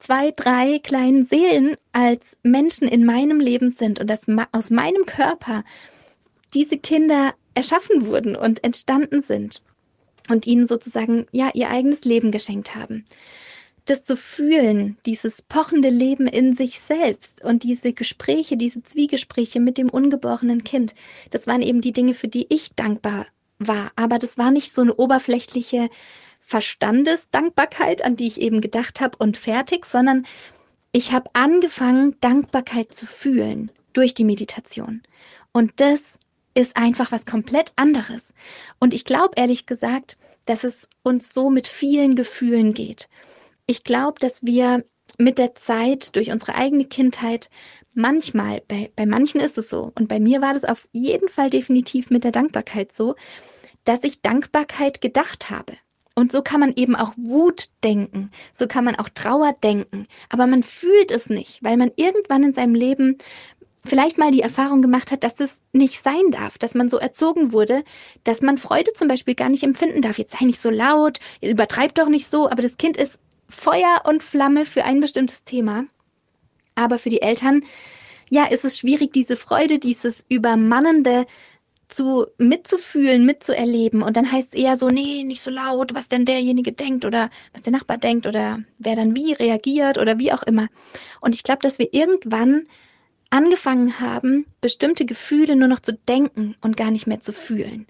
zwei, 0.00 0.32
drei 0.32 0.80
kleinen 0.80 1.24
Seelen 1.24 1.76
als 1.92 2.38
Menschen 2.42 2.88
in 2.88 3.04
meinem 3.04 3.38
Leben 3.38 3.70
sind 3.70 4.00
und 4.00 4.10
dass 4.10 4.26
aus 4.50 4.70
meinem 4.70 5.06
Körper 5.06 5.62
diese 6.54 6.78
Kinder 6.78 7.34
erschaffen 7.54 8.06
wurden 8.06 8.34
und 8.34 8.64
entstanden 8.64 9.20
sind 9.20 9.62
und 10.28 10.46
ihnen 10.46 10.66
sozusagen 10.66 11.26
ja 11.32 11.50
ihr 11.54 11.70
eigenes 11.70 12.04
Leben 12.04 12.30
geschenkt 12.30 12.74
haben. 12.74 13.04
Das 13.84 14.04
zu 14.04 14.16
fühlen, 14.16 14.98
dieses 15.06 15.40
pochende 15.40 15.88
Leben 15.88 16.26
in 16.26 16.52
sich 16.54 16.78
selbst 16.78 17.42
und 17.42 17.62
diese 17.62 17.94
Gespräche, 17.94 18.58
diese 18.58 18.82
Zwiegespräche 18.82 19.60
mit 19.60 19.78
dem 19.78 19.88
ungeborenen 19.88 20.62
Kind, 20.62 20.94
das 21.30 21.46
waren 21.46 21.62
eben 21.62 21.80
die 21.80 21.94
Dinge, 21.94 22.12
für 22.12 22.28
die 22.28 22.46
ich 22.50 22.74
dankbar 22.74 23.26
war. 23.58 23.90
Aber 23.96 24.18
das 24.18 24.36
war 24.36 24.50
nicht 24.50 24.74
so 24.74 24.82
eine 24.82 24.94
oberflächliche 24.94 25.88
Verstandesdankbarkeit, 26.40 28.04
an 28.04 28.16
die 28.16 28.26
ich 28.26 28.40
eben 28.40 28.60
gedacht 28.60 29.00
habe 29.00 29.16
und 29.18 29.36
fertig, 29.36 29.86
sondern 29.86 30.26
ich 30.92 31.12
habe 31.12 31.30
angefangen, 31.34 32.16
Dankbarkeit 32.20 32.94
zu 32.94 33.06
fühlen 33.06 33.70
durch 33.92 34.14
die 34.14 34.24
Meditation. 34.24 35.02
Und 35.52 35.72
das 35.76 36.18
ist 36.58 36.76
einfach 36.76 37.12
was 37.12 37.24
komplett 37.24 37.72
anderes. 37.76 38.34
Und 38.80 38.92
ich 38.92 39.04
glaube 39.04 39.34
ehrlich 39.36 39.66
gesagt, 39.66 40.18
dass 40.44 40.64
es 40.64 40.88
uns 41.04 41.32
so 41.32 41.50
mit 41.50 41.68
vielen 41.68 42.16
Gefühlen 42.16 42.74
geht. 42.74 43.08
Ich 43.66 43.84
glaube, 43.84 44.18
dass 44.18 44.44
wir 44.44 44.84
mit 45.18 45.38
der 45.38 45.54
Zeit 45.54 46.16
durch 46.16 46.32
unsere 46.32 46.56
eigene 46.56 46.84
Kindheit 46.84 47.48
manchmal, 47.94 48.62
bei, 48.66 48.90
bei 48.96 49.06
manchen 49.06 49.40
ist 49.40 49.56
es 49.56 49.70
so, 49.70 49.92
und 49.94 50.08
bei 50.08 50.18
mir 50.18 50.40
war 50.40 50.52
das 50.52 50.64
auf 50.64 50.88
jeden 50.90 51.28
Fall 51.28 51.48
definitiv 51.48 52.10
mit 52.10 52.24
der 52.24 52.32
Dankbarkeit 52.32 52.92
so, 52.92 53.14
dass 53.84 54.02
ich 54.02 54.20
Dankbarkeit 54.20 55.00
gedacht 55.00 55.50
habe. 55.50 55.74
Und 56.16 56.32
so 56.32 56.42
kann 56.42 56.58
man 56.58 56.72
eben 56.74 56.96
auch 56.96 57.12
Wut 57.16 57.68
denken, 57.84 58.32
so 58.52 58.66
kann 58.66 58.84
man 58.84 58.96
auch 58.96 59.08
Trauer 59.08 59.52
denken, 59.62 60.08
aber 60.28 60.48
man 60.48 60.64
fühlt 60.64 61.12
es 61.12 61.30
nicht, 61.30 61.62
weil 61.62 61.76
man 61.76 61.92
irgendwann 61.94 62.42
in 62.42 62.52
seinem 62.52 62.74
Leben 62.74 63.18
vielleicht 63.88 64.18
mal 64.18 64.30
die 64.30 64.42
Erfahrung 64.42 64.82
gemacht 64.82 65.10
hat, 65.10 65.24
dass 65.24 65.40
es 65.40 65.62
nicht 65.72 66.00
sein 66.02 66.30
darf, 66.30 66.58
dass 66.58 66.74
man 66.74 66.88
so 66.88 66.98
erzogen 66.98 67.52
wurde, 67.52 67.84
dass 68.24 68.42
man 68.42 68.58
Freude 68.58 68.92
zum 68.92 69.08
Beispiel 69.08 69.34
gar 69.34 69.48
nicht 69.48 69.62
empfinden 69.62 70.02
darf. 70.02 70.18
Jetzt 70.18 70.38
sei 70.38 70.44
nicht 70.44 70.60
so 70.60 70.70
laut, 70.70 71.18
übertreib 71.42 71.94
doch 71.94 72.08
nicht 72.08 72.26
so, 72.26 72.48
aber 72.48 72.62
das 72.62 72.76
Kind 72.76 72.96
ist 72.96 73.18
Feuer 73.48 74.02
und 74.04 74.22
Flamme 74.22 74.64
für 74.64 74.84
ein 74.84 75.00
bestimmtes 75.00 75.44
Thema. 75.44 75.84
Aber 76.74 76.98
für 76.98 77.10
die 77.10 77.22
Eltern, 77.22 77.64
ja, 78.30 78.44
ist 78.44 78.64
es 78.64 78.78
schwierig, 78.78 79.12
diese 79.12 79.36
Freude, 79.36 79.78
dieses 79.78 80.24
übermannende 80.28 81.26
zu 81.88 82.26
mitzufühlen, 82.36 83.24
mitzuerleben. 83.24 84.02
Und 84.02 84.16
dann 84.16 84.30
heißt 84.30 84.54
es 84.54 84.60
eher 84.60 84.76
so, 84.76 84.90
nee, 84.90 85.24
nicht 85.24 85.42
so 85.42 85.50
laut, 85.50 85.94
was 85.94 86.08
denn 86.08 86.24
derjenige 86.24 86.72
denkt 86.72 87.04
oder 87.04 87.30
was 87.52 87.62
der 87.62 87.72
Nachbar 87.72 87.96
denkt 87.96 88.26
oder 88.26 88.60
wer 88.78 88.94
dann 88.94 89.16
wie 89.16 89.32
reagiert 89.32 89.98
oder 89.98 90.18
wie 90.18 90.32
auch 90.32 90.42
immer. 90.42 90.68
Und 91.20 91.34
ich 91.34 91.42
glaube, 91.42 91.60
dass 91.62 91.78
wir 91.78 91.92
irgendwann 91.92 92.66
angefangen 93.30 94.00
haben, 94.00 94.46
bestimmte 94.60 95.04
Gefühle 95.04 95.56
nur 95.56 95.68
noch 95.68 95.80
zu 95.80 95.92
denken 95.92 96.56
und 96.60 96.76
gar 96.76 96.90
nicht 96.90 97.06
mehr 97.06 97.20
zu 97.20 97.32
fühlen. 97.32 97.86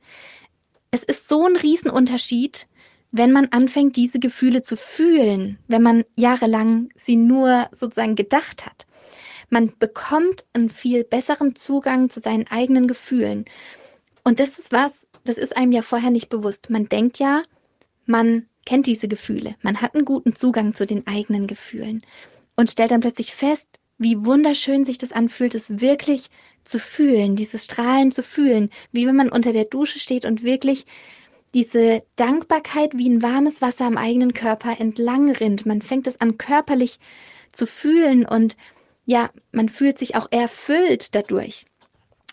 Es 0.91 1.03
ist 1.03 1.29
so 1.29 1.47
ein 1.47 1.57
Riesenunterschied, 1.57 2.67
wenn 3.11 3.33
man 3.33 3.47
anfängt, 3.47 3.97
diese 3.97 4.19
Gefühle 4.19 4.63
zu 4.63 4.77
fühlen, 4.77 5.59
wenn 5.69 5.83
man 5.83 6.05
jahrelang 6.17 6.91
sie 6.95 7.17
nur 7.17 7.69
sozusagen 7.73 8.17
gedacht 8.17 8.67
hat. 8.67 8.87
Man 9.51 9.73
bekommt 9.79 10.45
einen 10.53 10.69
viel 10.69 11.05
besseren 11.05 11.57
Zugang 11.57 12.11
zu 12.11 12.21
seinen 12.21 12.47
eigenen 12.49 12.87
Gefühlen. 12.87 13.47
Und 14.25 14.41
das 14.41 14.59
ist 14.59 14.73
was, 14.73 15.07
das 15.25 15.39
ist 15.39 15.57
einem 15.57 15.73
ja 15.73 15.81
vorher 15.83 16.11
nicht 16.11 16.29
bewusst. 16.29 16.69
Man 16.69 16.89
denkt 16.89 17.19
ja, 17.19 17.43
man 18.05 18.47
kennt 18.67 18.87
diese 18.87 19.09
Gefühle, 19.09 19.55
man 19.63 19.81
hat 19.81 19.95
einen 19.95 20.05
guten 20.05 20.35
Zugang 20.35 20.75
zu 20.75 20.85
den 20.85 21.07
eigenen 21.07 21.47
Gefühlen 21.47 22.03
und 22.57 22.71
stellt 22.71 22.91
dann 22.91 23.01
plötzlich 23.01 23.35
fest, 23.35 23.78
wie 23.99 24.25
wunderschön 24.25 24.85
sich 24.85 24.99
das 24.99 25.13
anfühlt, 25.13 25.55
es 25.55 25.81
wirklich 25.81 26.29
zu 26.65 26.79
fühlen, 26.79 27.37
dieses 27.37 27.65
Strahlen 27.65 28.13
zu 28.13 28.23
fühlen, 28.23 28.71
wie 28.93 29.07
wenn 29.07 29.17
man 29.17 29.31
unter 29.31 29.53
der 29.53 29.65
Dusche 29.65 29.99
steht 29.99 30.25
und 30.25 30.43
wirklich 30.43 30.85
diese 31.55 32.03
Dankbarkeit 32.17 32.97
wie 32.97 33.09
ein 33.09 33.23
warmes 33.23 33.63
Wasser 33.63 33.87
am 33.87 33.97
eigenen 33.97 34.35
Körper 34.35 34.79
entlang 34.79 35.31
rinnt. 35.31 35.67
Man 35.67 35.83
fängt 35.83 36.07
es 36.07 36.21
an 36.21 36.37
körperlich 36.39 36.99
zu 37.53 37.67
fühlen 37.67 38.27
und 38.27 38.57
ja, 39.07 39.31
man 39.53 39.69
fühlt 39.69 39.99
sich 39.99 40.17
auch 40.17 40.29
erfüllt 40.31 41.15
dadurch 41.15 41.65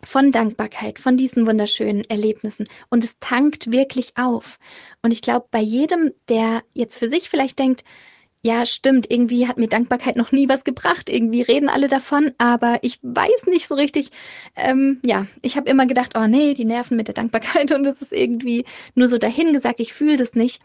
von 0.03 0.31
Dankbarkeit, 0.31 0.99
von 0.99 1.15
diesen 1.15 1.47
wunderschönen 1.47 2.03
Erlebnissen. 2.09 2.67
Und 2.89 3.03
es 3.03 3.17
tankt 3.19 3.71
wirklich 3.71 4.17
auf. 4.17 4.59
Und 5.01 5.11
ich 5.11 5.21
glaube, 5.21 5.47
bei 5.49 5.61
jedem, 5.61 6.11
der 6.27 6.63
jetzt 6.73 6.97
für 6.97 7.09
sich 7.09 7.29
vielleicht 7.29 7.57
denkt, 7.59 7.83
ja, 8.45 8.63
stimmt, 8.67 9.09
irgendwie 9.09 9.47
hat 9.47 9.57
mir 9.57 9.67
Dankbarkeit 9.67 10.17
noch 10.17 10.31
nie 10.31 10.47
was 10.47 10.63
gebracht. 10.63 11.09
Irgendwie 11.09 11.41
reden 11.41 11.67
alle 11.67 11.87
davon, 11.87 12.31
aber 12.37 12.77
ich 12.83 12.99
weiß 13.01 13.47
nicht 13.47 13.67
so 13.67 13.73
richtig. 13.73 14.11
Ähm, 14.55 14.99
ja, 15.03 15.25
ich 15.41 15.57
habe 15.57 15.67
immer 15.67 15.87
gedacht, 15.87 16.11
oh 16.15 16.27
nee, 16.27 16.53
die 16.53 16.65
nerven 16.65 16.95
mit 16.95 17.07
der 17.07 17.15
Dankbarkeit 17.15 17.71
und 17.75 17.87
es 17.87 18.03
ist 18.03 18.13
irgendwie 18.13 18.63
nur 18.93 19.07
so 19.07 19.17
dahingesagt, 19.17 19.79
ich 19.79 19.93
fühle 19.93 20.17
das 20.17 20.35
nicht. 20.35 20.61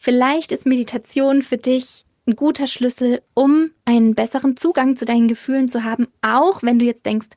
Vielleicht 0.00 0.52
ist 0.52 0.64
Meditation 0.64 1.42
für 1.42 1.58
dich 1.58 2.06
ein 2.26 2.34
guter 2.34 2.66
Schlüssel, 2.66 3.20
um 3.34 3.72
einen 3.84 4.14
besseren 4.14 4.56
Zugang 4.56 4.96
zu 4.96 5.04
deinen 5.04 5.28
Gefühlen 5.28 5.68
zu 5.68 5.84
haben, 5.84 6.06
auch 6.22 6.62
wenn 6.62 6.78
du 6.78 6.86
jetzt 6.86 7.04
denkst, 7.04 7.28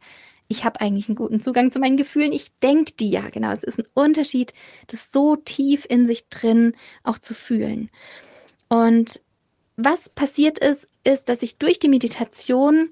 ich 0.48 0.64
habe 0.64 0.80
eigentlich 0.80 1.10
einen 1.10 1.18
guten 1.18 1.42
Zugang 1.42 1.70
zu 1.70 1.80
meinen 1.80 1.98
Gefühlen. 1.98 2.32
Ich 2.32 2.58
denke 2.64 2.94
die 2.98 3.10
ja, 3.10 3.30
genau. 3.30 3.52
Es 3.52 3.64
ist 3.64 3.80
ein 3.80 3.88
Unterschied, 3.94 4.54
das 4.88 5.12
so 5.12 5.36
tief 5.36 5.86
in 5.90 6.08
sich 6.08 6.30
drin 6.30 6.78
auch 7.04 7.20
zu 7.20 7.34
fühlen. 7.34 7.90
Und 8.70 9.22
was 9.78 10.10
passiert 10.10 10.60
ist, 10.60 10.88
ist, 11.04 11.30
dass 11.30 11.42
ich 11.42 11.58
durch 11.58 11.80
die 11.80 11.90
Meditation 11.90 12.90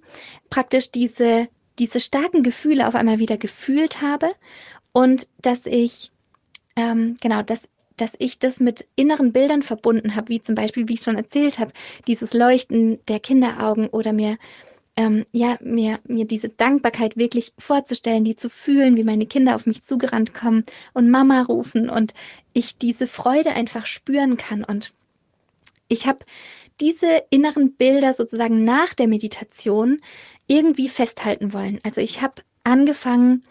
praktisch 0.49 0.91
diese, 0.91 1.47
diese 1.79 1.99
starken 1.99 2.43
Gefühle 2.43 2.87
auf 2.87 2.95
einmal 2.95 3.19
wieder 3.19 3.37
gefühlt 3.37 4.01
habe 4.01 4.29
und 4.91 5.27
dass 5.41 5.65
ich, 5.65 6.11
ähm, 6.75 7.15
genau, 7.21 7.41
dass, 7.41 7.69
dass 7.97 8.13
ich 8.19 8.39
das 8.39 8.59
mit 8.59 8.87
inneren 8.95 9.31
Bildern 9.33 9.61
verbunden 9.61 10.15
habe, 10.15 10.29
wie 10.29 10.41
zum 10.41 10.55
Beispiel, 10.55 10.87
wie 10.87 10.95
ich 10.95 11.01
schon 11.01 11.17
erzählt 11.17 11.59
habe, 11.59 11.71
dieses 12.07 12.33
Leuchten 12.33 12.99
der 13.07 13.19
Kinderaugen 13.19 13.87
oder 13.87 14.13
mir 14.13 14.37
ähm, 14.95 15.25
ja, 15.31 15.57
mir, 15.61 15.99
mir 16.07 16.25
diese 16.25 16.49
Dankbarkeit 16.49 17.17
wirklich 17.17 17.53
vorzustellen, 17.57 18.23
die 18.23 18.35
zu 18.35 18.49
fühlen, 18.49 18.95
wie 18.95 19.03
meine 19.03 19.25
Kinder 19.25 19.55
auf 19.55 19.65
mich 19.65 19.81
zugerannt 19.81 20.33
kommen 20.33 20.63
und 20.93 21.09
Mama 21.09 21.41
rufen 21.41 21.89
und 21.89 22.13
ich 22.53 22.77
diese 22.77 23.07
Freude 23.07 23.53
einfach 23.53 23.87
spüren 23.87 24.37
kann. 24.37 24.63
Und 24.63 24.93
ich 25.87 26.05
habe 26.05 26.19
diese 26.79 27.23
inneren 27.29 27.73
Bilder 27.73 28.13
sozusagen 28.13 28.63
nach 28.63 28.93
der 28.93 29.07
Meditation 29.07 30.01
irgendwie 30.47 30.89
festhalten 30.89 31.53
wollen. 31.53 31.79
Also 31.83 32.01
ich 32.01 32.21
habe 32.21 32.41
angefangen, 32.63 33.43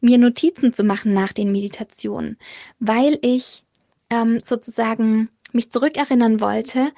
mir 0.00 0.18
Notizen 0.18 0.72
zu 0.72 0.84
machen 0.84 1.12
nach 1.12 1.32
den 1.32 1.52
Meditationen, 1.52 2.38
weil 2.78 3.18
ich 3.22 3.64
ähm, 4.08 4.40
sozusagen 4.42 5.28
mich 5.52 5.70
zurückerinnern 5.70 6.40
wollte, 6.40 6.90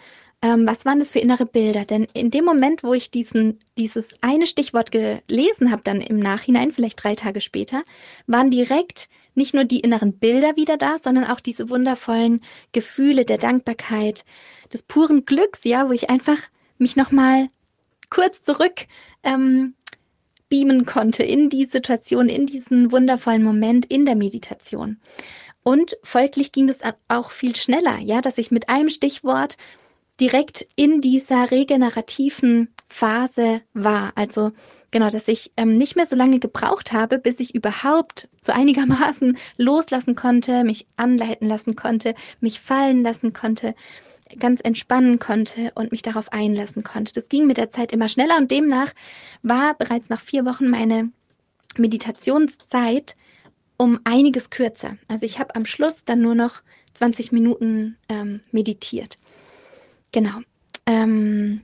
ähm, 0.42 0.66
was 0.66 0.84
waren 0.84 0.98
das 0.98 1.10
für 1.10 1.20
innere 1.20 1.46
Bilder? 1.46 1.84
Denn 1.84 2.06
in 2.14 2.30
dem 2.30 2.44
Moment, 2.44 2.82
wo 2.82 2.92
ich 2.94 3.10
diesen, 3.10 3.60
dieses 3.78 4.14
eine 4.22 4.46
Stichwort 4.46 4.90
gelesen 4.90 5.70
habe, 5.70 5.82
dann 5.84 6.00
im 6.00 6.18
Nachhinein, 6.18 6.72
vielleicht 6.72 7.02
drei 7.02 7.14
Tage 7.14 7.40
später, 7.40 7.84
waren 8.26 8.50
direkt 8.50 9.08
nicht 9.34 9.54
nur 9.54 9.64
die 9.64 9.80
inneren 9.80 10.18
Bilder 10.18 10.56
wieder 10.56 10.76
da, 10.76 10.98
sondern 10.98 11.26
auch 11.26 11.40
diese 11.40 11.70
wundervollen 11.70 12.40
Gefühle 12.72 13.24
der 13.24 13.38
Dankbarkeit, 13.38 14.24
des 14.72 14.82
puren 14.82 15.24
Glücks, 15.24 15.64
ja, 15.64 15.88
wo 15.88 15.92
ich 15.92 16.10
einfach 16.10 16.38
mich 16.78 16.96
nochmal 16.96 17.48
kurz 18.10 18.42
zurück 18.42 18.86
ähm, 19.22 19.74
beamen 20.48 20.84
konnte 20.84 21.22
in 21.22 21.48
die 21.48 21.64
Situation, 21.64 22.28
in 22.28 22.46
diesen 22.46 22.92
wundervollen 22.92 23.42
Moment 23.42 23.86
in 23.86 24.04
der 24.04 24.16
Meditation. 24.16 25.00
Und 25.62 25.96
folglich 26.02 26.52
ging 26.52 26.66
das 26.66 26.80
auch 27.08 27.30
viel 27.30 27.56
schneller, 27.56 27.98
ja, 27.98 28.20
dass 28.20 28.38
ich 28.38 28.50
mit 28.50 28.68
einem 28.68 28.90
Stichwort 28.90 29.56
direkt 30.20 30.66
in 30.76 31.00
dieser 31.00 31.50
regenerativen 31.50 32.68
Phase 32.92 33.62
war. 33.72 34.12
Also 34.16 34.52
genau, 34.90 35.08
dass 35.08 35.26
ich 35.26 35.50
ähm, 35.56 35.78
nicht 35.78 35.96
mehr 35.96 36.06
so 36.06 36.14
lange 36.14 36.38
gebraucht 36.38 36.92
habe, 36.92 37.18
bis 37.18 37.40
ich 37.40 37.54
überhaupt 37.54 38.28
so 38.40 38.52
einigermaßen 38.52 39.36
loslassen 39.56 40.14
konnte, 40.14 40.62
mich 40.62 40.86
anleiten 40.96 41.48
lassen 41.48 41.74
konnte, 41.74 42.14
mich 42.40 42.60
fallen 42.60 43.02
lassen 43.02 43.32
konnte, 43.32 43.74
ganz 44.38 44.60
entspannen 44.60 45.18
konnte 45.18 45.72
und 45.74 45.90
mich 45.90 46.02
darauf 46.02 46.32
einlassen 46.32 46.84
konnte. 46.84 47.12
Das 47.12 47.28
ging 47.28 47.46
mit 47.46 47.56
der 47.56 47.70
Zeit 47.70 47.92
immer 47.92 48.08
schneller 48.08 48.36
und 48.36 48.50
demnach 48.50 48.92
war 49.42 49.74
bereits 49.74 50.10
nach 50.10 50.20
vier 50.20 50.44
Wochen 50.44 50.68
meine 50.68 51.10
Meditationszeit 51.76 53.16
um 53.78 54.00
einiges 54.04 54.50
kürzer. 54.50 54.96
Also 55.08 55.24
ich 55.24 55.38
habe 55.38 55.54
am 55.56 55.64
Schluss 55.64 56.04
dann 56.04 56.20
nur 56.20 56.34
noch 56.34 56.62
20 56.92 57.32
Minuten 57.32 57.96
ähm, 58.10 58.40
meditiert. 58.52 59.18
Genau. 60.12 60.40
Ähm, 60.86 61.62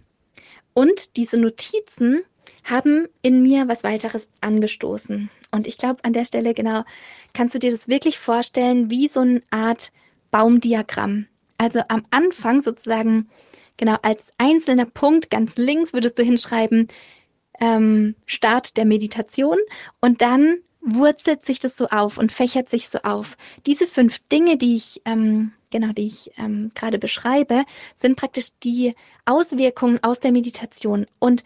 und 0.79 1.17
diese 1.17 1.39
Notizen 1.39 2.23
haben 2.63 3.09
in 3.21 3.43
mir 3.43 3.67
was 3.67 3.83
weiteres 3.83 4.29
angestoßen. 4.43 5.29
Und 5.51 5.67
ich 5.67 5.77
glaube, 5.77 6.05
an 6.05 6.13
der 6.13 6.25
Stelle, 6.25 6.55
genau, 6.55 6.85
kannst 7.33 7.57
du 7.57 7.59
dir 7.59 7.73
das 7.73 7.89
wirklich 7.89 8.17
vorstellen, 8.17 8.89
wie 8.89 9.09
so 9.09 9.19
eine 9.19 9.43
Art 9.51 9.91
Baumdiagramm. 10.31 11.27
Also 11.57 11.81
am 11.89 12.05
Anfang 12.13 12.61
sozusagen, 12.61 13.29
genau, 13.77 13.97
als 14.03 14.33
einzelner 14.39 14.85
Punkt 14.85 15.31
ganz 15.31 15.57
links 15.57 15.95
würdest 15.95 16.17
du 16.17 16.23
hinschreiben, 16.23 16.87
ähm, 17.61 18.15
Start 18.25 18.77
der 18.77 18.85
Meditation 18.85 19.59
und 20.01 20.23
dann 20.23 20.59
wurzelt 20.81 21.45
sich 21.45 21.59
das 21.59 21.77
so 21.77 21.89
auf 21.89 22.19
und 22.19 22.31
fächert 22.31 22.69
sich 22.69 22.89
so 22.89 22.99
auf. 23.03 23.37
Diese 23.67 23.89
fünf 23.89 24.21
Dinge, 24.29 24.57
die 24.57 24.77
ich 24.77 25.03
ähm, 25.07 25.51
genau, 25.71 25.93
die 25.93 26.07
ich 26.07 26.33
ähm, 26.39 26.71
gerade 26.75 26.99
beschreibe, 26.99 27.65
sind 27.95 28.17
praktisch 28.17 28.49
die 28.63 28.95
Auswirkungen 29.25 29.99
aus 30.03 30.21
der 30.21 30.33
Meditation. 30.33 31.07
Und 31.19 31.45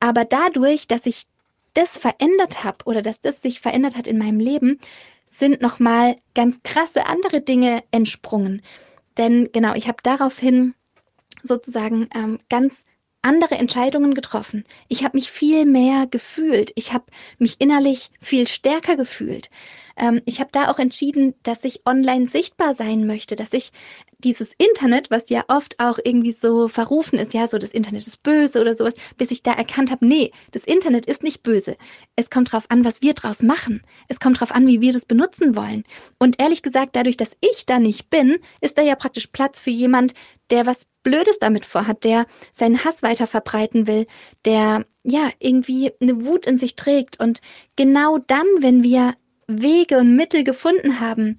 aber 0.00 0.24
dadurch, 0.24 0.86
dass 0.86 1.06
ich 1.06 1.26
das 1.74 1.96
verändert 1.96 2.64
habe 2.64 2.78
oder 2.84 3.02
dass 3.02 3.20
das 3.20 3.42
sich 3.42 3.60
verändert 3.60 3.96
hat 3.96 4.06
in 4.06 4.18
meinem 4.18 4.40
Leben, 4.40 4.78
sind 5.26 5.60
nochmal 5.60 6.16
ganz 6.34 6.62
krasse 6.62 7.06
andere 7.06 7.40
Dinge 7.40 7.82
entsprungen. 7.90 8.62
Denn 9.18 9.50
genau, 9.52 9.74
ich 9.74 9.88
habe 9.88 9.98
daraufhin 10.02 10.74
sozusagen 11.42 12.08
ähm, 12.14 12.38
ganz 12.48 12.84
andere 13.26 13.56
Entscheidungen 13.56 14.14
getroffen. 14.14 14.64
Ich 14.88 15.04
habe 15.04 15.16
mich 15.16 15.30
viel 15.30 15.66
mehr 15.66 16.06
gefühlt. 16.06 16.72
Ich 16.76 16.92
habe 16.92 17.04
mich 17.38 17.56
innerlich 17.58 18.10
viel 18.20 18.46
stärker 18.46 18.96
gefühlt. 18.96 19.50
Ähm, 19.98 20.22
ich 20.26 20.40
habe 20.40 20.50
da 20.52 20.70
auch 20.70 20.78
entschieden, 20.78 21.34
dass 21.42 21.64
ich 21.64 21.86
online 21.86 22.26
sichtbar 22.26 22.74
sein 22.74 23.06
möchte, 23.06 23.34
dass 23.34 23.52
ich 23.52 23.72
dieses 24.18 24.52
Internet, 24.58 25.10
was 25.10 25.28
ja 25.28 25.44
oft 25.48 25.78
auch 25.78 25.98
irgendwie 26.02 26.32
so 26.32 26.68
verrufen 26.68 27.18
ist, 27.18 27.34
ja, 27.34 27.48
so 27.48 27.58
das 27.58 27.72
Internet 27.72 28.06
ist 28.06 28.22
böse 28.22 28.60
oder 28.60 28.74
sowas, 28.74 28.94
bis 29.16 29.30
ich 29.30 29.42
da 29.42 29.52
erkannt 29.52 29.90
habe, 29.90 30.06
nee, 30.06 30.30
das 30.52 30.64
Internet 30.64 31.06
ist 31.06 31.22
nicht 31.22 31.42
böse. 31.42 31.76
Es 32.14 32.30
kommt 32.30 32.52
drauf 32.52 32.66
an, 32.68 32.84
was 32.84 33.02
wir 33.02 33.14
draus 33.14 33.42
machen. 33.42 33.82
Es 34.08 34.20
kommt 34.20 34.40
drauf 34.40 34.54
an, 34.54 34.66
wie 34.66 34.80
wir 34.80 34.92
das 34.92 35.04
benutzen 35.04 35.56
wollen. 35.56 35.84
Und 36.18 36.40
ehrlich 36.40 36.62
gesagt, 36.62 36.96
dadurch, 36.96 37.16
dass 37.16 37.36
ich 37.40 37.66
da 37.66 37.78
nicht 37.78 38.08
bin, 38.08 38.38
ist 38.60 38.78
da 38.78 38.82
ja 38.82 38.94
praktisch 38.94 39.26
Platz 39.28 39.60
für 39.60 39.70
jemand, 39.70 40.14
der 40.50 40.66
was 40.66 40.86
Blödes 41.06 41.38
damit 41.38 41.64
vorhat, 41.64 42.02
der 42.02 42.26
seinen 42.52 42.84
Hass 42.84 43.04
weiter 43.04 43.28
verbreiten 43.28 43.86
will, 43.86 44.08
der 44.44 44.84
ja 45.04 45.30
irgendwie 45.38 45.92
eine 46.00 46.26
Wut 46.26 46.46
in 46.46 46.58
sich 46.58 46.74
trägt. 46.74 47.20
Und 47.20 47.40
genau 47.76 48.18
dann, 48.18 48.44
wenn 48.58 48.82
wir 48.82 49.14
Wege 49.46 49.98
und 49.98 50.16
Mittel 50.16 50.42
gefunden 50.42 50.98
haben, 50.98 51.38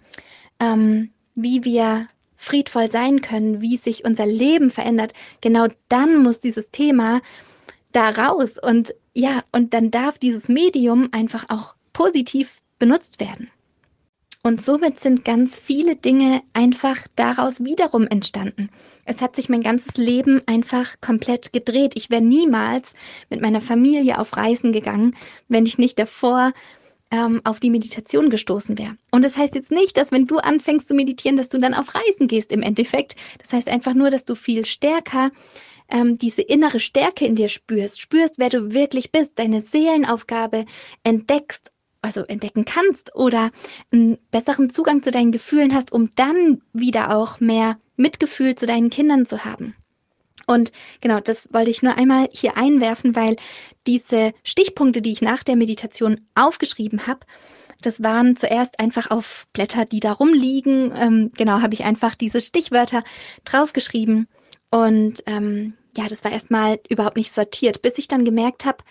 ähm, 0.61 1.11
wie 1.36 1.65
wir 1.65 2.07
friedvoll 2.38 2.89
sein 2.89 3.20
können, 3.20 3.59
wie 3.59 3.76
sich 3.76 4.05
unser 4.05 4.26
Leben 4.26 4.72
verändert, 4.72 5.11
genau 5.41 5.68
dann 5.89 6.24
muss 6.24 6.39
dieses 6.39 6.72
Thema 6.72 7.20
da 7.91 8.09
raus 8.11 8.57
und 8.57 8.95
ja, 9.13 9.43
und 9.51 9.74
dann 9.74 9.91
darf 9.91 10.18
dieses 10.18 10.47
Medium 10.47 11.09
einfach 11.11 11.43
auch 11.49 11.76
positiv 11.91 12.59
benutzt 12.80 13.20
werden. 13.20 13.51
Und 14.43 14.61
somit 14.61 14.97
sind 14.97 15.26
ganz 15.26 15.59
viele 15.59 15.97
Dinge 15.97 16.41
einfach 16.53 16.95
daraus 17.18 17.65
wiederum 17.65 18.07
entstanden. 18.07 18.70
Es 19.08 19.22
hat 19.22 19.36
sich 19.36 19.47
mein 19.47 19.62
ganzes 19.62 19.95
Leben 19.95 20.41
einfach 20.45 20.99
komplett 20.99 21.53
gedreht. 21.53 21.93
Ich 21.95 22.10
wäre 22.10 22.22
niemals 22.22 22.93
mit 23.30 23.41
meiner 23.41 23.62
Familie 23.62 24.20
auf 24.20 24.36
Reisen 24.36 24.74
gegangen, 24.74 25.16
wenn 25.47 25.66
ich 25.66 25.78
nicht 25.78 25.97
davor 25.97 26.51
ähm, 27.10 27.39
auf 27.45 27.62
die 27.62 27.70
Meditation 27.70 28.30
gestoßen 28.30 28.78
wäre. 28.78 28.97
Und 29.12 29.24
das 29.24 29.38
heißt 29.38 29.55
jetzt 29.55 29.72
nicht, 29.72 29.95
dass 29.95 30.12
wenn 30.12 30.28
du 30.28 30.39
anfängst 30.39 30.89
zu 30.89 30.93
meditieren, 30.93 31.38
dass 31.38 31.47
du 31.47 31.58
dann 31.58 31.74
auf 31.74 31.95
Reisen 31.95 32.28
gehst 32.28 32.51
im 32.51 32.62
Endeffekt. 32.62 33.16
Das 33.41 33.53
heißt 33.53 33.70
einfach 33.70 33.93
nur, 33.93 34.12
dass 34.12 34.26
du 34.26 34.36
viel 34.36 34.66
stärker 34.66 35.32
ähm, 35.89 36.18
diese 36.18 36.41
innere 36.41 36.82
Stärke 36.82 37.26
in 37.26 37.36
dir 37.36 37.47
spürst, 37.47 38.01
spürst, 38.01 38.36
wer 38.39 38.49
du 38.49 38.74
wirklich 38.74 39.14
bist, 39.14 39.39
deine 39.39 39.62
Seelenaufgabe 39.62 40.66
entdeckst, 41.03 41.72
also 42.08 42.24
entdecken 42.24 42.64
kannst 42.64 43.14
oder 43.16 43.51
einen 43.91 44.18
besseren 44.32 44.70
Zugang 44.70 45.03
zu 45.03 45.12
deinen 45.12 45.34
Gefühlen 45.34 45.76
hast, 45.76 45.91
um 45.91 46.10
dann 46.16 46.62
wieder 46.72 47.16
auch 47.16 47.41
mehr 47.41 47.78
Mitgefühl 47.97 48.55
zu 48.55 48.66
deinen 48.66 48.89
Kindern 48.89 49.26
zu 49.26 49.43
haben. 49.43 49.76
Und 50.47 50.72
genau, 51.01 51.20
das 51.20 51.49
wollte 51.51 51.70
ich 51.70 51.84
nur 51.84 51.97
einmal 51.97 52.30
hier 52.32 52.55
einwerfen, 52.55 53.16
weil 53.16 53.36
diese 53.86 54.32
Stichpunkte, 54.43 55.01
die 55.01 55.12
ich 55.12 55.22
nach 55.22 55.43
der 55.43 55.58
Meditation 55.58 56.22
aufgeschrieben 56.36 57.05
habe, 57.08 57.20
das 57.82 58.01
waren 58.01 58.38
zuerst 58.38 58.80
einfach 58.80 59.12
auf 59.12 59.45
Blätter, 59.51 59.84
die 59.84 59.99
da 59.99 60.14
rumliegen. 60.14 60.93
Ähm, 60.95 61.32
genau, 61.38 61.62
habe 61.62 61.74
ich 61.74 61.84
einfach 61.84 62.16
diese 62.16 62.39
Stichwörter 62.39 63.03
draufgeschrieben. 63.43 64.28
Und 64.72 65.22
ähm, 65.26 65.74
ja, 65.97 66.08
das 66.08 66.24
war 66.24 66.32
erstmal 66.32 66.80
überhaupt 66.89 67.18
nicht 67.18 67.34
sortiert, 67.34 67.82
bis 67.82 67.97
ich 67.97 68.08
dann 68.08 68.24
gemerkt 68.24 68.66
habe, 68.66 68.84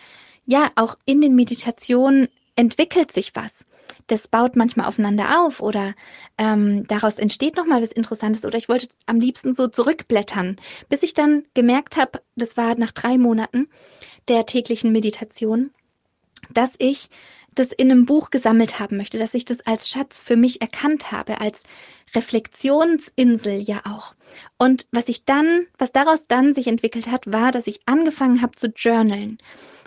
ja, 0.45 0.71
auch 0.77 0.97
in 1.07 1.21
den 1.21 1.35
Meditationen 1.35 2.29
entwickelt 2.57 3.13
sich 3.13 3.33
was 3.35 3.65
das 4.07 4.29
baut 4.29 4.57
manchmal 4.57 4.87
aufeinander 4.87 5.45
auf 5.45 5.61
oder 5.61 5.95
ähm, 6.39 6.87
daraus 6.87 7.19
entsteht 7.19 7.57
nochmal 7.57 7.83
was 7.83 7.93
Interessantes 7.93 8.45
oder 8.45 8.59
ich 8.59 8.69
wollte 8.69 8.89
am 9.07 9.19
liebsten 9.19 9.55
so 9.55 9.69
zurückblättern, 9.69 10.57
bis 10.89 11.03
ich 11.03 11.15
dann 11.15 11.45
gemerkt 11.55 11.97
habe, 11.97 12.21
das 12.37 12.57
war 12.57 12.77
nach 12.79 12.93
drei 12.93 13.19
Monaten 13.19 13.69
der 14.29 14.47
täglichen 14.47 14.93
Meditation, 14.93 15.71
dass 16.51 16.75
ich 16.79 17.09
das 17.55 17.73
in 17.73 17.91
einem 17.91 18.05
Buch 18.05 18.31
gesammelt 18.31 18.79
haben 18.79 18.99
möchte, 18.99 19.19
dass 19.19 19.35
ich 19.35 19.47
das 19.47 19.67
als 19.67 19.89
Schatz 19.89 20.21
für 20.21 20.37
mich 20.37 20.61
erkannt 20.61 21.11
habe, 21.11 21.41
als 21.41 21.63
Reflexionsinsel 22.15 23.61
ja 23.61 23.81
auch. 23.87 24.15
Und 24.59 24.87
was 24.93 25.09
ich 25.09 25.25
dann, 25.25 25.67
was 25.79 25.91
daraus 25.91 26.27
dann 26.29 26.53
sich 26.53 26.67
entwickelt 26.67 27.09
hat, 27.11 27.33
war, 27.33 27.53
dass 27.53 27.67
ich 27.67 27.81
angefangen 27.87 28.43
habe 28.43 28.57
zu 28.57 28.69
journalen. 28.69 29.39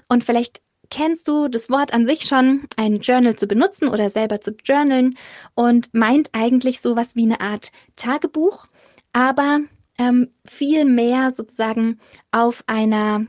Und 0.07 0.24
vielleicht 0.24 0.61
kennst 0.90 1.28
du 1.28 1.48
das 1.48 1.70
Wort 1.70 1.94
an 1.94 2.06
sich 2.06 2.24
schon, 2.24 2.68
ein 2.78 2.98
Journal 2.98 3.36
zu 3.36 3.48
benutzen 3.48 3.88
oder 3.88 4.10
selber 4.10 4.42
zu 4.42 4.52
journalen 4.64 5.18
und 5.56 5.94
meint 5.94 6.30
eigentlich 6.34 6.82
sowas 6.82 7.16
wie 7.16 7.24
eine 7.24 7.42
Art 7.42 7.72
Tagebuch, 7.96 8.68
aber 9.14 9.60
ähm, 9.98 10.30
viel 10.46 10.86
mehr 10.86 11.34
sozusagen 11.36 12.00
auf 12.32 12.64
einer 12.68 13.26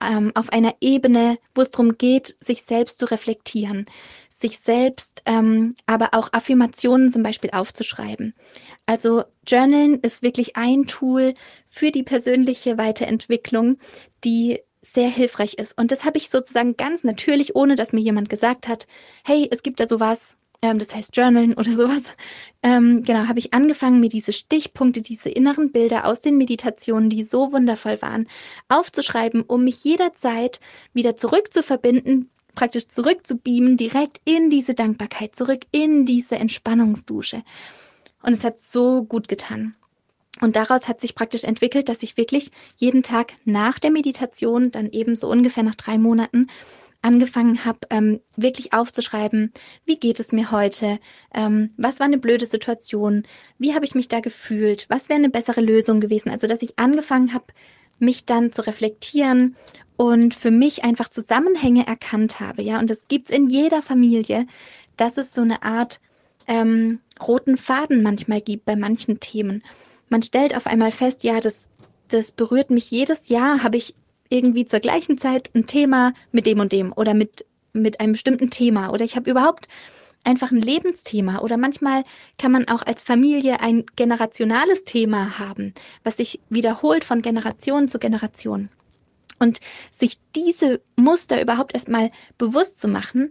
ähm, 0.00 0.32
auf 0.34 0.52
einer 0.52 0.74
Ebene, 0.80 1.38
wo 1.54 1.62
es 1.62 1.70
darum 1.70 1.98
geht, 1.98 2.36
sich 2.38 2.62
selbst 2.62 2.98
zu 3.00 3.06
reflektieren, 3.06 3.86
sich 4.32 4.58
selbst 4.58 5.22
ähm, 5.26 5.74
aber 5.86 6.10
auch 6.12 6.32
Affirmationen 6.32 7.10
zum 7.10 7.22
Beispiel 7.22 7.50
aufzuschreiben. 7.52 8.34
Also 8.86 9.24
Journalen 9.46 9.96
ist 9.96 10.22
wirklich 10.22 10.56
ein 10.56 10.86
Tool 10.86 11.34
für 11.68 11.90
die 11.90 12.04
persönliche 12.04 12.78
Weiterentwicklung, 12.78 13.78
die 14.24 14.60
sehr 14.82 15.08
hilfreich 15.08 15.54
ist. 15.54 15.76
Und 15.78 15.90
das 15.90 16.04
habe 16.04 16.18
ich 16.18 16.30
sozusagen 16.30 16.76
ganz 16.76 17.04
natürlich, 17.04 17.56
ohne 17.56 17.74
dass 17.74 17.92
mir 17.92 18.00
jemand 18.00 18.28
gesagt 18.28 18.68
hat, 18.68 18.86
hey, 19.24 19.48
es 19.50 19.62
gibt 19.62 19.80
da 19.80 19.88
sowas, 19.88 20.36
ähm, 20.62 20.78
das 20.78 20.94
heißt 20.94 21.16
Journalen 21.16 21.54
oder 21.54 21.72
sowas, 21.72 22.16
ähm, 22.62 23.02
genau, 23.02 23.28
habe 23.28 23.38
ich 23.38 23.54
angefangen, 23.54 24.00
mir 24.00 24.08
diese 24.08 24.32
Stichpunkte, 24.32 25.02
diese 25.02 25.28
inneren 25.28 25.72
Bilder 25.72 26.06
aus 26.06 26.20
den 26.20 26.36
Meditationen, 26.36 27.10
die 27.10 27.24
so 27.24 27.52
wundervoll 27.52 28.00
waren, 28.02 28.28
aufzuschreiben, 28.68 29.42
um 29.42 29.64
mich 29.64 29.84
jederzeit 29.84 30.60
wieder 30.92 31.16
zurückzuverbinden, 31.16 32.30
praktisch 32.54 32.88
zurückzubeamen, 32.88 33.76
direkt 33.76 34.20
in 34.24 34.50
diese 34.50 34.74
Dankbarkeit, 34.74 35.36
zurück 35.36 35.60
in 35.70 36.04
diese 36.04 36.36
Entspannungsdusche. 36.36 37.42
Und 38.22 38.32
es 38.32 38.42
hat 38.42 38.58
so 38.58 39.04
gut 39.04 39.28
getan. 39.28 39.76
Und 40.40 40.56
daraus 40.56 40.88
hat 40.88 41.00
sich 41.00 41.14
praktisch 41.14 41.44
entwickelt, 41.44 41.88
dass 41.88 42.02
ich 42.02 42.16
wirklich 42.16 42.50
jeden 42.76 43.02
Tag 43.02 43.34
nach 43.44 43.78
der 43.78 43.90
Meditation, 43.90 44.70
dann 44.70 44.90
eben 44.90 45.16
so 45.16 45.28
ungefähr 45.28 45.62
nach 45.62 45.74
drei 45.74 45.98
Monaten, 45.98 46.48
angefangen 47.02 47.64
habe, 47.64 47.78
ähm, 47.90 48.20
wirklich 48.36 48.72
aufzuschreiben, 48.72 49.52
wie 49.84 49.98
geht 49.98 50.18
es 50.18 50.32
mir 50.32 50.50
heute, 50.50 50.98
ähm, 51.32 51.70
was 51.76 52.00
war 52.00 52.06
eine 52.06 52.18
blöde 52.18 52.46
Situation, 52.46 53.24
wie 53.58 53.74
habe 53.74 53.84
ich 53.84 53.94
mich 53.94 54.08
da 54.08 54.20
gefühlt, 54.20 54.86
was 54.88 55.08
wäre 55.08 55.18
eine 55.18 55.30
bessere 55.30 55.60
Lösung 55.60 56.00
gewesen. 56.00 56.30
Also 56.30 56.48
dass 56.48 56.62
ich 56.62 56.78
angefangen 56.78 57.34
habe, 57.34 57.46
mich 58.00 58.24
dann 58.26 58.52
zu 58.52 58.66
reflektieren 58.66 59.56
und 59.96 60.34
für 60.34 60.50
mich 60.50 60.84
einfach 60.84 61.08
Zusammenhänge 61.08 61.86
erkannt 61.86 62.40
habe, 62.40 62.62
ja. 62.62 62.78
Und 62.78 62.90
das 62.90 63.08
gibt's 63.08 63.30
in 63.30 63.48
jeder 63.48 63.82
Familie, 63.82 64.46
dass 64.96 65.18
es 65.18 65.34
so 65.34 65.42
eine 65.42 65.62
Art 65.62 66.00
ähm, 66.46 67.00
roten 67.20 67.56
Faden 67.56 68.02
manchmal 68.02 68.40
gibt 68.40 68.64
bei 68.64 68.76
manchen 68.76 69.20
Themen. 69.20 69.62
Man 70.08 70.22
stellt 70.22 70.56
auf 70.56 70.66
einmal 70.66 70.92
fest, 70.92 71.24
ja, 71.24 71.40
das, 71.40 71.70
das 72.08 72.32
berührt 72.32 72.70
mich 72.70 72.90
jedes 72.90 73.28
Jahr, 73.28 73.62
habe 73.62 73.76
ich 73.76 73.94
irgendwie 74.30 74.64
zur 74.64 74.80
gleichen 74.80 75.18
Zeit 75.18 75.50
ein 75.54 75.66
Thema 75.66 76.12
mit 76.32 76.46
dem 76.46 76.60
und 76.60 76.72
dem 76.72 76.92
oder 76.92 77.14
mit, 77.14 77.46
mit 77.72 78.00
einem 78.00 78.12
bestimmten 78.12 78.50
Thema? 78.50 78.90
Oder 78.90 79.04
ich 79.04 79.16
habe 79.16 79.30
überhaupt 79.30 79.68
einfach 80.24 80.50
ein 80.50 80.60
Lebensthema. 80.60 81.38
Oder 81.40 81.56
manchmal 81.56 82.04
kann 82.38 82.52
man 82.52 82.68
auch 82.68 82.84
als 82.84 83.02
Familie 83.02 83.60
ein 83.60 83.84
generationales 83.96 84.84
Thema 84.84 85.38
haben, 85.38 85.74
was 86.04 86.16
sich 86.16 86.40
wiederholt 86.48 87.04
von 87.04 87.22
Generation 87.22 87.88
zu 87.88 87.98
Generation. 87.98 88.68
Und 89.40 89.60
sich 89.92 90.18
diese 90.34 90.80
Muster 90.96 91.40
überhaupt 91.40 91.72
erstmal 91.74 92.10
bewusst 92.38 92.80
zu 92.80 92.88
machen, 92.88 93.30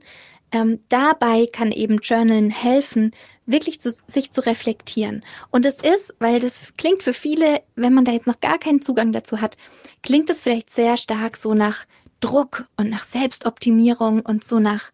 ähm, 0.52 0.80
dabei 0.90 1.48
kann 1.52 1.72
eben 1.72 1.98
Journalen 1.98 2.50
helfen, 2.52 3.12
wirklich 3.46 3.82
zu, 3.82 3.94
sich 4.08 4.32
zu 4.32 4.42
reflektieren. 4.46 5.24
Und 5.52 5.66
es 5.66 5.80
ist, 5.80 6.16
weil 6.20 6.40
das 6.40 6.74
klingt 6.78 7.04
für 7.04 7.14
viele, 7.14 7.62
wenn 7.76 7.94
man 7.94 8.06
da 8.06 8.12
jetzt 8.12 8.28
noch 8.28 8.40
gar 8.40 8.58
keinen 8.58 8.82
Zugang 8.82 9.12
dazu 9.12 9.42
hat, 9.42 9.58
klingt 10.04 10.30
es 10.30 10.42
vielleicht 10.42 10.70
sehr 10.70 10.98
stark 10.98 11.38
so 11.38 11.54
nach 11.54 11.86
Druck 12.20 12.66
und 12.78 12.90
nach 12.90 13.04
Selbstoptimierung 13.04 14.22
und 14.22 14.44
so 14.44 14.60
nach, 14.60 14.92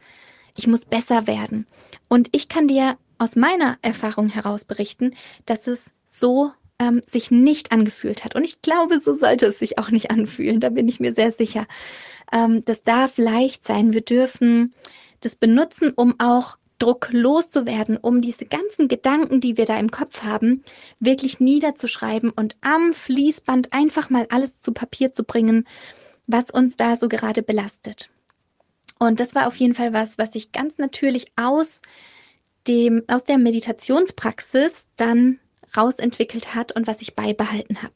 ich 0.58 0.68
muss 0.68 0.86
besser 0.86 1.28
werden. 1.28 1.68
Und 2.10 2.30
ich 2.32 2.50
kann 2.50 2.68
dir 2.68 2.98
aus 3.18 3.36
meiner 3.36 3.78
Erfahrung 3.82 4.30
heraus 4.30 4.66
berichten, 4.66 5.16
dass 5.46 5.68
es 5.68 5.92
so 6.06 6.52
ähm, 6.80 7.02
sich 7.06 7.32
nicht 7.32 7.72
angefühlt 7.72 8.26
hat. 8.26 8.36
Und 8.36 8.44
ich 8.44 8.62
glaube, 8.62 9.00
so 9.00 9.16
sollte 9.16 9.46
es 9.46 9.60
sich 9.60 9.78
auch 9.78 9.90
nicht 9.92 10.12
anfühlen. 10.12 10.60
Da 10.60 10.70
bin 10.70 10.88
ich 10.88 11.00
mir 11.00 11.14
sehr 11.14 11.32
sicher. 11.32 11.66
Ähm, 12.32 12.66
das 12.66 12.84
darf 12.84 13.18
leicht 13.18 13.64
sein. 13.64 13.94
Wir 13.94 14.02
dürfen 14.02 14.74
das 15.26 15.36
benutzen, 15.36 15.94
um 15.96 16.20
auch 16.20 16.58
Druck 16.80 17.10
loszuwerden, 17.12 17.98
um 17.98 18.22
diese 18.22 18.46
ganzen 18.46 18.88
Gedanken, 18.88 19.40
die 19.40 19.58
wir 19.58 19.66
da 19.66 19.78
im 19.78 19.92
Kopf 19.92 20.24
haben, 20.24 20.64
wirklich 21.00 21.40
niederzuschreiben 21.40 22.30
und 22.30 22.58
am 22.62 22.92
Fließband 22.92 23.72
einfach 23.72 24.10
mal 24.10 24.28
alles 24.30 24.62
zu 24.62 24.74
Papier 24.74 25.14
zu 25.14 25.24
bringen, 25.24 25.66
was 26.28 26.52
uns 26.52 26.76
da 26.78 26.98
so 26.98 27.08
gerade 27.08 27.42
belastet. 27.42 28.10
Und 29.00 29.20
das 29.20 29.36
war 29.36 29.48
auf 29.48 29.56
jeden 29.56 29.76
Fall 29.76 29.94
was, 29.94 30.18
was 30.18 30.36
ich 30.36 30.52
ganz 30.52 30.78
natürlich 30.78 31.28
aus 31.36 31.82
dem, 32.68 33.04
aus 33.08 33.26
der 33.26 33.38
Meditationspraxis 33.38 34.88
dann 34.96 35.40
rausentwickelt 35.76 36.56
hat 36.56 36.74
und 36.74 36.88
was 36.88 37.02
ich 37.02 37.16
beibehalten 37.16 37.82
habe. 37.82 37.96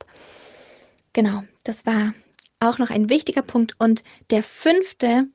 Genau, 1.14 1.44
das 1.64 1.86
war 1.86 2.14
auch 2.60 2.78
noch 2.78 2.90
ein 2.90 3.10
wichtiger 3.10 3.42
Punkt. 3.42 3.76
Und 3.80 4.04
der 4.30 4.44
fünfte 4.44 5.28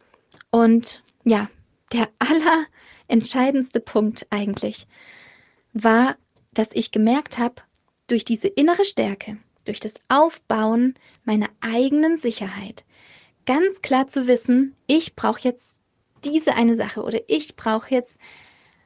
und 0.51 1.03
ja, 1.25 1.49
der 1.93 2.09
allerentscheidendste 3.09 3.81
Punkt 3.81 4.27
eigentlich 4.31 4.87
war, 5.73 6.17
dass 6.53 6.73
ich 6.73 6.91
gemerkt 6.91 7.39
habe, 7.39 7.63
durch 8.07 8.25
diese 8.25 8.49
innere 8.49 8.85
Stärke, 8.85 9.39
durch 9.65 9.81
das 9.81 9.95
Aufbauen 10.09 10.95
meiner 11.25 11.49
eigenen 11.61 12.19
Sicherheit, 12.19 12.85
ganz 13.47 13.81
klar 13.81 14.09
zu 14.09 14.27
wissen, 14.27 14.75
ich 14.87 15.15
brauche 15.15 15.41
jetzt 15.41 15.81
diese 16.25 16.55
eine 16.55 16.77
Sache 16.77 17.03
oder 17.03 17.21
ich 17.29 17.57
brauche 17.57 17.95
jetzt 17.95 18.19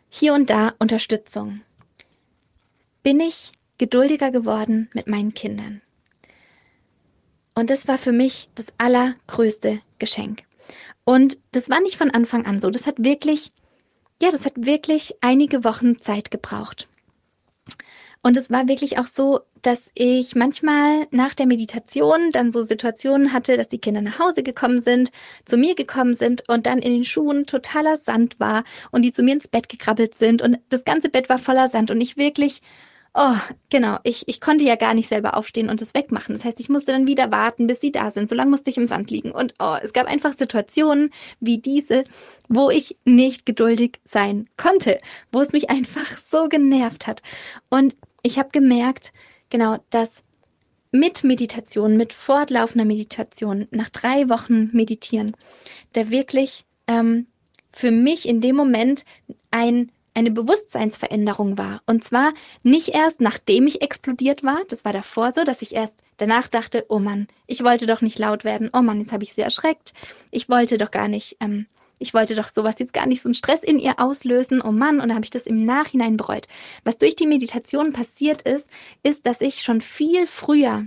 hier 0.09 0.35
und 0.35 0.49
da 0.49 0.75
Unterstützung. 0.79 1.61
Bin 3.03 3.21
ich 3.21 3.53
geduldiger 3.79 4.31
geworden 4.31 4.89
mit 4.95 5.07
meinen 5.07 5.35
Kindern. 5.35 5.83
Und 7.55 7.71
das 7.71 7.89
war 7.89 7.99
für 7.99 8.13
mich 8.13 8.49
das 8.55 8.67
allergrößte 8.79 9.81
Geschenk. 9.99 10.46
Und 11.07 11.39
das 11.53 11.71
war 11.71 11.81
nicht 11.81 11.97
von 11.97 12.11
Anfang 12.11 12.45
an 12.45 12.61
so. 12.61 12.69
Das 12.69 12.87
hat 12.87 12.97
wirklich, 12.99 13.53
ja, 14.21 14.31
das 14.31 14.45
hat 14.45 14.55
wirklich 14.57 15.15
einige 15.21 15.65
Wochen 15.65 15.99
Zeit 15.99 16.31
gebraucht. 16.31 16.89
Und 18.23 18.37
es 18.37 18.51
war 18.51 18.67
wirklich 18.67 18.99
auch 18.99 19.07
so, 19.07 19.41
dass 19.63 19.93
ich 19.95 20.35
manchmal 20.35 21.07
nach 21.13 21.33
der 21.35 21.47
Meditation 21.47 22.33
dann 22.33 22.51
so 22.51 22.65
Situationen 22.65 23.33
hatte, 23.33 23.57
dass 23.57 23.69
die 23.69 23.79
Kinder 23.79 24.03
nach 24.03 24.19
Hause 24.19 24.43
gekommen 24.43 24.83
sind, 24.83 25.13
zu 25.45 25.57
mir 25.57 25.77
gekommen 25.77 26.15
sind 26.15 26.49
und 26.49 26.67
dann 26.67 26.79
in 26.81 26.93
den 26.93 27.05
Schuhen 27.05 27.47
totaler 27.47 27.97
Sand 27.97 28.41
war 28.41 28.65
und 28.91 29.03
die 29.03 29.13
zu 29.13 29.23
mir 29.23 29.35
ins 29.35 29.47
Bett 29.47 29.69
gekrabbelt 29.69 30.17
sind 30.17 30.43
und 30.43 30.59
das 30.71 30.85
ganze 30.85 31.09
Bett 31.09 31.29
war 31.29 31.39
voller 31.39 31.69
Sand 31.69 31.93
und 31.93 32.01
ich 32.01 32.17
wirklich 32.17 32.63
Oh, 33.19 33.35
genau. 33.71 33.99
Ich, 34.03 34.29
ich 34.29 34.43
konnte 34.43 34.67
ja 34.67 34.75
gar 34.77 34.93
nicht 34.93 35.09
selber 35.09 35.39
aufstehen 35.39 35.71
und 35.71 35.81
das 35.81 35.95
wegmachen. 35.95 36.35
Das 36.35 36.45
heißt, 36.45 36.61
ich 36.61 36.69
musste 36.69 36.93
dann 36.93 37.07
wieder 37.07 37.33
warten, 37.33 37.67
bis 37.67 37.81
sie 37.81 37.91
da 37.91 38.11
sind. 38.11 38.29
So 38.29 38.35
lange 38.35 38.51
musste 38.51 38.69
ich 38.69 38.77
im 38.77 38.85
Sand 38.85 39.11
liegen. 39.11 39.31
Und 39.31 39.55
oh, 39.59 39.75
es 39.83 39.95
gab 39.95 40.07
einfach 40.07 40.35
Situationen 40.35 41.11
wie 41.41 41.57
diese, 41.57 42.05
wo 42.51 42.69
ich 42.69 42.99
nicht 43.07 43.47
geduldig 43.47 44.01
sein 44.05 44.51
konnte, 44.59 45.01
wo 45.33 45.41
es 45.41 45.53
mich 45.53 45.71
einfach 45.71 46.19
so 46.19 46.51
genervt 46.51 47.07
hat. 47.07 47.23
Und 47.71 47.97
ich 48.23 48.39
habe 48.39 48.51
gemerkt, 48.51 49.15
genau, 49.49 49.79
dass 49.89 50.23
mit 50.93 51.25
Meditation, 51.25 51.97
mit 51.97 52.13
fortlaufender 52.13 52.85
Meditation, 52.85 53.67
nach 53.71 53.89
drei 53.89 54.29
Wochen 54.29 54.69
Meditieren, 54.77 55.35
der 55.95 56.11
wirklich 56.11 56.67
ähm, 56.87 57.29
für 57.71 57.93
mich 57.93 58.29
in 58.29 58.43
dem 58.43 58.57
Moment 58.57 59.07
ein 59.51 59.91
eine 60.17 60.31
Bewusstseinsveränderung 60.31 61.59
war. 61.59 61.83
Und 61.87 62.03
zwar 62.03 62.33
nicht 62.63 62.89
erst 62.89 63.21
nachdem 63.21 63.67
ich 63.67 63.83
explodiert 63.83 64.43
war, 64.43 64.63
das 64.69 64.85
war 64.85 64.93
davor 64.93 65.33
so, 65.33 65.45
dass 65.45 65.63
ich 65.63 65.75
erst 65.75 66.01
danach 66.17 66.49
dachte, 66.49 66.87
oh 66.89 66.99
Mann, 66.99 67.29
ich 67.47 67.63
wollte 67.63 67.87
doch 67.87 68.01
nicht 68.01 68.19
laut 68.19 68.45
werden, 68.45 68.71
oh 68.73 68.83
Mann, 68.83 69.01
jetzt 69.01 69.13
habe 69.13 69.25
ich 69.25 69.35
sie 69.35 69.43
erschreckt, 69.43 69.93
ich 70.31 70.49
wollte 70.49 70.79
doch 70.79 70.91
gar 70.91 71.09
nicht, 71.09 71.37
ähm, 71.41 71.67
ich 71.99 72.15
wollte 72.15 72.35
doch 72.35 72.49
sowas 72.49 72.79
jetzt 72.79 72.93
gar 72.93 73.07
nicht 73.07 73.23
so 73.23 73.29
einen 73.29 73.35
Stress 73.35 73.63
in 73.63 73.79
ihr 73.79 74.01
auslösen, 74.01 74.63
oh 74.63 74.73
Mann, 74.73 75.01
und 75.01 75.09
dann 75.09 75.15
habe 75.15 75.25
ich 75.25 75.31
das 75.31 75.47
im 75.47 75.65
Nachhinein 75.65 76.17
bereut. 76.17 76.49
Was 76.85 76.99
durch 76.99 77.15
die 77.15 77.27
Meditation 77.27 77.93
passiert 77.93 78.43
ist, 78.43 78.71
ist, 79.03 79.27
dass 79.27 79.41
ich 79.41 79.63
schon 79.63 79.81
viel 79.81 80.27
früher 80.27 80.87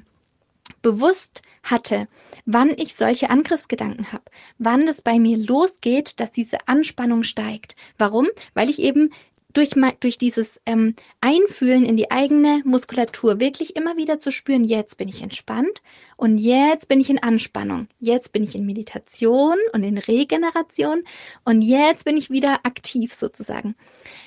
bewusst 0.81 1.41
hatte, 1.63 2.07
wann 2.45 2.69
ich 2.77 2.95
solche 2.95 3.29
Angriffsgedanken 3.29 4.11
habe, 4.11 4.23
wann 4.57 4.87
es 4.87 5.01
bei 5.01 5.19
mir 5.19 5.37
losgeht, 5.37 6.19
dass 6.19 6.31
diese 6.31 6.57
Anspannung 6.67 7.23
steigt. 7.23 7.75
Warum? 7.97 8.27
Weil 8.53 8.69
ich 8.69 8.79
eben 8.79 9.11
durch, 9.53 9.71
durch 9.99 10.17
dieses 10.17 10.61
ähm, 10.65 10.95
Einfühlen 11.21 11.83
in 11.83 11.97
die 11.97 12.11
eigene 12.11 12.61
Muskulatur 12.65 13.39
wirklich 13.39 13.75
immer 13.75 13.97
wieder 13.97 14.19
zu 14.19 14.31
spüren, 14.31 14.63
jetzt 14.63 14.97
bin 14.97 15.09
ich 15.09 15.23
entspannt 15.23 15.81
und 16.17 16.37
jetzt 16.37 16.87
bin 16.87 17.01
ich 17.01 17.09
in 17.09 17.21
Anspannung, 17.21 17.87
jetzt 17.99 18.31
bin 18.31 18.43
ich 18.43 18.53
in 18.55 18.65
Meditation 18.65 19.57
und 19.73 19.83
in 19.83 19.97
Regeneration 19.97 21.03
und 21.45 21.63
jetzt 21.63 22.05
bin 22.05 22.15
ich 22.15 22.29
wieder 22.29 22.59
aktiv 22.63 23.13
sozusagen. 23.13 23.75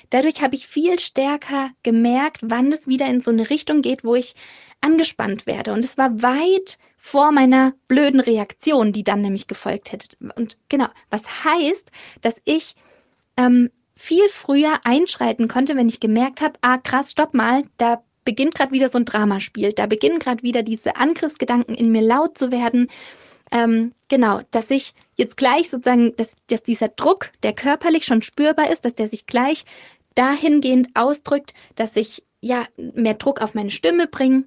Dadurch 0.09 0.41
habe 0.41 0.55
ich 0.55 0.67
viel 0.67 0.99
stärker 0.99 1.71
gemerkt, 1.83 2.41
wann 2.43 2.71
es 2.71 2.87
wieder 2.87 3.07
in 3.07 3.21
so 3.21 3.31
eine 3.31 3.49
Richtung 3.49 3.81
geht, 3.81 4.03
wo 4.03 4.15
ich 4.15 4.35
angespannt 4.83 5.47
werde. 5.47 5.73
Und 5.73 5.83
es 5.83 5.97
war 5.97 6.21
weit 6.21 6.77
vor 6.97 7.31
meiner 7.31 7.73
blöden 7.87 8.19
Reaktion, 8.19 8.93
die 8.93 9.03
dann 9.03 9.21
nämlich 9.21 9.47
gefolgt 9.47 9.91
hätte. 9.91 10.15
Und 10.35 10.57
genau, 10.69 10.87
was 11.09 11.43
heißt, 11.43 11.91
dass 12.21 12.41
ich 12.45 12.75
ähm, 13.37 13.69
viel 13.95 14.27
früher 14.29 14.79
einschreiten 14.83 15.47
konnte, 15.47 15.75
wenn 15.75 15.89
ich 15.89 15.99
gemerkt 15.99 16.41
habe, 16.41 16.53
ah 16.61 16.77
krass, 16.77 17.11
stopp 17.11 17.33
mal, 17.33 17.63
da 17.77 18.03
beginnt 18.25 18.55
gerade 18.55 18.71
wieder 18.71 18.89
so 18.89 18.97
ein 18.97 19.05
Dramaspiel, 19.05 19.73
da 19.73 19.85
beginnen 19.85 20.19
gerade 20.19 20.43
wieder 20.43 20.63
diese 20.63 20.95
Angriffsgedanken 20.95 21.75
in 21.75 21.91
mir 21.91 22.01
laut 22.01 22.37
zu 22.37 22.51
werden. 22.51 22.87
Ähm, 23.51 23.93
genau, 24.07 24.41
dass 24.51 24.71
ich 24.71 24.93
jetzt 25.15 25.37
gleich 25.37 25.69
sozusagen, 25.69 26.15
dass, 26.15 26.35
dass 26.47 26.63
dieser 26.63 26.89
Druck, 26.89 27.31
der 27.43 27.53
körperlich 27.53 28.05
schon 28.05 28.21
spürbar 28.21 28.71
ist, 28.71 28.85
dass 28.85 28.95
der 28.95 29.07
sich 29.07 29.27
gleich 29.27 29.65
dahingehend 30.15 30.89
ausdrückt, 30.95 31.53
dass 31.75 31.95
ich 31.95 32.23
ja 32.39 32.65
mehr 32.77 33.13
Druck 33.13 33.41
auf 33.41 33.53
meine 33.53 33.71
Stimme 33.71 34.07
bringe, 34.07 34.45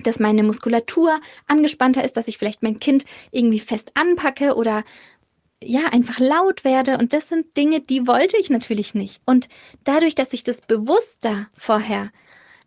dass 0.00 0.18
meine 0.18 0.42
Muskulatur 0.42 1.20
angespannter 1.46 2.04
ist, 2.04 2.16
dass 2.16 2.28
ich 2.28 2.38
vielleicht 2.38 2.62
mein 2.62 2.78
Kind 2.78 3.04
irgendwie 3.30 3.60
fest 3.60 3.92
anpacke 3.94 4.54
oder 4.54 4.84
ja, 5.62 5.86
einfach 5.92 6.18
laut 6.18 6.64
werde. 6.64 6.98
Und 6.98 7.12
das 7.12 7.28
sind 7.28 7.56
Dinge, 7.56 7.80
die 7.80 8.06
wollte 8.06 8.36
ich 8.38 8.50
natürlich 8.50 8.94
nicht. 8.94 9.22
Und 9.24 9.48
dadurch, 9.84 10.14
dass 10.14 10.32
ich 10.32 10.44
das 10.44 10.60
bewusster 10.60 11.48
vorher 11.54 12.10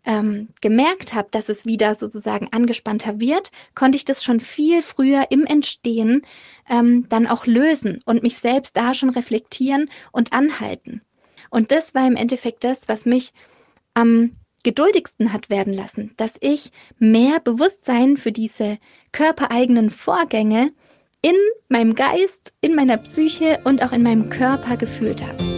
ähm, 0.04 0.48
gemerkt 0.60 1.14
habe, 1.14 1.28
dass 1.30 1.48
es 1.48 1.66
wieder 1.66 1.94
sozusagen 1.94 2.48
angespannter 2.52 3.20
wird, 3.20 3.50
konnte 3.74 3.96
ich 3.96 4.04
das 4.04 4.24
schon 4.24 4.40
viel 4.40 4.82
früher 4.82 5.26
im 5.30 5.44
Entstehen 5.44 6.22
ähm, 6.68 7.08
dann 7.08 7.26
auch 7.26 7.46
lösen 7.46 8.00
und 8.04 8.22
mich 8.22 8.38
selbst 8.38 8.76
da 8.76 8.94
schon 8.94 9.10
reflektieren 9.10 9.90
und 10.12 10.32
anhalten. 10.32 11.02
Und 11.50 11.72
das 11.72 11.94
war 11.94 12.06
im 12.06 12.16
Endeffekt 12.16 12.64
das, 12.64 12.88
was 12.88 13.04
mich 13.04 13.32
am 13.94 14.32
geduldigsten 14.64 15.32
hat 15.32 15.50
werden 15.50 15.72
lassen, 15.72 16.12
dass 16.16 16.36
ich 16.40 16.70
mehr 16.98 17.40
Bewusstsein 17.40 18.16
für 18.16 18.32
diese 18.32 18.78
körpereigenen 19.12 19.90
Vorgänge 19.90 20.70
in 21.22 21.34
meinem 21.68 21.94
Geist, 21.94 22.52
in 22.60 22.74
meiner 22.74 22.98
Psyche 22.98 23.60
und 23.64 23.82
auch 23.82 23.92
in 23.92 24.02
meinem 24.02 24.30
Körper 24.30 24.76
gefühlt 24.76 25.26
habe. 25.26 25.57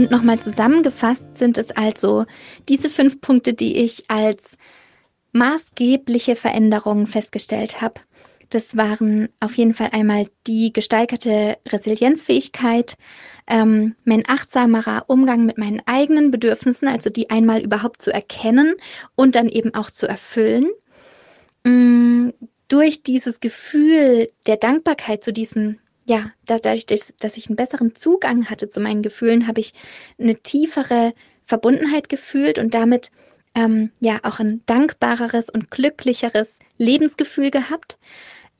Und 0.00 0.10
nochmal 0.10 0.38
zusammengefasst 0.38 1.34
sind 1.34 1.58
es 1.58 1.72
also 1.72 2.24
diese 2.70 2.88
fünf 2.88 3.20
Punkte, 3.20 3.52
die 3.52 3.84
ich 3.84 4.04
als 4.08 4.56
maßgebliche 5.32 6.36
Veränderungen 6.36 7.06
festgestellt 7.06 7.82
habe. 7.82 8.00
Das 8.48 8.78
waren 8.78 9.28
auf 9.40 9.58
jeden 9.58 9.74
Fall 9.74 9.90
einmal 9.92 10.26
die 10.46 10.72
gesteigerte 10.72 11.58
Resilienzfähigkeit, 11.68 12.94
ähm, 13.46 13.94
mein 14.04 14.22
achtsamerer 14.26 15.04
Umgang 15.08 15.44
mit 15.44 15.58
meinen 15.58 15.82
eigenen 15.84 16.30
Bedürfnissen, 16.30 16.88
also 16.88 17.10
die 17.10 17.28
einmal 17.28 17.60
überhaupt 17.60 18.00
zu 18.00 18.10
erkennen 18.10 18.76
und 19.16 19.34
dann 19.34 19.50
eben 19.50 19.74
auch 19.74 19.90
zu 19.90 20.08
erfüllen. 20.08 20.70
Mm, 21.64 22.30
durch 22.68 23.02
dieses 23.02 23.40
Gefühl 23.40 24.30
der 24.46 24.56
Dankbarkeit 24.56 25.22
zu 25.22 25.30
diesem, 25.34 25.78
ja, 26.10 26.32
dadurch, 26.44 26.86
dass 26.86 27.36
ich 27.36 27.46
einen 27.46 27.54
besseren 27.54 27.94
Zugang 27.94 28.50
hatte 28.50 28.68
zu 28.68 28.80
meinen 28.80 29.00
Gefühlen, 29.00 29.46
habe 29.46 29.60
ich 29.60 29.74
eine 30.18 30.34
tiefere 30.34 31.12
Verbundenheit 31.46 32.08
gefühlt 32.08 32.58
und 32.58 32.74
damit 32.74 33.12
ähm, 33.54 33.92
ja 34.00 34.18
auch 34.24 34.40
ein 34.40 34.60
dankbareres 34.66 35.50
und 35.50 35.70
glücklicheres 35.70 36.58
Lebensgefühl 36.78 37.52
gehabt. 37.52 37.96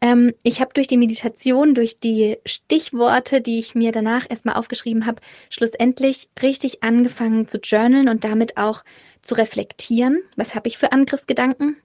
Ähm, 0.01 0.33
ich 0.45 0.61
habe 0.61 0.73
durch 0.75 0.87
die 0.87 0.97
Meditation, 0.97 1.75
durch 1.75 1.99
die 1.99 2.39
Stichworte, 2.47 3.41
die 3.41 3.59
ich 3.59 3.75
mir 3.75 3.91
danach 3.91 4.27
erstmal 4.31 4.55
aufgeschrieben 4.55 5.05
habe, 5.05 5.21
schlussendlich 5.51 6.29
richtig 6.41 6.85
angefangen 6.85 7.49
zu 7.49 7.59
journalen 7.59 8.09
und 8.09 8.23
damit 8.23 8.59
auch 8.59 8.85
zu 9.23 9.35
reflektieren. 9.35 10.23
Was 10.37 10.55
habe 10.55 10.69
ich 10.69 10.79
für 10.79 10.93
Angriffsgedanken? 10.93 11.79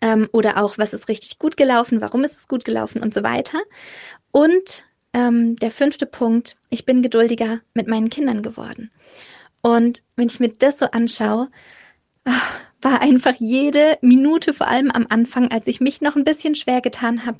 Ähm, 0.00 0.28
oder 0.30 0.62
auch, 0.62 0.78
was 0.78 0.92
ist 0.92 1.08
richtig 1.08 1.40
gut 1.40 1.56
gelaufen, 1.56 2.00
warum 2.00 2.22
ist 2.22 2.36
es 2.36 2.46
gut 2.46 2.64
gelaufen 2.64 3.02
und 3.02 3.12
so 3.12 3.24
weiter. 3.24 3.58
Und 4.30 4.84
ähm, 5.12 5.56
der 5.56 5.70
fünfte 5.70 6.06
Punkt, 6.06 6.56
ich 6.70 6.84
bin 6.84 7.02
geduldiger 7.02 7.60
mit 7.74 7.88
meinen 7.88 8.10
Kindern 8.10 8.42
geworden. 8.42 8.90
Und 9.62 10.02
wenn 10.16 10.28
ich 10.28 10.40
mir 10.40 10.48
das 10.48 10.78
so 10.78 10.86
anschaue, 10.86 11.48
war 12.82 13.00
einfach 13.00 13.34
jede 13.38 13.96
Minute, 14.00 14.52
vor 14.52 14.68
allem 14.68 14.90
am 14.90 15.06
Anfang, 15.08 15.50
als 15.50 15.66
ich 15.66 15.80
mich 15.80 16.00
noch 16.00 16.16
ein 16.16 16.24
bisschen 16.24 16.54
schwer 16.54 16.80
getan 16.80 17.24
habe, 17.24 17.38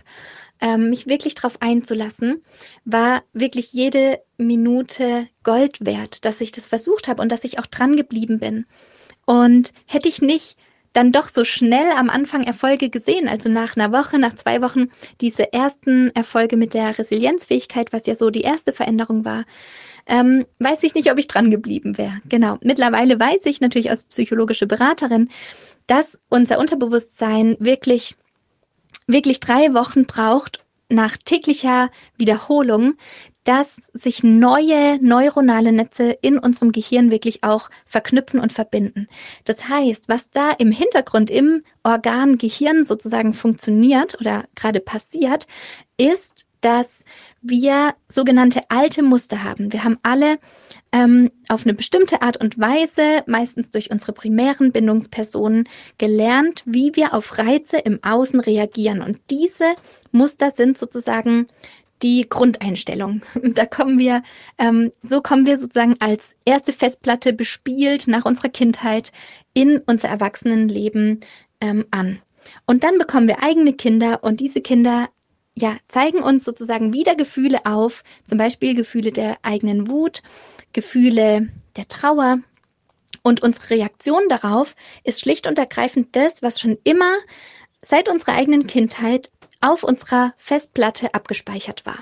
ähm, 0.60 0.90
mich 0.90 1.08
wirklich 1.08 1.34
darauf 1.34 1.60
einzulassen, 1.60 2.42
war 2.84 3.22
wirklich 3.32 3.72
jede 3.72 4.20
Minute 4.36 5.28
Gold 5.42 5.84
wert, 5.84 6.24
dass 6.24 6.40
ich 6.40 6.52
das 6.52 6.68
versucht 6.68 7.08
habe 7.08 7.20
und 7.20 7.32
dass 7.32 7.44
ich 7.44 7.58
auch 7.58 7.66
dran 7.66 7.96
geblieben 7.96 8.38
bin. 8.38 8.66
Und 9.26 9.72
hätte 9.86 10.08
ich 10.08 10.22
nicht 10.22 10.56
dann 10.92 11.12
doch 11.12 11.28
so 11.28 11.44
schnell 11.44 11.90
am 11.96 12.10
Anfang 12.10 12.44
Erfolge 12.44 12.90
gesehen, 12.90 13.28
also 13.28 13.48
nach 13.48 13.76
einer 13.76 13.92
Woche, 13.92 14.18
nach 14.18 14.34
zwei 14.34 14.60
Wochen, 14.60 14.90
diese 15.20 15.52
ersten 15.52 16.10
Erfolge 16.14 16.56
mit 16.56 16.74
der 16.74 16.98
Resilienzfähigkeit, 16.98 17.92
was 17.92 18.06
ja 18.06 18.14
so 18.14 18.30
die 18.30 18.42
erste 18.42 18.72
Veränderung 18.72 19.24
war, 19.24 19.44
ähm, 20.06 20.44
weiß 20.58 20.82
ich 20.82 20.94
nicht, 20.94 21.10
ob 21.10 21.18
ich 21.18 21.28
dran 21.28 21.50
geblieben 21.50 21.96
wäre. 21.96 22.20
Genau. 22.28 22.58
Mittlerweile 22.62 23.18
weiß 23.18 23.46
ich 23.46 23.60
natürlich 23.60 23.90
als 23.90 24.04
psychologische 24.04 24.66
Beraterin, 24.66 25.28
dass 25.86 26.20
unser 26.28 26.58
Unterbewusstsein 26.58 27.56
wirklich, 27.58 28.16
wirklich 29.06 29.40
drei 29.40 29.74
Wochen 29.74 30.06
braucht 30.06 30.64
nach 30.88 31.16
täglicher 31.16 31.90
Wiederholung, 32.18 32.94
dass 33.44 33.90
sich 33.92 34.22
neue 34.22 34.98
neuronale 35.02 35.72
Netze 35.72 36.16
in 36.22 36.38
unserem 36.38 36.72
Gehirn 36.72 37.10
wirklich 37.10 37.42
auch 37.42 37.70
verknüpfen 37.86 38.40
und 38.40 38.52
verbinden. 38.52 39.08
Das 39.44 39.68
heißt, 39.68 40.08
was 40.08 40.30
da 40.30 40.50
im 40.52 40.70
Hintergrund 40.70 41.30
im 41.30 41.62
Organ 41.82 42.38
Gehirn 42.38 42.84
sozusagen 42.84 43.32
funktioniert 43.34 44.20
oder 44.20 44.44
gerade 44.54 44.80
passiert, 44.80 45.46
ist, 45.96 46.46
dass 46.62 47.04
wir 47.42 47.94
sogenannte 48.08 48.60
alte 48.68 49.02
Muster 49.02 49.42
haben. 49.42 49.72
Wir 49.72 49.82
haben 49.84 49.98
alle 50.04 50.38
ähm, 50.92 51.30
auf 51.48 51.64
eine 51.64 51.74
bestimmte 51.74 52.22
Art 52.22 52.36
und 52.36 52.58
Weise, 52.58 53.24
meistens 53.26 53.70
durch 53.70 53.90
unsere 53.90 54.12
primären 54.12 54.70
Bindungspersonen, 54.70 55.68
gelernt, 55.98 56.62
wie 56.64 56.92
wir 56.94 57.14
auf 57.14 57.36
Reize 57.36 57.78
im 57.78 57.98
Außen 58.02 58.38
reagieren. 58.40 59.02
Und 59.02 59.18
diese 59.28 59.74
Muster 60.12 60.50
sind 60.52 60.78
sozusagen 60.78 61.46
die 62.02 62.28
Grundeinstellung. 62.28 63.22
Da 63.54 63.66
kommen 63.66 63.98
wir, 63.98 64.22
ähm, 64.58 64.92
so 65.02 65.20
kommen 65.20 65.46
wir 65.46 65.56
sozusagen 65.56 65.96
als 66.00 66.36
erste 66.44 66.72
Festplatte 66.72 67.32
bespielt 67.32 68.08
nach 68.08 68.24
unserer 68.24 68.48
Kindheit 68.48 69.12
in 69.54 69.78
unser 69.86 70.08
Erwachsenenleben 70.08 71.20
ähm, 71.60 71.86
an. 71.90 72.20
Und 72.66 72.84
dann 72.84 72.98
bekommen 72.98 73.28
wir 73.28 73.42
eigene 73.42 73.72
Kinder 73.72 74.24
und 74.24 74.40
diese 74.40 74.60
Kinder 74.60 75.08
ja, 75.54 75.76
zeigen 75.86 76.22
uns 76.22 76.44
sozusagen 76.44 76.92
wieder 76.92 77.14
Gefühle 77.14 77.66
auf, 77.66 78.02
zum 78.24 78.38
Beispiel 78.38 78.74
Gefühle 78.74 79.12
der 79.12 79.36
eigenen 79.42 79.88
Wut, 79.88 80.22
Gefühle 80.72 81.48
der 81.76 81.88
Trauer. 81.88 82.38
Und 83.22 83.42
unsere 83.42 83.70
Reaktion 83.70 84.22
darauf 84.28 84.74
ist 85.04 85.20
schlicht 85.20 85.46
und 85.46 85.58
ergreifend 85.58 86.16
das, 86.16 86.42
was 86.42 86.58
schon 86.58 86.78
immer 86.84 87.12
seit 87.82 88.08
unserer 88.08 88.34
eigenen 88.34 88.66
Kindheit 88.66 89.30
auf 89.62 89.82
unserer 89.82 90.34
Festplatte 90.36 91.14
abgespeichert 91.14 91.86
war. 91.86 91.98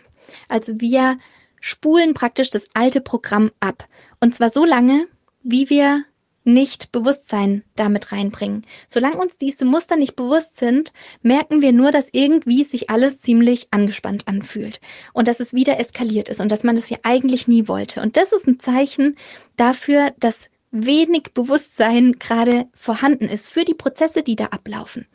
Also 0.49 0.81
wir 0.81 1.19
spulen 1.61 2.15
praktisch 2.15 2.51
das 2.51 2.67
alte 2.75 3.01
Programm 3.01 3.51
ab. 3.61 3.87
Und 4.21 4.35
zwar 4.35 4.51
so 4.51 4.65
lange, 4.65 5.07
wie 5.43 5.71
wir 5.71 6.05
nicht 6.45 6.91
Bewusstsein 6.91 7.63
damit 7.77 8.13
reinbringen. 8.13 8.63
Solange 8.89 9.19
uns 9.19 9.37
diese 9.37 9.67
Muster 9.67 9.97
nicht 9.97 10.17
bewusst 10.17 10.57
sind, 10.57 10.93
merken 11.23 11.61
wir 11.61 11.73
nur, 11.73 11.91
dass 11.91 12.09
irgendwie 12.13 12.65
sich 12.65 12.89
alles 12.89 13.21
ziemlich 13.21 13.69
angespannt 13.73 14.27
anfühlt 14.27 14.81
und 15.13 15.29
dass 15.29 15.41
es 15.41 15.53
wieder 15.53 15.79
eskaliert 15.79 16.29
ist 16.31 16.41
und 16.41 16.51
dass 16.51 16.65
man 16.65 16.77
das 16.77 16.89
ja 16.89 16.97
eigentlich 17.03 17.47
nie 17.47 17.69
wollte. 17.69 18.01
Und 18.01 18.17
das 18.17 18.33
ist 18.33 18.47
ein 18.47 18.59
Zeichen 18.59 19.17
dafür, 19.57 20.13
dass 20.19 20.49
wenig 20.71 21.33
Bewusstsein 21.35 22.19
gerade 22.19 22.69
vorhanden 22.75 23.29
ist 23.29 23.51
für 23.51 23.65
die 23.65 23.75
Prozesse, 23.75 24.23
die 24.23 24.37
da 24.37 24.47
ablaufen. 24.47 25.07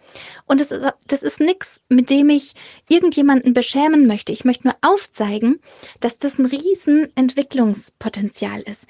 Und 0.45 0.60
das 0.60 0.72
ist, 0.72 0.93
das 1.08 1.24
ist 1.24 1.39
nichts, 1.39 1.82
mit 1.89 2.10
dem 2.10 2.30
ich 2.30 2.53
irgendjemanden 2.89 3.53
beschämen 3.53 4.08
möchte. 4.08 4.32
Ich 4.32 4.45
möchte 4.45 4.68
nur 4.68 4.76
aufzeigen, 4.82 5.60
dass 6.01 6.18
das 6.18 6.38
ein 6.38 6.45
riesen 6.45 7.08
Entwicklungspotenzial 7.16 8.62
ist. 8.62 8.88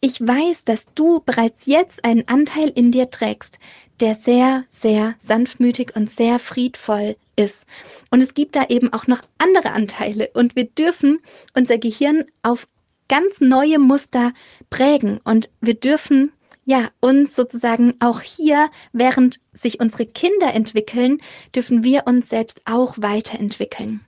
Ich 0.00 0.20
weiß, 0.20 0.64
dass 0.64 0.94
du 0.94 1.20
bereits 1.24 1.66
jetzt 1.66 2.04
einen 2.04 2.26
Anteil 2.28 2.68
in 2.68 2.92
dir 2.92 3.10
trägst, 3.10 3.58
der 4.00 4.14
sehr, 4.14 4.64
sehr 4.68 5.16
sanftmütig 5.20 5.96
und 5.96 6.08
sehr 6.08 6.38
friedvoll 6.38 7.16
ist. 7.34 7.66
Und 8.10 8.22
es 8.22 8.34
gibt 8.34 8.54
da 8.54 8.66
eben 8.68 8.92
auch 8.92 9.06
noch 9.06 9.22
andere 9.38 9.72
Anteile 9.72 10.30
und 10.34 10.54
wir 10.54 10.64
dürfen 10.64 11.18
unser 11.54 11.78
Gehirn 11.78 12.24
auf 12.42 12.66
ganz 13.08 13.40
neue 13.40 13.78
Muster 13.78 14.32
prägen 14.70 15.20
und 15.24 15.50
wir 15.60 15.74
dürfen 15.74 16.32
ja, 16.68 16.90
uns 17.00 17.34
sozusagen 17.34 17.94
auch 17.98 18.20
hier, 18.20 18.68
während 18.92 19.40
sich 19.54 19.80
unsere 19.80 20.04
Kinder 20.04 20.52
entwickeln, 20.52 21.16
dürfen 21.54 21.82
wir 21.82 22.02
uns 22.06 22.28
selbst 22.28 22.60
auch 22.66 22.96
weiterentwickeln. 22.98 24.00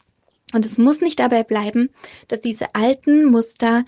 Und 0.52 0.66
es 0.66 0.76
muss 0.76 1.00
nicht 1.00 1.20
dabei 1.20 1.42
bleiben, 1.42 1.88
dass 2.28 2.42
diese 2.42 2.74
alten 2.74 3.24
Muster 3.24 3.86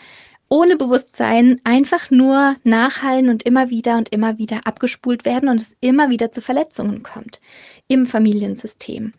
ohne 0.49 0.77
Bewusstsein 0.77 1.61
einfach 1.65 2.11
nur 2.11 2.57
nachhallen 2.65 3.29
und 3.29 3.43
immer 3.43 3.69
wieder 3.69 3.99
und 3.99 4.09
immer 4.09 4.39
wieder 4.39 4.67
abgespult 4.67 5.27
werden 5.27 5.51
und 5.51 5.61
es 5.61 5.77
immer 5.81 6.09
wieder 6.09 6.31
zu 6.31 6.41
Verletzungen 6.41 7.03
kommt 7.03 7.41
im 7.89 8.07
Familiensystem. 8.07 9.13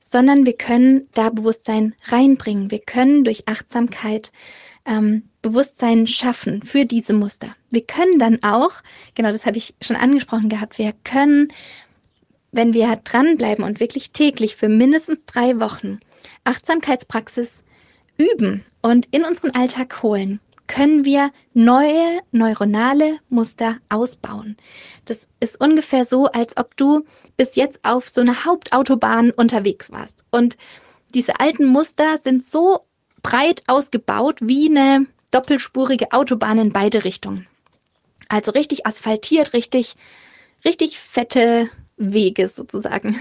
Sondern 0.00 0.46
wir 0.46 0.56
können 0.56 1.08
da 1.14 1.30
Bewusstsein 1.30 1.94
reinbringen. 2.04 2.70
Wir 2.70 2.80
können 2.80 3.24
durch 3.24 3.48
Achtsamkeit 3.48 4.30
ähm, 4.84 5.28
Bewusstsein 5.42 6.06
schaffen 6.06 6.62
für 6.62 6.84
diese 6.84 7.12
Muster. 7.12 7.54
Wir 7.70 7.84
können 7.84 8.18
dann 8.18 8.42
auch, 8.42 8.72
genau 9.14 9.32
das 9.32 9.46
habe 9.46 9.58
ich 9.58 9.74
schon 9.82 9.96
angesprochen 9.96 10.48
gehabt, 10.48 10.78
wir 10.78 10.92
können 11.04 11.52
wenn 12.52 12.74
wir 12.74 12.94
dranbleiben 12.96 13.64
und 13.64 13.80
wirklich 13.80 14.12
täglich 14.12 14.56
für 14.56 14.68
mindestens 14.68 15.24
drei 15.24 15.58
Wochen 15.58 16.00
Achtsamkeitspraxis 16.44 17.64
üben 18.18 18.64
und 18.82 19.06
in 19.10 19.24
unseren 19.24 19.52
Alltag 19.52 20.02
holen, 20.02 20.38
können 20.66 21.04
wir 21.04 21.30
neue 21.54 22.20
neuronale 22.30 23.18
Muster 23.28 23.78
ausbauen. 23.88 24.56
Das 25.06 25.28
ist 25.40 25.60
ungefähr 25.60 26.04
so, 26.04 26.26
als 26.26 26.56
ob 26.56 26.76
du 26.76 27.04
bis 27.36 27.56
jetzt 27.56 27.80
auf 27.84 28.08
so 28.08 28.20
einer 28.20 28.44
Hauptautobahn 28.44 29.32
unterwegs 29.32 29.90
warst. 29.90 30.24
Und 30.30 30.56
diese 31.14 31.40
alten 31.40 31.66
Muster 31.66 32.18
sind 32.18 32.44
so 32.44 32.86
breit 33.22 33.62
ausgebaut 33.66 34.38
wie 34.42 34.68
eine 34.68 35.06
doppelspurige 35.30 36.12
Autobahn 36.12 36.58
in 36.58 36.72
beide 36.72 37.04
Richtungen. 37.04 37.46
Also 38.28 38.52
richtig 38.52 38.86
asphaltiert, 38.86 39.52
richtig, 39.52 39.94
richtig 40.64 40.98
fette 40.98 41.68
Wege 41.96 42.48
sozusagen. 42.48 43.16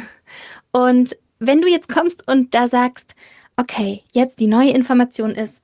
Und 0.71 1.17
wenn 1.39 1.61
du 1.61 1.67
jetzt 1.67 1.89
kommst 1.89 2.27
und 2.27 2.53
da 2.53 2.67
sagst, 2.67 3.15
okay, 3.57 4.03
jetzt 4.11 4.39
die 4.39 4.47
neue 4.47 4.71
Information 4.71 5.31
ist, 5.31 5.61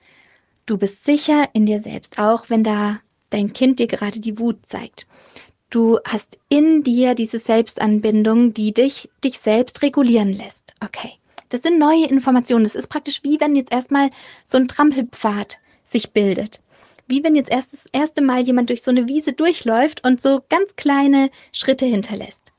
du 0.65 0.77
bist 0.77 1.05
sicher 1.05 1.49
in 1.53 1.65
dir 1.65 1.79
selbst, 1.81 2.19
auch 2.19 2.49
wenn 2.49 2.63
da 2.63 2.99
dein 3.29 3.53
Kind 3.53 3.79
dir 3.79 3.87
gerade 3.87 4.19
die 4.19 4.39
Wut 4.39 4.65
zeigt. 4.65 5.07
Du 5.69 5.99
hast 6.05 6.39
in 6.49 6.83
dir 6.83 7.13
diese 7.13 7.39
Selbstanbindung, 7.39 8.53
die 8.53 8.73
dich, 8.73 9.09
dich 9.23 9.39
selbst 9.39 9.81
regulieren 9.81 10.31
lässt. 10.31 10.73
Okay. 10.83 11.11
Das 11.49 11.61
sind 11.61 11.79
neue 11.79 12.07
Informationen. 12.07 12.63
Das 12.63 12.75
ist 12.75 12.87
praktisch 12.87 13.21
wie 13.23 13.39
wenn 13.39 13.55
jetzt 13.55 13.71
erstmal 13.71 14.09
so 14.43 14.57
ein 14.57 14.67
Trampelpfad 14.67 15.59
sich 15.83 16.11
bildet. 16.11 16.61
Wie 17.07 17.23
wenn 17.23 17.35
jetzt 17.35 17.51
erst 17.51 17.73
das 17.73 17.87
erste 17.93 18.21
Mal 18.21 18.41
jemand 18.41 18.69
durch 18.69 18.81
so 18.81 18.91
eine 18.91 19.07
Wiese 19.07 19.33
durchläuft 19.33 20.03
und 20.05 20.21
so 20.21 20.41
ganz 20.49 20.75
kleine 20.75 21.29
Schritte 21.53 21.85
hinterlässt. 21.85 22.53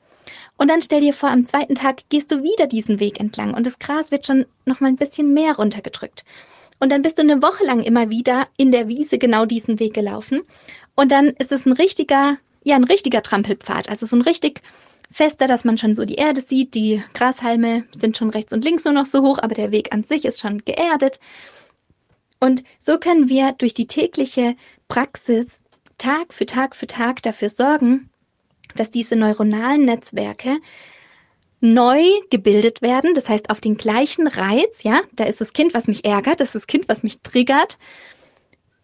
Und 0.56 0.68
dann 0.68 0.82
stell 0.82 1.00
dir 1.00 1.14
vor, 1.14 1.30
am 1.30 1.46
zweiten 1.46 1.74
Tag 1.74 2.08
gehst 2.08 2.32
du 2.32 2.42
wieder 2.42 2.66
diesen 2.66 2.98
Weg 2.98 3.20
entlang 3.20 3.54
und 3.54 3.64
das 3.64 3.78
Gras 3.78 4.10
wird 4.10 4.26
schon 4.26 4.44
noch 4.64 4.80
mal 4.80 4.88
ein 4.88 4.96
bisschen 4.96 5.32
mehr 5.32 5.54
runtergedrückt. 5.54 6.24
Und 6.80 6.90
dann 6.90 7.02
bist 7.02 7.18
du 7.18 7.22
eine 7.22 7.42
Woche 7.42 7.64
lang 7.64 7.82
immer 7.82 8.10
wieder 8.10 8.46
in 8.56 8.72
der 8.72 8.88
Wiese 8.88 9.18
genau 9.18 9.44
diesen 9.44 9.78
Weg 9.80 9.94
gelaufen. 9.94 10.42
Und 10.94 11.12
dann 11.12 11.28
ist 11.28 11.52
es 11.52 11.66
ein 11.66 11.72
richtiger, 11.72 12.38
ja, 12.64 12.76
ein 12.76 12.84
richtiger 12.84 13.22
Trampelpfad. 13.22 13.88
Also 13.88 14.06
so 14.06 14.16
ein 14.16 14.22
richtig 14.22 14.62
fester, 15.10 15.46
dass 15.46 15.64
man 15.64 15.78
schon 15.78 15.96
so 15.96 16.04
die 16.04 16.16
Erde 16.16 16.40
sieht. 16.40 16.74
Die 16.74 17.02
Grashalme 17.14 17.84
sind 17.92 18.16
schon 18.16 18.30
rechts 18.30 18.52
und 18.52 18.64
links 18.64 18.84
nur 18.84 18.94
noch 18.94 19.06
so 19.06 19.22
hoch, 19.22 19.38
aber 19.40 19.54
der 19.54 19.72
Weg 19.72 19.94
an 19.94 20.04
sich 20.04 20.24
ist 20.24 20.40
schon 20.40 20.64
geerdet. 20.64 21.20
Und 22.40 22.62
so 22.78 22.98
können 22.98 23.28
wir 23.28 23.52
durch 23.52 23.74
die 23.74 23.86
tägliche 23.86 24.54
Praxis 24.86 25.64
Tag 25.98 26.32
für 26.32 26.46
Tag 26.46 26.76
für 26.76 26.86
Tag 26.86 27.22
dafür 27.22 27.50
sorgen, 27.50 28.10
dass 28.76 28.90
diese 28.90 29.16
neuronalen 29.16 29.84
Netzwerke 29.84 30.58
neu 31.60 32.00
gebildet 32.30 32.82
werden. 32.82 33.14
Das 33.14 33.28
heißt, 33.28 33.50
auf 33.50 33.60
den 33.60 33.76
gleichen 33.76 34.28
Reiz, 34.28 34.84
ja, 34.84 35.00
da 35.12 35.24
ist 35.24 35.40
das 35.40 35.52
Kind, 35.52 35.74
was 35.74 35.88
mich 35.88 36.04
ärgert, 36.04 36.40
das 36.40 36.48
ist 36.48 36.54
das 36.54 36.66
Kind, 36.68 36.88
was 36.88 37.02
mich 37.02 37.20
triggert, 37.22 37.78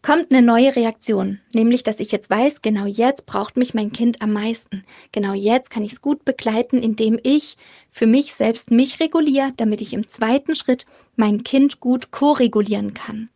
kommt 0.04 0.32
eine 0.32 0.42
neue 0.42 0.76
Reaktion. 0.76 1.40
Nämlich, 1.54 1.82
dass 1.82 1.98
ich 1.98 2.12
jetzt 2.12 2.28
weiß, 2.28 2.60
genau 2.60 2.84
jetzt 2.84 3.24
braucht 3.24 3.56
mich 3.56 3.72
mein 3.72 3.90
Kind 3.90 4.20
am 4.20 4.34
meisten. 4.34 4.82
Genau 5.12 5.32
jetzt 5.32 5.70
kann 5.70 5.82
ich 5.82 5.92
es 5.92 6.02
gut 6.02 6.26
begleiten, 6.26 6.76
indem 6.76 7.18
ich 7.22 7.56
für 7.90 8.06
mich 8.06 8.34
selbst 8.34 8.70
mich 8.70 9.00
reguliere, 9.00 9.52
damit 9.56 9.80
ich 9.80 9.94
im 9.94 10.06
zweiten 10.06 10.54
Schritt 10.54 10.84
mein 11.16 11.42
Kind 11.42 11.80
gut 11.80 12.10
ko-regulieren 12.10 12.92
kann. 12.92 13.30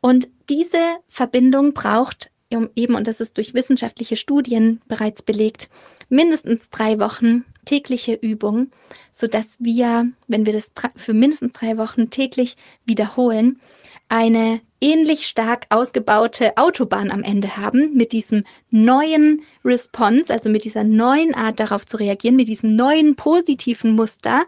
Und 0.00 0.28
diese 0.48 0.80
Verbindung 1.06 1.74
braucht 1.74 2.32
eben, 2.50 2.96
und 2.96 3.06
das 3.06 3.20
ist 3.20 3.36
durch 3.36 3.54
wissenschaftliche 3.54 4.16
Studien 4.16 4.80
bereits 4.88 5.22
belegt, 5.22 5.68
mindestens 6.08 6.70
drei 6.70 6.98
Wochen 6.98 7.44
tägliche 7.66 8.14
Übung, 8.14 8.72
so 9.12 9.28
dass 9.28 9.60
wir, 9.60 10.10
wenn 10.26 10.44
wir 10.44 10.54
das 10.54 10.72
für 10.96 11.14
mindestens 11.14 11.52
drei 11.52 11.78
Wochen 11.78 12.10
täglich 12.10 12.56
wiederholen, 12.84 13.60
eine 14.08 14.60
ähnlich 14.80 15.26
stark 15.26 15.66
ausgebaute 15.70 16.56
Autobahn 16.56 17.10
am 17.10 17.22
Ende 17.22 17.56
haben 17.56 17.94
mit 17.94 18.12
diesem 18.12 18.44
neuen 18.70 19.42
Response, 19.64 20.32
also 20.32 20.50
mit 20.50 20.64
dieser 20.64 20.84
neuen 20.84 21.34
Art 21.34 21.60
darauf 21.60 21.86
zu 21.86 21.96
reagieren, 21.96 22.36
mit 22.36 22.48
diesem 22.48 22.74
neuen 22.74 23.16
positiven 23.16 23.92
Muster. 23.94 24.44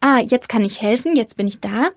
Ah, 0.00 0.20
jetzt 0.20 0.48
kann 0.48 0.64
ich 0.64 0.82
helfen, 0.82 1.16
jetzt 1.16 1.36
bin 1.36 1.48
ich 1.48 1.60
da. 1.60 1.90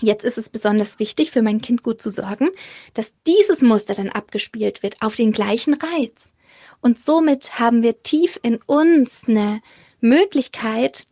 Jetzt 0.00 0.24
ist 0.24 0.38
es 0.38 0.48
besonders 0.48 0.98
wichtig, 0.98 1.30
für 1.30 1.42
mein 1.42 1.60
Kind 1.60 1.82
gut 1.82 2.02
zu 2.02 2.10
sorgen, 2.10 2.48
dass 2.94 3.14
dieses 3.26 3.62
Muster 3.62 3.94
dann 3.94 4.08
abgespielt 4.08 4.82
wird 4.82 4.96
auf 5.00 5.14
den 5.14 5.32
gleichen 5.32 5.74
Reiz. 5.74 6.32
Und 6.80 6.98
somit 6.98 7.58
haben 7.60 7.82
wir 7.82 8.02
tief 8.02 8.38
in 8.42 8.58
uns 8.66 9.28
eine 9.28 9.60
Möglichkeit, 10.00 11.06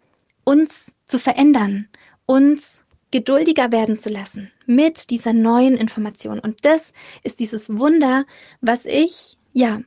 uns 0.44 0.96
zu 1.06 1.18
verändern, 1.18 1.88
uns 2.26 2.86
geduldiger 3.10 3.72
werden 3.72 3.98
zu 3.98 4.10
lassen 4.10 4.50
mit 4.66 5.10
dieser 5.10 5.32
neuen 5.32 5.76
Information. 5.76 6.38
Und 6.38 6.64
das 6.64 6.92
ist 7.22 7.40
dieses 7.40 7.78
Wunder, 7.78 8.24
was 8.60 8.84
ich, 8.84 9.36
ja, 9.52 9.80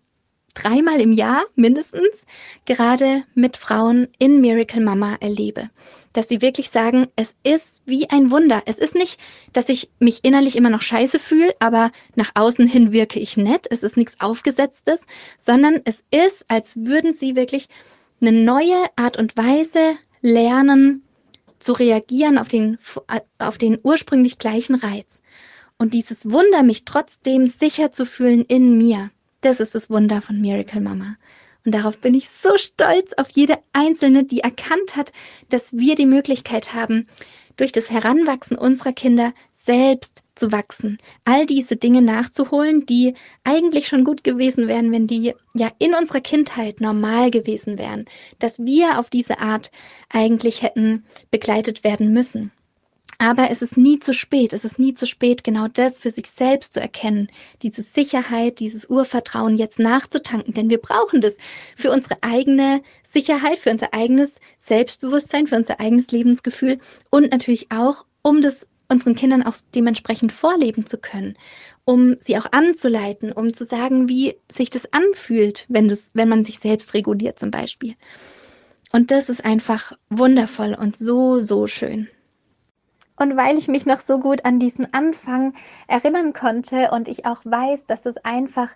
dreimal 0.53 1.01
im 1.01 1.11
Jahr 1.11 1.43
mindestens 1.55 2.25
gerade 2.65 3.23
mit 3.33 3.57
Frauen 3.57 4.07
in 4.19 4.41
Miracle 4.41 4.81
Mama 4.81 5.17
erlebe. 5.19 5.69
Dass 6.13 6.29
sie 6.29 6.41
wirklich 6.41 6.69
sagen, 6.69 7.07
es 7.15 7.35
ist 7.43 7.81
wie 7.85 8.09
ein 8.09 8.29
Wunder. 8.29 8.61
Es 8.65 8.77
ist 8.77 8.93
nicht, 8.93 9.19
dass 9.51 9.69
ich 9.69 9.89
mich 9.99 10.19
innerlich 10.23 10.55
immer 10.55 10.69
noch 10.69 10.83
scheiße 10.83 11.17
fühle, 11.17 11.55
aber 11.59 11.91
nach 12.15 12.31
außen 12.35 12.67
hin 12.67 12.91
wirke 12.91 13.19
ich 13.19 13.35
nett. 13.35 13.65
Es 13.71 13.81
ist 13.81 13.97
nichts 13.97 14.19
Aufgesetztes, 14.19 15.07
sondern 15.39 15.81
es 15.85 16.03
ist, 16.11 16.45
als 16.49 16.77
würden 16.77 17.13
sie 17.13 17.35
wirklich 17.35 17.67
eine 18.21 18.31
neue 18.31 18.85
Art 18.95 19.17
und 19.17 19.35
Weise 19.37 19.95
lernen, 20.21 21.03
zu 21.63 21.73
reagieren 21.73 22.37
auf 22.37 22.47
den, 22.47 22.77
auf 23.39 23.57
den 23.57 23.79
ursprünglich 23.81 24.37
gleichen 24.37 24.75
Reiz. 24.75 25.21
Und 25.77 25.93
dieses 25.93 26.31
Wunder, 26.31 26.63
mich 26.63 26.85
trotzdem 26.85 27.47
sicher 27.47 27.91
zu 27.91 28.05
fühlen 28.05 28.43
in 28.43 28.77
mir, 28.77 29.09
das 29.41 29.59
ist 29.59 29.75
das 29.75 29.89
Wunder 29.89 30.21
von 30.21 30.39
Miracle 30.39 30.81
Mama. 30.81 31.17
Und 31.65 31.73
darauf 31.73 31.97
bin 31.97 32.13
ich 32.13 32.29
so 32.29 32.57
stolz 32.57 33.13
auf 33.13 33.29
jede 33.31 33.57
Einzelne, 33.71 34.25
die 34.25 34.41
erkannt 34.41 34.95
hat, 34.95 35.13
dass 35.49 35.73
wir 35.73 35.95
die 35.95 36.05
Möglichkeit 36.05 36.73
haben, 36.73 37.07
durch 37.57 37.71
das 37.71 37.89
Heranwachsen 37.89 38.57
unserer 38.57 38.93
Kinder 38.93 39.33
selbst 39.65 40.23
zu 40.35 40.51
wachsen, 40.51 40.97
all 41.25 41.45
diese 41.45 41.75
Dinge 41.75 42.01
nachzuholen, 42.01 42.85
die 42.85 43.13
eigentlich 43.43 43.87
schon 43.87 44.03
gut 44.03 44.23
gewesen 44.23 44.67
wären, 44.67 44.91
wenn 44.91 45.07
die 45.07 45.33
ja 45.53 45.69
in 45.79 45.93
unserer 45.93 46.21
Kindheit 46.21 46.81
normal 46.81 47.31
gewesen 47.31 47.77
wären, 47.77 48.05
dass 48.39 48.59
wir 48.59 48.99
auf 48.99 49.09
diese 49.09 49.39
Art 49.39 49.71
eigentlich 50.09 50.63
hätten 50.63 51.05
begleitet 51.31 51.83
werden 51.83 52.13
müssen. 52.13 52.51
Aber 53.19 53.51
es 53.51 53.61
ist 53.61 53.77
nie 53.77 53.99
zu 53.99 54.13
spät. 54.13 54.51
Es 54.51 54.65
ist 54.65 54.79
nie 54.79 54.93
zu 54.93 55.05
spät, 55.05 55.45
genau 55.45 55.67
das 55.69 55.99
für 55.99 56.11
sich 56.11 56.29
selbst 56.29 56.73
zu 56.73 56.81
erkennen. 56.81 57.29
Diese 57.61 57.81
Sicherheit, 57.81 58.59
dieses 58.59 58.89
Urvertrauen 58.89 59.55
jetzt 59.57 59.79
nachzutanken. 59.79 60.53
Denn 60.53 60.69
wir 60.69 60.79
brauchen 60.79 61.21
das 61.21 61.37
für 61.77 61.91
unsere 61.91 62.17
eigene 62.21 62.81
Sicherheit, 63.03 63.59
für 63.59 63.69
unser 63.69 63.93
eigenes 63.93 64.39
Selbstbewusstsein, 64.57 65.47
für 65.47 65.55
unser 65.55 65.79
eigenes 65.79 66.11
Lebensgefühl 66.11 66.79
und 67.11 67.31
natürlich 67.31 67.71
auch, 67.71 68.03
um 68.23 68.41
das 68.41 68.67
unseren 68.93 69.15
Kindern 69.15 69.43
auch 69.43 69.55
dementsprechend 69.75 70.31
vorleben 70.31 70.85
zu 70.85 70.97
können, 70.97 71.35
um 71.83 72.15
sie 72.19 72.37
auch 72.37 72.45
anzuleiten, 72.51 73.31
um 73.31 73.53
zu 73.53 73.65
sagen, 73.65 74.07
wie 74.07 74.37
sich 74.49 74.69
das 74.69 74.93
anfühlt, 74.93 75.65
wenn 75.67 75.89
das, 75.89 76.11
wenn 76.13 76.29
man 76.29 76.43
sich 76.43 76.59
selbst 76.59 76.93
reguliert 76.93 77.39
zum 77.39 77.51
Beispiel. 77.51 77.95
Und 78.93 79.11
das 79.11 79.27
ist 79.27 79.43
einfach 79.43 79.93
wundervoll 80.09 80.77
und 80.79 80.95
so, 80.95 81.39
so 81.39 81.67
schön. 81.67 82.07
Und 83.17 83.35
weil 83.35 83.57
ich 83.57 83.67
mich 83.67 83.85
noch 83.85 83.99
so 83.99 84.19
gut 84.19 84.45
an 84.45 84.59
diesen 84.59 84.93
Anfang 84.93 85.53
erinnern 85.87 86.33
konnte 86.33 86.91
und 86.91 87.07
ich 87.07 87.25
auch 87.25 87.43
weiß, 87.43 87.85
dass 87.87 88.05
es 88.05 88.17
einfach 88.17 88.69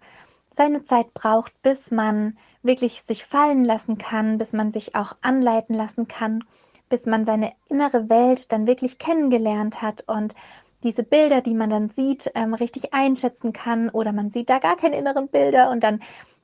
seine 0.51 0.83
Zeit 0.83 1.13
braucht, 1.13 1.53
bis 1.61 1.91
man 1.91 2.37
wirklich 2.63 3.03
sich 3.03 3.23
fallen 3.23 3.63
lassen 3.63 3.97
kann, 3.97 4.37
bis 4.37 4.53
man 4.53 4.71
sich 4.71 4.95
auch 4.95 5.15
anleiten 5.21 5.75
lassen 5.75 6.07
kann, 6.07 6.43
bis 6.89 7.05
man 7.05 7.25
seine 7.25 7.53
innere 7.69 8.09
Welt 8.09 8.51
dann 8.51 8.67
wirklich 8.67 8.97
kennengelernt 8.97 9.81
hat 9.81 10.03
und 10.07 10.35
diese 10.83 11.03
Bilder, 11.03 11.41
die 11.41 11.55
man 11.55 11.69
dann 11.69 11.89
sieht, 11.89 12.31
ähm, 12.35 12.53
richtig 12.53 12.93
einschätzen 12.93 13.51
kann 13.51 13.89
oder 13.89 14.13
man 14.13 14.29
sieht 14.29 14.49
da 14.49 14.59
gar 14.59 14.77
keine 14.77 14.97
inneren 14.97 15.27
Bilder 15.27 15.71
und 15.71 15.83
dann 15.83 15.99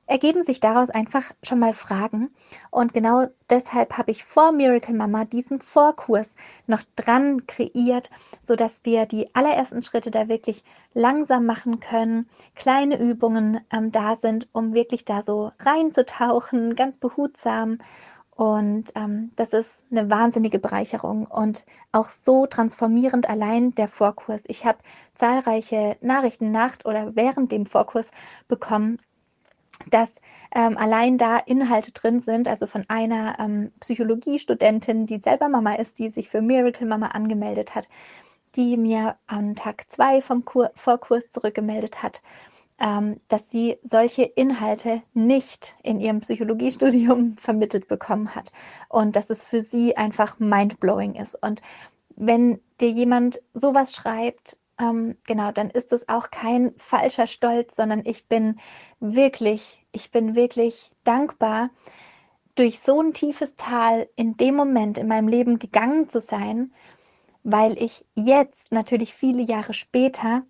ergeben 0.06 0.42
sich 0.42 0.60
daraus 0.60 0.90
einfach 0.90 1.32
schon 1.42 1.58
mal 1.58 1.72
Fragen. 1.72 2.30
Und 2.70 2.92
genau 2.92 3.26
deshalb 3.48 3.96
habe 3.96 4.10
ich 4.10 4.24
vor 4.24 4.52
Miracle 4.52 4.94
Mama 4.94 5.24
diesen 5.24 5.58
Vorkurs 5.60 6.36
noch 6.66 6.82
dran 6.96 7.46
kreiert, 7.46 8.10
so 8.40 8.54
dass 8.56 8.84
wir 8.84 9.06
die 9.06 9.34
allerersten 9.34 9.82
Schritte 9.82 10.10
da 10.10 10.28
wirklich 10.28 10.62
langsam 10.92 11.46
machen 11.46 11.80
können, 11.80 12.28
kleine 12.54 13.00
Übungen 13.00 13.60
ähm, 13.72 13.92
da 13.92 14.16
sind, 14.16 14.48
um 14.52 14.74
wirklich 14.74 15.04
da 15.04 15.22
so 15.22 15.52
reinzutauchen, 15.58 16.74
ganz 16.74 16.98
behutsam. 16.98 17.78
Und 18.36 18.92
ähm, 18.96 19.30
das 19.36 19.52
ist 19.52 19.86
eine 19.90 20.10
wahnsinnige 20.10 20.58
Bereicherung 20.58 21.26
und 21.26 21.64
auch 21.92 22.06
so 22.08 22.46
transformierend 22.46 23.28
allein 23.28 23.74
der 23.76 23.86
Vorkurs. 23.86 24.42
Ich 24.48 24.64
habe 24.64 24.78
zahlreiche 25.14 25.96
Nachrichten 26.00 26.50
nach 26.50 26.78
oder 26.84 27.14
während 27.14 27.52
dem 27.52 27.64
Vorkurs 27.64 28.10
bekommen, 28.48 28.98
dass 29.90 30.20
ähm, 30.54 30.76
allein 30.76 31.18
da 31.18 31.38
Inhalte 31.38 31.92
drin 31.92 32.18
sind, 32.18 32.48
also 32.48 32.66
von 32.66 32.84
einer 32.88 33.36
ähm, 33.38 33.72
Psychologiestudentin, 33.80 35.06
die 35.06 35.20
selber 35.20 35.48
Mama 35.48 35.74
ist, 35.74 35.98
die 35.98 36.10
sich 36.10 36.28
für 36.28 36.42
Miracle 36.42 36.86
Mama 36.86 37.08
angemeldet 37.08 37.74
hat, 37.74 37.88
die 38.56 38.76
mir 38.76 39.16
am 39.26 39.54
Tag 39.54 39.90
zwei 39.90 40.20
vom 40.20 40.44
Kur 40.44 40.70
Vorkurs 40.74 41.30
zurückgemeldet 41.30 42.02
hat, 42.02 42.22
ähm, 42.80 43.20
dass 43.28 43.50
sie 43.50 43.78
solche 43.82 44.24
Inhalte 44.24 45.02
nicht 45.12 45.76
in 45.82 46.00
ihrem 46.00 46.20
Psychologiestudium 46.20 47.36
vermittelt 47.40 47.88
bekommen 47.88 48.34
hat 48.34 48.52
und 48.88 49.16
dass 49.16 49.30
es 49.30 49.44
für 49.44 49.62
sie 49.62 49.96
einfach 49.96 50.38
mindblowing 50.38 51.14
ist. 51.14 51.40
Und 51.40 51.62
wenn 52.16 52.60
dir 52.80 52.90
jemand 52.90 53.40
sowas 53.52 53.94
schreibt, 53.94 54.58
ähm, 54.80 55.16
genau, 55.24 55.52
dann 55.52 55.70
ist 55.70 55.92
es 55.92 56.08
auch 56.08 56.30
kein 56.30 56.72
falscher 56.76 57.26
Stolz, 57.26 57.76
sondern 57.76 58.02
ich 58.04 58.26
bin 58.26 58.58
wirklich, 58.98 59.84
ich 59.92 60.10
bin 60.10 60.34
wirklich 60.34 60.90
dankbar, 61.04 61.70
durch 62.56 62.80
so 62.80 63.00
ein 63.00 63.12
tiefes 63.12 63.56
Tal 63.56 64.08
in 64.16 64.36
dem 64.36 64.54
Moment 64.54 64.98
in 64.98 65.08
meinem 65.08 65.28
Leben 65.28 65.58
gegangen 65.58 66.08
zu 66.08 66.20
sein, 66.20 66.72
weil 67.42 67.80
ich 67.82 68.04
jetzt 68.14 68.72
natürlich 68.72 69.12
viele 69.14 69.42
Jahre 69.42 69.74
später 69.74 70.44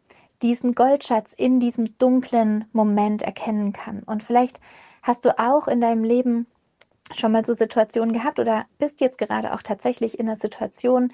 diesen 0.45 0.74
Goldschatz 0.74 1.32
in 1.32 1.59
diesem 1.59 1.97
dunklen 1.97 2.66
Moment 2.72 3.22
erkennen 3.22 3.72
kann. 3.72 4.03
Und 4.03 4.22
vielleicht 4.22 4.61
hast 5.03 5.24
du 5.24 5.38
auch 5.38 5.68
in 5.68 5.80
deinem 5.80 6.05
Leben 6.05 6.47
schon 7.12 7.32
mal 7.32 7.47
so 7.47 7.55
Situationen 7.55 8.12
gehabt 8.12 8.38
oder 8.38 8.66
bist 8.78 9.01
jetzt 9.01 9.16
gerade 9.16 9.55
auch 9.55 9.62
tatsächlich 9.62 10.18
in 10.18 10.28
einer 10.28 10.38
Situation, 10.38 11.12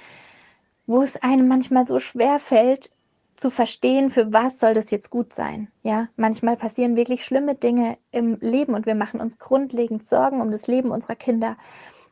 wo 0.87 1.01
es 1.01 1.23
einem 1.23 1.47
manchmal 1.47 1.87
so 1.87 2.01
schwer 2.01 2.41
fällt, 2.41 2.91
zu 3.37 3.51
verstehen, 3.51 4.11
für 4.11 4.33
was 4.33 4.59
soll 4.59 4.75
das 4.75 4.91
jetzt 4.91 5.11
gut 5.11 5.33
sein. 5.33 5.69
Ja, 5.85 6.09
manchmal 6.17 6.57
passieren 6.57 6.97
wirklich 6.97 7.25
schlimme 7.25 7.55
Dinge 7.55 7.99
im 8.11 8.37
Leben 8.41 8.75
und 8.75 8.85
wir 8.85 8.97
machen 8.97 9.21
uns 9.21 9.39
grundlegend 9.39 10.05
Sorgen 10.05 10.41
um 10.41 10.51
das 10.51 10.67
Leben 10.67 10.91
unserer 10.91 11.15
Kinder 11.15 11.57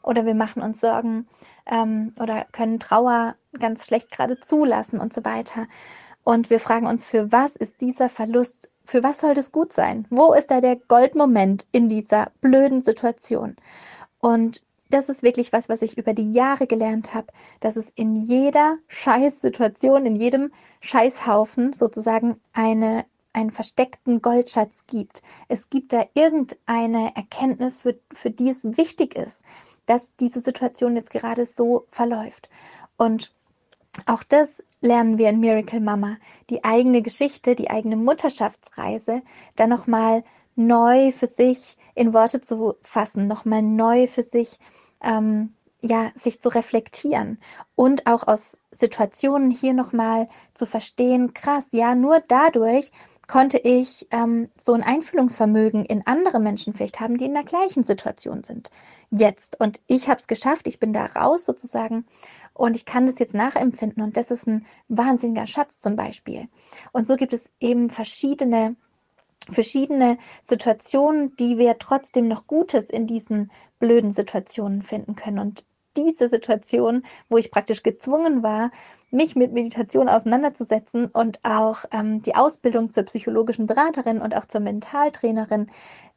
oder 0.05 0.25
wir 0.25 0.35
machen 0.35 0.63
uns 0.63 0.81
Sorgen 0.81 1.27
ähm, 1.67 2.13
oder 2.21 2.47
können 2.53 2.79
Trauer 2.79 3.35
ganz 3.59 3.87
schlecht 3.87 4.13
gerade 4.13 4.39
zulassen 4.39 5.01
und 5.01 5.13
so 5.13 5.25
weiter. 5.25 5.67
Und 6.29 6.51
wir 6.51 6.61
fragen 6.61 6.87
uns, 6.87 7.05
für 7.05 7.33
was 7.33 7.57
ist 7.57 7.81
dieser 7.81 8.11
Verlust, 8.11 8.71
für 8.85 9.03
was 9.03 9.19
soll 9.19 9.33
das 9.33 9.51
gut 9.51 9.73
sein? 9.73 10.07
Wo 10.11 10.35
ist 10.35 10.51
da 10.51 10.61
der 10.61 10.77
Goldmoment 10.77 11.67
in 11.73 11.89
dieser 11.89 12.33
blöden 12.43 12.83
Situation? 12.83 13.57
Und 14.19 14.63
das 14.91 15.09
ist 15.09 15.23
wirklich 15.23 15.55
was, 15.55 15.71
was 15.71 15.81
ich 15.81 15.97
über 15.97 16.13
die 16.13 16.31
Jahre 16.31 16.67
gelernt 16.67 17.15
habe, 17.15 17.29
dass 17.61 17.77
es 17.77 17.89
in 17.95 18.15
jeder 18.15 18.77
Scheißsituation, 18.89 20.05
in 20.05 20.17
jedem 20.17 20.53
Scheißhaufen 20.81 21.73
sozusagen 21.73 22.39
eine 22.53 23.07
einen 23.33 23.51
versteckten 23.51 24.21
Goldschatz 24.21 24.87
gibt. 24.87 25.23
Es 25.49 25.71
gibt 25.71 25.95
da 25.95 26.05
irgendeine 26.13 27.17
Erkenntnis, 27.17 27.79
für, 27.79 27.99
für 28.13 28.31
die 28.31 28.51
es 28.51 28.77
wichtig 28.77 29.17
ist, 29.17 29.45
dass 29.87 30.15
diese 30.17 30.41
Situation 30.41 30.95
jetzt 30.95 31.11
gerade 31.11 31.47
so 31.47 31.87
verläuft. 31.91 32.51
Und 32.99 33.33
auch 34.07 34.23
das 34.23 34.63
lernen 34.81 35.19
wir 35.19 35.31
in 35.31 35.41
Miracle 35.41 35.81
Mama, 35.81 36.17
die 36.51 36.65
eigene 36.65 37.03
Geschichte, 37.03 37.55
die 37.55 37.71
eigene 37.71 37.97
Mutterschaftsreise, 37.97 39.23
dann 39.57 39.71
nochmal 39.71 40.23
neu 40.57 41.13
für 41.13 41.27
sich 41.27 41.77
in 41.95 42.13
Worte 42.15 42.41
zu 42.41 42.75
fassen, 42.83 43.27
nochmal 43.27 43.63
neu 43.63 44.07
für 44.07 44.23
sich, 44.23 44.59
ähm, 45.03 45.55
ja, 45.81 46.11
sich 46.17 46.41
zu 46.41 46.49
reflektieren 46.49 47.39
und 47.77 48.07
auch 48.09 48.27
aus 48.27 48.59
Situationen 48.73 49.51
hier 49.51 49.75
nochmal 49.75 50.27
zu 50.53 50.67
verstehen, 50.67 51.35
krass, 51.35 51.69
ja, 51.71 51.95
nur 51.95 52.21
dadurch 52.27 52.91
konnte 53.29 53.59
ich 53.59 54.09
ähm, 54.11 54.49
so 54.59 54.73
ein 54.73 54.83
Einfühlungsvermögen 54.83 55.85
in 55.85 56.07
andere 56.07 56.41
Menschen 56.41 56.75
vielleicht 56.75 56.99
haben, 56.99 57.19
die 57.19 57.27
in 57.27 57.35
der 57.35 57.45
gleichen 57.45 57.85
Situation 57.85 58.43
sind. 58.43 58.71
Jetzt. 59.11 59.61
Und 59.61 59.81
ich 59.87 60.09
habe 60.09 60.19
es 60.19 60.27
geschafft, 60.27 60.67
ich 60.67 60.81
bin 60.81 60.93
da 60.93 61.07
raus 61.07 61.45
sozusagen 61.45 62.07
und 62.59 62.77
ich 62.77 62.85
kann 62.85 63.07
das 63.07 63.19
jetzt 63.21 63.35
nachempfinden 63.35 64.03
und 64.03 64.17
das 64.17 64.31
ist 64.31 64.49
ein 64.49 64.67
wahnsinniger 64.89 65.47
Schatz 65.47 65.79
zum 65.79 65.95
Beispiel. 65.97 66.49
Und 66.93 67.07
so 67.07 67.17
gibt 67.17 67.33
es 67.33 67.51
eben 67.61 67.89
verschiedene 67.89 68.77
verschiedene 69.51 70.19
Situationen, 70.43 71.35
die 71.37 71.57
wir 71.57 71.79
trotzdem 71.79 72.29
noch 72.29 72.47
Gutes 72.47 72.91
in 72.91 73.07
diesen 73.07 73.51
blöden 73.79 74.13
Situationen 74.13 74.83
finden 74.83 75.15
können. 75.15 75.39
Und 75.39 75.65
diese 76.05 76.29
Situation, 76.29 77.03
wo 77.29 77.37
ich 77.37 77.51
praktisch 77.51 77.83
gezwungen 77.83 78.43
war, 78.43 78.71
mich 79.11 79.37
mit 79.37 79.53
Meditation 79.53 80.09
auseinanderzusetzen 80.09 81.07
und 81.07 81.41
auch 81.43 81.85
ähm, 81.93 82.23
die 82.23 82.35
Ausbildung 82.35 82.91
zur 82.91 83.05
psychologischen 83.05 83.67
Beraterin 83.67 84.21
und 84.21 84.37
auch 84.37 84.45
zur 84.45 84.61
Mentaltrainerin 84.61 85.71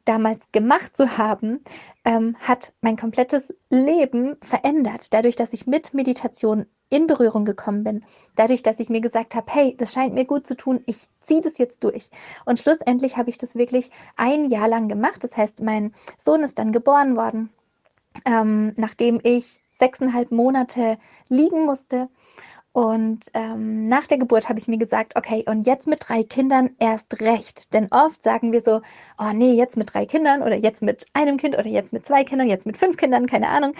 damals 0.04 0.50
gemacht 0.52 0.96
zu 0.96 1.16
haben, 1.18 1.60
ähm, 2.04 2.36
hat 2.40 2.72
mein 2.80 2.96
komplettes 2.96 3.54
Leben 3.70 4.36
verändert. 4.42 5.12
Dadurch, 5.12 5.36
dass 5.36 5.52
ich 5.52 5.66
mit 5.66 5.94
Meditation 5.94 6.66
in 6.90 7.06
Berührung 7.06 7.46
gekommen 7.46 7.84
bin, 7.84 8.04
dadurch, 8.36 8.62
dass 8.62 8.78
ich 8.78 8.90
mir 8.90 9.00
gesagt 9.00 9.34
habe, 9.34 9.46
hey, 9.50 9.74
das 9.78 9.94
scheint 9.94 10.12
mir 10.12 10.26
gut 10.26 10.46
zu 10.46 10.56
tun, 10.56 10.80
ich 10.86 11.08
ziehe 11.20 11.40
das 11.40 11.56
jetzt 11.56 11.82
durch. 11.84 12.10
Und 12.44 12.58
schlussendlich 12.58 13.16
habe 13.16 13.30
ich 13.30 13.38
das 13.38 13.54
wirklich 13.54 13.90
ein 14.16 14.50
Jahr 14.50 14.68
lang 14.68 14.88
gemacht. 14.88 15.24
Das 15.24 15.36
heißt, 15.36 15.62
mein 15.62 15.92
Sohn 16.18 16.42
ist 16.42 16.58
dann 16.58 16.70
geboren 16.70 17.16
worden, 17.16 17.50
ähm, 18.26 18.72
nachdem 18.76 19.20
ich 19.22 19.60
sechseinhalb 19.72 20.30
Monate 20.30 20.98
liegen 21.28 21.64
musste. 21.64 22.08
Und 22.74 23.26
ähm, 23.34 23.86
nach 23.86 24.06
der 24.06 24.16
Geburt 24.16 24.48
habe 24.48 24.58
ich 24.58 24.66
mir 24.66 24.78
gesagt, 24.78 25.14
okay, 25.16 25.44
und 25.46 25.66
jetzt 25.66 25.86
mit 25.86 26.08
drei 26.08 26.22
Kindern 26.22 26.70
erst 26.78 27.20
recht. 27.20 27.74
Denn 27.74 27.88
oft 27.90 28.22
sagen 28.22 28.50
wir 28.50 28.62
so, 28.62 28.80
oh 29.18 29.32
nee, 29.34 29.52
jetzt 29.52 29.76
mit 29.76 29.92
drei 29.92 30.06
Kindern 30.06 30.40
oder 30.40 30.56
jetzt 30.56 30.80
mit 30.80 31.04
einem 31.12 31.36
Kind 31.36 31.54
oder 31.54 31.66
jetzt 31.66 31.92
mit 31.92 32.06
zwei 32.06 32.24
Kindern, 32.24 32.48
jetzt 32.48 32.64
mit 32.64 32.78
fünf 32.78 32.96
Kindern, 32.96 33.26
keine 33.26 33.48
Ahnung. 33.48 33.74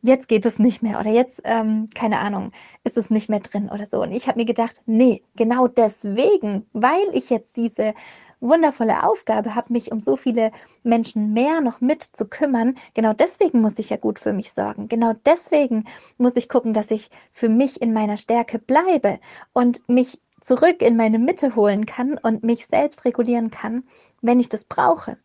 Jetzt 0.00 0.28
geht 0.28 0.46
es 0.46 0.58
nicht 0.58 0.82
mehr 0.82 0.98
oder 0.98 1.10
jetzt, 1.10 1.42
ähm, 1.44 1.88
keine 1.94 2.20
Ahnung, 2.20 2.52
ist 2.84 2.96
es 2.96 3.10
nicht 3.10 3.28
mehr 3.28 3.40
drin 3.40 3.68
oder 3.68 3.84
so. 3.84 4.00
Und 4.00 4.12
ich 4.12 4.28
habe 4.28 4.38
mir 4.38 4.46
gedacht, 4.46 4.80
nee, 4.86 5.22
genau 5.36 5.66
deswegen, 5.68 6.64
weil 6.72 7.04
ich 7.12 7.28
jetzt 7.28 7.56
diese 7.58 7.92
wundervolle 8.40 9.04
Aufgabe 9.04 9.54
habe, 9.54 9.72
mich 9.72 9.92
um 9.92 10.00
so 10.00 10.16
viele 10.16 10.52
Menschen 10.82 11.32
mehr 11.32 11.60
noch 11.60 11.80
mit 11.80 12.02
zu 12.02 12.26
kümmern. 12.26 12.76
Genau 12.94 13.12
deswegen 13.12 13.60
muss 13.60 13.78
ich 13.78 13.90
ja 13.90 13.96
gut 13.96 14.18
für 14.18 14.32
mich 14.32 14.52
sorgen. 14.52 14.88
Genau 14.88 15.14
deswegen 15.26 15.84
muss 16.16 16.36
ich 16.36 16.48
gucken, 16.48 16.72
dass 16.72 16.90
ich 16.90 17.10
für 17.32 17.48
mich 17.48 17.82
in 17.82 17.92
meiner 17.92 18.16
Stärke 18.16 18.58
bleibe 18.58 19.18
und 19.52 19.88
mich 19.88 20.20
zurück 20.40 20.82
in 20.82 20.96
meine 20.96 21.18
Mitte 21.18 21.56
holen 21.56 21.86
kann 21.86 22.16
und 22.16 22.44
mich 22.44 22.66
selbst 22.66 23.04
regulieren 23.04 23.50
kann, 23.50 23.84
wenn 24.20 24.40
ich 24.40 24.48
das 24.48 24.64
brauche. 24.64 25.18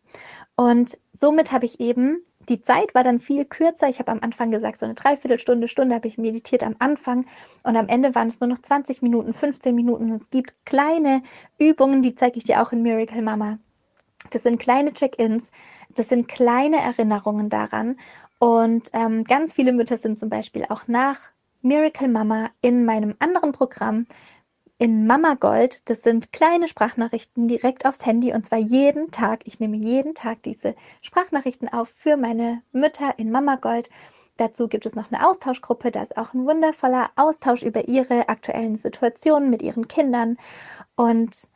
Und 0.56 0.98
somit 1.12 1.52
habe 1.52 1.66
ich 1.66 1.80
eben 1.80 2.24
die 2.48 2.60
Zeit 2.60 2.94
war 2.94 3.04
dann 3.04 3.18
viel 3.18 3.44
kürzer. 3.44 3.88
Ich 3.88 3.98
habe 3.98 4.12
am 4.12 4.20
Anfang 4.20 4.50
gesagt, 4.50 4.78
so 4.78 4.86
eine 4.86 4.94
Dreiviertelstunde, 4.94 5.68
Stunde 5.68 5.94
habe 5.94 6.08
ich 6.08 6.18
meditiert 6.18 6.62
am 6.62 6.76
Anfang 6.78 7.26
und 7.62 7.76
am 7.76 7.88
Ende 7.88 8.14
waren 8.14 8.28
es 8.28 8.40
nur 8.40 8.48
noch 8.48 8.58
20 8.58 9.02
Minuten, 9.02 9.32
15 9.32 9.74
Minuten. 9.74 10.12
es 10.12 10.30
gibt 10.30 10.54
kleine 10.64 11.22
Übungen, 11.58 12.02
die 12.02 12.14
zeige 12.14 12.38
ich 12.38 12.44
dir 12.44 12.62
auch 12.62 12.72
in 12.72 12.82
Miracle 12.82 13.22
Mama. 13.22 13.58
Das 14.30 14.42
sind 14.42 14.58
kleine 14.58 14.92
Check-ins, 14.92 15.52
das 15.94 16.08
sind 16.08 16.28
kleine 16.28 16.78
Erinnerungen 16.78 17.50
daran. 17.50 17.96
Und 18.38 18.90
ähm, 18.92 19.24
ganz 19.24 19.52
viele 19.52 19.72
Mütter 19.72 19.96
sind 19.96 20.18
zum 20.18 20.28
Beispiel 20.28 20.64
auch 20.68 20.88
nach 20.88 21.32
Miracle 21.62 22.08
Mama 22.08 22.50
in 22.60 22.84
meinem 22.84 23.14
anderen 23.18 23.52
Programm 23.52 24.06
in 24.84 25.06
Mama 25.06 25.32
Gold. 25.32 25.80
Das 25.88 26.02
sind 26.02 26.30
kleine 26.34 26.68
Sprachnachrichten 26.68 27.48
direkt 27.48 27.86
aufs 27.86 28.04
Handy 28.04 28.34
und 28.34 28.44
zwar 28.44 28.58
jeden 28.58 29.10
Tag. 29.10 29.40
Ich 29.46 29.58
nehme 29.58 29.78
jeden 29.78 30.14
Tag 30.14 30.42
diese 30.42 30.74
Sprachnachrichten 31.00 31.72
auf 31.72 31.88
für 31.88 32.18
meine 32.18 32.60
Mütter 32.70 33.18
in 33.18 33.30
Mama 33.30 33.56
Gold. 33.56 33.88
Dazu 34.36 34.68
gibt 34.68 34.84
es 34.84 34.94
noch 34.94 35.10
eine 35.10 35.26
Austauschgruppe. 35.26 35.90
Da 35.90 36.02
ist 36.02 36.18
auch 36.18 36.34
ein 36.34 36.44
wundervoller 36.44 37.08
Austausch 37.16 37.62
über 37.62 37.88
ihre 37.88 38.28
aktuellen 38.28 38.76
Situationen 38.76 39.48
mit 39.48 39.62
ihren 39.62 39.88
Kindern. 39.88 40.36
Und 40.96 41.48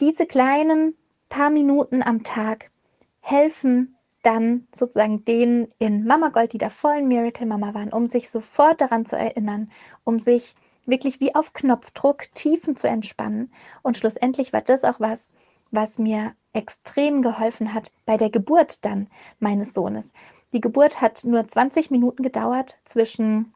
diese 0.00 0.26
kleinen 0.26 0.96
paar 1.28 1.50
Minuten 1.50 2.02
am 2.02 2.24
Tag 2.24 2.72
helfen 3.20 3.96
dann 4.24 4.66
sozusagen 4.74 5.24
denen 5.24 5.68
in 5.78 6.04
Mama 6.04 6.30
Gold, 6.30 6.52
die 6.52 6.58
da 6.58 6.68
voll 6.68 6.96
in 6.96 7.06
Miracle 7.06 7.46
Mama 7.46 7.74
waren, 7.74 7.92
um 7.92 8.08
sich 8.08 8.28
sofort 8.28 8.80
daran 8.80 9.06
zu 9.06 9.16
erinnern, 9.16 9.70
um 10.02 10.18
sich 10.18 10.56
wirklich 10.90 11.20
wie 11.20 11.34
auf 11.34 11.52
Knopfdruck 11.52 12.32
Tiefen 12.34 12.76
zu 12.76 12.88
entspannen. 12.88 13.52
Und 13.82 13.96
schlussendlich 13.96 14.52
war 14.52 14.62
das 14.62 14.84
auch 14.84 15.00
was, 15.00 15.30
was 15.70 15.98
mir 15.98 16.34
extrem 16.52 17.22
geholfen 17.22 17.74
hat 17.74 17.92
bei 18.06 18.16
der 18.16 18.30
Geburt 18.30 18.84
dann 18.84 19.08
meines 19.38 19.72
Sohnes. 19.72 20.12
Die 20.52 20.60
Geburt 20.60 21.00
hat 21.00 21.24
nur 21.24 21.46
20 21.46 21.90
Minuten 21.90 22.22
gedauert 22.22 22.78
zwischen 22.84 23.54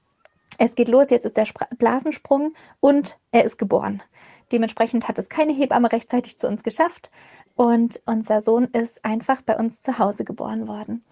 es 0.58 0.76
geht 0.76 0.88
los, 0.88 1.06
jetzt 1.10 1.24
ist 1.24 1.36
der 1.36 1.48
Blasensprung 1.78 2.54
und 2.78 3.18
er 3.32 3.44
ist 3.44 3.58
geboren. 3.58 4.02
Dementsprechend 4.52 5.08
hat 5.08 5.18
es 5.18 5.28
keine 5.28 5.52
Hebamme 5.52 5.90
rechtzeitig 5.90 6.38
zu 6.38 6.46
uns 6.46 6.62
geschafft 6.62 7.10
und 7.56 8.00
unser 8.06 8.40
Sohn 8.40 8.66
ist 8.66 9.04
einfach 9.04 9.42
bei 9.42 9.56
uns 9.56 9.80
zu 9.80 9.98
Hause 9.98 10.24
geboren 10.24 10.68
worden. 10.68 11.04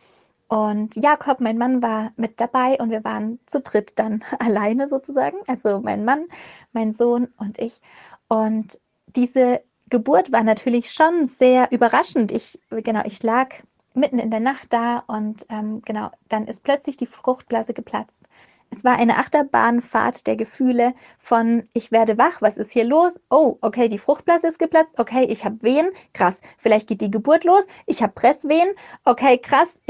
Und 0.52 0.96
Jakob, 0.96 1.40
mein 1.40 1.56
Mann, 1.56 1.82
war 1.82 2.12
mit 2.16 2.38
dabei 2.38 2.76
und 2.78 2.90
wir 2.90 3.02
waren 3.04 3.40
zu 3.46 3.62
dritt 3.62 3.98
dann 3.98 4.22
alleine 4.38 4.86
sozusagen. 4.86 5.38
Also 5.46 5.80
mein 5.80 6.04
Mann, 6.04 6.26
mein 6.74 6.92
Sohn 6.92 7.28
und 7.38 7.58
ich. 7.58 7.80
Und 8.28 8.78
diese 9.16 9.62
Geburt 9.88 10.30
war 10.30 10.44
natürlich 10.44 10.90
schon 10.90 11.24
sehr 11.24 11.72
überraschend. 11.72 12.32
Ich, 12.32 12.60
genau, 12.68 13.00
ich 13.06 13.22
lag 13.22 13.48
mitten 13.94 14.18
in 14.18 14.30
der 14.30 14.40
Nacht 14.40 14.74
da 14.74 14.98
und 15.06 15.46
ähm, 15.48 15.80
genau, 15.86 16.10
dann 16.28 16.46
ist 16.46 16.62
plötzlich 16.62 16.98
die 16.98 17.06
Fruchtblase 17.06 17.72
geplatzt. 17.72 18.28
Es 18.70 18.84
war 18.84 18.98
eine 18.98 19.18
Achterbahnfahrt 19.18 20.26
der 20.26 20.36
Gefühle 20.36 20.94
von 21.18 21.62
ich 21.74 21.92
werde 21.92 22.16
wach, 22.16 22.40
was 22.40 22.56
ist 22.56 22.72
hier 22.72 22.84
los? 22.84 23.20
Oh, 23.30 23.58
okay, 23.60 23.88
die 23.88 23.98
Fruchtblase 23.98 24.48
ist 24.48 24.58
geplatzt. 24.58 24.98
Okay, 24.98 25.24
ich 25.28 25.46
habe 25.46 25.62
Wehen. 25.62 25.88
Krass, 26.14 26.40
vielleicht 26.56 26.88
geht 26.88 27.02
die 27.02 27.10
Geburt 27.10 27.44
los. 27.44 27.66
Ich 27.86 28.02
habe 28.02 28.14
Presswehen. 28.14 28.68
Okay, 29.04 29.36
krass, 29.36 29.80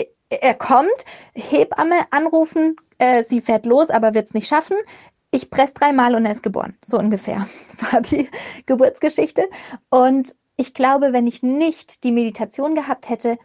er 0.40 0.54
kommt. 0.54 1.04
Hebamme 1.34 2.00
anrufen, 2.10 2.76
äh, 2.98 3.24
sie 3.24 3.40
fährt 3.40 3.66
los, 3.66 3.90
aber 3.90 4.14
wird 4.14 4.26
es 4.26 4.34
nicht 4.34 4.48
schaffen. 4.48 4.76
Ich 5.30 5.50
presse 5.50 5.74
dreimal 5.74 6.14
und 6.14 6.24
er 6.24 6.32
ist 6.32 6.42
geboren. 6.42 6.76
So 6.84 6.98
ungefähr 6.98 7.46
war 7.90 8.00
die 8.00 8.28
Geburtsgeschichte. 8.66 9.48
Und 9.90 10.36
ich 10.56 10.74
glaube, 10.74 11.12
wenn 11.12 11.26
ich 11.26 11.42
nicht 11.42 12.04
die 12.04 12.12
Meditation 12.12 12.74
gehabt 12.74 13.08
hätte, 13.08 13.38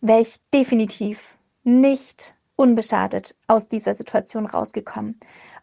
wäre 0.00 0.20
ich 0.20 0.40
definitiv 0.52 1.36
nicht 1.62 2.34
unbeschadet 2.56 3.34
aus 3.46 3.68
dieser 3.68 3.94
Situation 3.94 4.46
rausgekommen. 4.46 5.18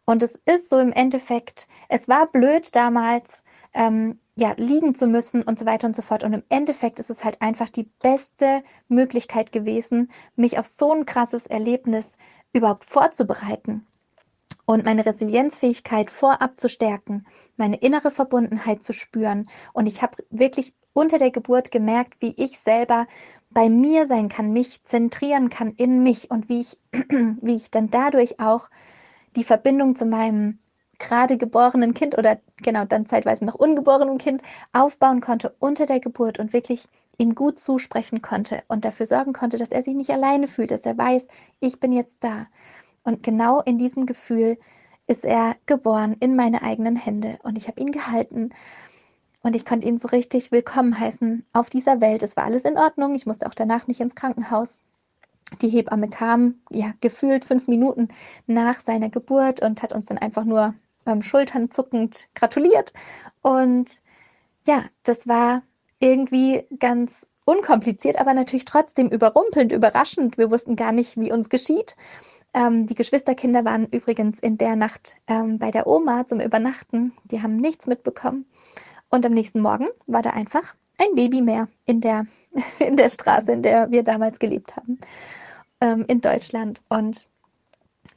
Und 0.05 0.23
es 0.23 0.41
ist 0.45 0.69
so 0.69 0.79
im 0.79 0.91
Endeffekt, 0.91 1.67
es 1.89 2.07
war 2.09 2.27
blöd 2.31 2.75
damals, 2.75 3.43
ähm, 3.73 4.19
ja, 4.41 4.55
liegen 4.57 4.95
zu 4.95 5.05
müssen 5.05 5.43
und 5.43 5.59
so 5.59 5.67
weiter 5.67 5.85
und 5.85 5.95
so 5.95 6.01
fort. 6.01 6.23
Und 6.23 6.33
im 6.33 6.41
Endeffekt 6.49 6.99
ist 6.99 7.11
es 7.11 7.23
halt 7.23 7.39
einfach 7.43 7.69
die 7.69 7.91
beste 8.01 8.63
Möglichkeit 8.87 9.51
gewesen, 9.51 10.09
mich 10.35 10.57
auf 10.57 10.65
so 10.65 10.91
ein 10.91 11.05
krasses 11.05 11.45
Erlebnis 11.45 12.17
überhaupt 12.51 12.83
vorzubereiten 12.83 13.85
und 14.65 14.83
meine 14.83 15.05
Resilienzfähigkeit 15.05 16.09
vorab 16.09 16.59
zu 16.59 16.69
stärken, 16.69 17.27
meine 17.55 17.77
innere 17.77 18.09
Verbundenheit 18.09 18.81
zu 18.81 18.93
spüren. 18.93 19.47
Und 19.73 19.85
ich 19.85 20.01
habe 20.01 20.17
wirklich 20.31 20.73
unter 20.91 21.19
der 21.19 21.29
Geburt 21.29 21.69
gemerkt, 21.69 22.15
wie 22.19 22.33
ich 22.35 22.57
selber 22.57 23.05
bei 23.51 23.69
mir 23.69 24.07
sein 24.07 24.27
kann, 24.27 24.53
mich 24.53 24.83
zentrieren 24.83 25.49
kann 25.49 25.69
in 25.69 26.01
mich 26.01 26.31
und 26.31 26.49
wie 26.49 26.61
ich, 26.61 26.79
wie 26.91 27.57
ich 27.57 27.69
dann 27.69 27.91
dadurch 27.91 28.39
auch 28.39 28.71
die 29.35 29.43
Verbindung 29.43 29.95
zu 29.95 30.05
meinem 30.05 30.57
gerade 31.01 31.37
geborenen 31.37 31.93
Kind 31.93 32.17
oder 32.17 32.39
genau 32.61 32.85
dann 32.85 33.05
zeitweise 33.05 33.43
noch 33.43 33.55
ungeborenen 33.55 34.17
Kind 34.17 34.41
aufbauen 34.71 35.19
konnte 35.19 35.53
unter 35.59 35.85
der 35.85 35.99
Geburt 35.99 36.39
und 36.39 36.53
wirklich 36.53 36.87
ihm 37.17 37.35
gut 37.35 37.59
zusprechen 37.59 38.21
konnte 38.21 38.63
und 38.67 38.85
dafür 38.85 39.05
sorgen 39.05 39.33
konnte, 39.33 39.57
dass 39.57 39.69
er 39.69 39.83
sich 39.83 39.95
nicht 39.95 40.11
alleine 40.11 40.47
fühlt, 40.47 40.71
dass 40.71 40.85
er 40.85 40.97
weiß, 40.97 41.27
ich 41.59 41.79
bin 41.79 41.91
jetzt 41.91 42.23
da. 42.23 42.47
Und 43.03 43.23
genau 43.23 43.61
in 43.61 43.77
diesem 43.77 44.05
Gefühl 44.05 44.57
ist 45.07 45.25
er 45.25 45.55
geboren 45.65 46.15
in 46.19 46.35
meine 46.35 46.61
eigenen 46.61 46.95
Hände 46.95 47.39
und 47.43 47.57
ich 47.57 47.67
habe 47.67 47.81
ihn 47.81 47.91
gehalten 47.91 48.51
und 49.43 49.55
ich 49.55 49.65
konnte 49.65 49.87
ihn 49.87 49.97
so 49.97 50.07
richtig 50.07 50.51
willkommen 50.51 50.97
heißen 50.99 51.45
auf 51.53 51.69
dieser 51.69 51.99
Welt. 51.99 52.21
Es 52.21 52.37
war 52.37 52.43
alles 52.43 52.63
in 52.63 52.77
Ordnung. 52.77 53.15
Ich 53.15 53.25
musste 53.25 53.47
auch 53.47 53.55
danach 53.55 53.87
nicht 53.87 53.99
ins 53.99 54.15
Krankenhaus. 54.15 54.81
Die 55.61 55.69
Hebamme 55.69 56.09
kam, 56.09 56.61
ja, 56.69 56.93
gefühlt 57.01 57.43
fünf 57.43 57.67
Minuten 57.67 58.09
nach 58.45 58.79
seiner 58.79 59.09
Geburt 59.09 59.61
und 59.61 59.81
hat 59.81 59.93
uns 59.93 60.05
dann 60.05 60.19
einfach 60.19 60.45
nur 60.45 60.75
beim 61.03 61.23
Schultern 61.23 61.69
zuckend 61.69 62.29
gratuliert. 62.35 62.93
Und 63.41 64.01
ja, 64.67 64.85
das 65.03 65.27
war 65.27 65.63
irgendwie 65.99 66.65
ganz 66.79 67.27
unkompliziert, 67.45 68.19
aber 68.19 68.33
natürlich 68.33 68.65
trotzdem 68.65 69.09
überrumpelnd, 69.09 69.71
überraschend. 69.71 70.37
Wir 70.37 70.51
wussten 70.51 70.75
gar 70.75 70.91
nicht, 70.91 71.17
wie 71.17 71.31
uns 71.31 71.49
geschieht. 71.49 71.95
Ähm, 72.53 72.85
die 72.85 72.95
Geschwisterkinder 72.95 73.65
waren 73.65 73.87
übrigens 73.87 74.39
in 74.39 74.57
der 74.57 74.75
Nacht 74.75 75.15
ähm, 75.27 75.57
bei 75.57 75.71
der 75.71 75.87
Oma 75.87 76.25
zum 76.25 76.39
Übernachten. 76.39 77.13
Die 77.25 77.41
haben 77.41 77.55
nichts 77.55 77.87
mitbekommen. 77.87 78.45
Und 79.09 79.25
am 79.25 79.33
nächsten 79.33 79.61
Morgen 79.61 79.87
war 80.07 80.21
da 80.21 80.31
einfach 80.31 80.75
ein 80.97 81.15
Baby 81.15 81.41
mehr 81.41 81.67
in 81.85 82.01
der, 82.01 82.25
in 82.79 82.97
der 82.97 83.09
Straße, 83.09 83.51
in 83.51 83.63
der 83.63 83.91
wir 83.91 84.03
damals 84.03 84.39
gelebt 84.39 84.75
haben, 84.75 84.99
ähm, 85.79 86.05
in 86.07 86.21
Deutschland. 86.21 86.81
Und 86.89 87.27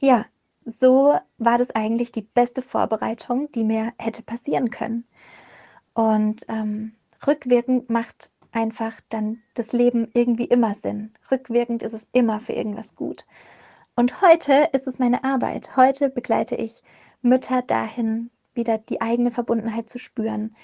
ja, 0.01 0.25
so 0.65 1.15
war 1.37 1.57
das 1.57 1.71
eigentlich 1.71 2.11
die 2.11 2.23
beste 2.23 2.61
Vorbereitung, 2.61 3.51
die 3.51 3.63
mir 3.63 3.93
hätte 3.97 4.23
passieren 4.23 4.69
können. 4.71 5.05
Und 5.93 6.45
ähm, 6.49 6.95
rückwirkend 7.25 7.89
macht 7.89 8.31
einfach 8.51 8.99
dann 9.09 9.41
das 9.53 9.73
Leben 9.73 10.09
irgendwie 10.13 10.45
immer 10.45 10.73
Sinn. 10.73 11.13
Rückwirkend 11.29 11.83
ist 11.83 11.93
es 11.93 12.07
immer 12.11 12.39
für 12.39 12.53
irgendwas 12.53 12.95
gut. 12.95 13.25
Und 13.95 14.21
heute 14.21 14.69
ist 14.73 14.87
es 14.87 14.99
meine 14.99 15.23
Arbeit. 15.23 15.77
Heute 15.77 16.09
begleite 16.09 16.55
ich 16.55 16.81
Mütter 17.21 17.61
dahin, 17.61 18.29
wieder 18.53 18.77
die 18.77 19.01
eigene 19.01 19.31
Verbundenheit 19.31 19.89
zu 19.89 19.99
spüren, 19.99 20.55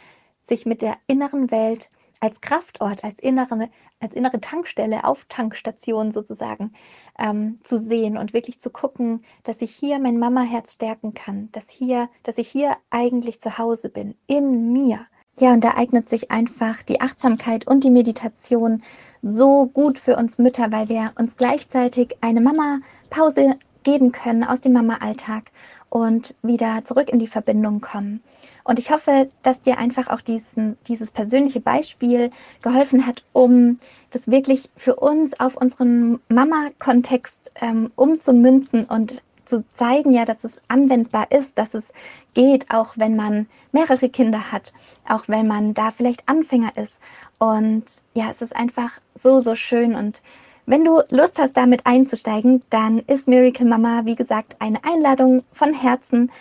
sich 0.42 0.66
mit 0.66 0.82
der 0.82 0.98
inneren 1.08 1.52
Welt 1.52 1.90
als 2.22 2.40
Kraftort, 2.40 3.04
als 3.04 3.20
innere, 3.20 3.70
als 4.00 4.16
innere 4.16 4.40
Tankstelle, 4.40 5.04
auf 5.04 5.26
Tankstation 5.26 6.12
sozusagen 6.12 6.72
ähm, 7.20 7.60
zu 7.64 7.78
sehen 7.78 8.18
und 8.18 8.34
wirklich 8.34 8.60
zu 8.60 8.70
gucken, 8.70 9.24
dass 9.44 9.62
ich 9.62 9.72
hier 9.72 10.00
mein 10.00 10.20
Mama-Herz 10.20 10.74
stärken 10.74 11.14
kann, 11.14 11.50
dass 11.52 11.70
hier, 11.70 12.10
dass 12.24 12.38
ich 12.38 12.48
hier 12.48 12.78
eigentlich 12.92 13.42
zu 13.42 13.58
Hause 13.58 13.90
bin, 13.90 14.16
in 14.28 14.72
mir. 14.72 15.00
Ja, 15.38 15.54
und 15.54 15.64
da 15.64 15.76
eignet 15.76 16.08
sich 16.08 16.30
einfach 16.30 16.84
die 16.84 17.02
Achtsamkeit 17.02 17.66
und 17.66 17.84
die 17.84 17.90
Meditation 17.90 18.84
so 19.22 19.66
gut 19.66 19.98
für 19.98 20.16
uns 20.16 20.38
Mütter, 20.38 20.72
weil 20.72 20.90
wir 20.90 21.14
uns 21.18 21.38
gleichzeitig 21.38 22.18
eine 22.22 22.42
Mama-Pause 22.42 23.56
geben 23.84 24.12
können 24.12 24.44
aus 24.44 24.60
dem 24.60 24.74
Mama-Alltag 24.74 25.52
und 25.90 26.36
wieder 26.44 26.84
zurück 26.84 27.10
in 27.10 27.20
die 27.20 27.28
Verbindung 27.28 27.82
kommen. 27.82 28.22
Und 28.64 28.80
ich 28.80 28.92
hoffe, 28.92 29.30
dass 29.44 29.62
dir 29.62 29.78
einfach 29.78 30.08
auch 30.10 30.22
diesen, 30.22 30.78
dieses 30.88 31.12
persönliche 31.12 31.60
Beispiel 31.60 32.32
geholfen 32.62 33.06
hat, 33.06 33.24
um 33.34 33.80
das 34.12 34.30
wirklich 34.30 34.70
für 34.76 34.96
uns 34.96 35.40
auf 35.40 35.56
unseren 35.56 36.20
Mama-Kontext 36.30 37.52
ähm, 37.62 37.92
umzumünzen 37.96 38.86
und 38.86 39.22
zu 39.46 39.68
zeigen, 39.68 40.14
ja, 40.14 40.24
dass 40.24 40.44
es 40.44 40.62
anwendbar 40.70 41.28
ist, 41.32 41.58
dass 41.58 41.74
es 41.74 41.94
geht, 42.34 42.72
auch 42.72 42.94
wenn 42.98 43.16
man 43.16 43.48
mehrere 43.72 44.10
Kinder 44.10 44.52
hat, 44.52 44.72
auch 45.08 45.26
wenn 45.28 45.48
man 45.48 45.74
da 45.74 45.92
vielleicht 45.92 46.30
Anfänger 46.30 46.72
ist. 46.78 47.00
Und 47.38 47.84
ja, 48.14 48.30
es 48.30 48.42
ist 48.42 48.56
einfach 48.56 49.00
so, 49.14 49.40
so 49.40 49.56
schön. 49.56 49.96
Und 49.96 50.22
wenn 50.66 50.86
du 50.86 51.02
Lust 51.10 51.38
hast, 51.38 51.58
damit 51.58 51.86
einzusteigen, 51.86 52.62
dann 52.70 53.00
ist 53.00 53.28
Miracle 53.28 53.68
Mama, 53.68 54.04
wie 54.06 54.16
gesagt, 54.16 54.56
eine 54.60 54.84
Einladung 54.86 55.44
von 55.52 55.74
Herzen. 55.74 56.32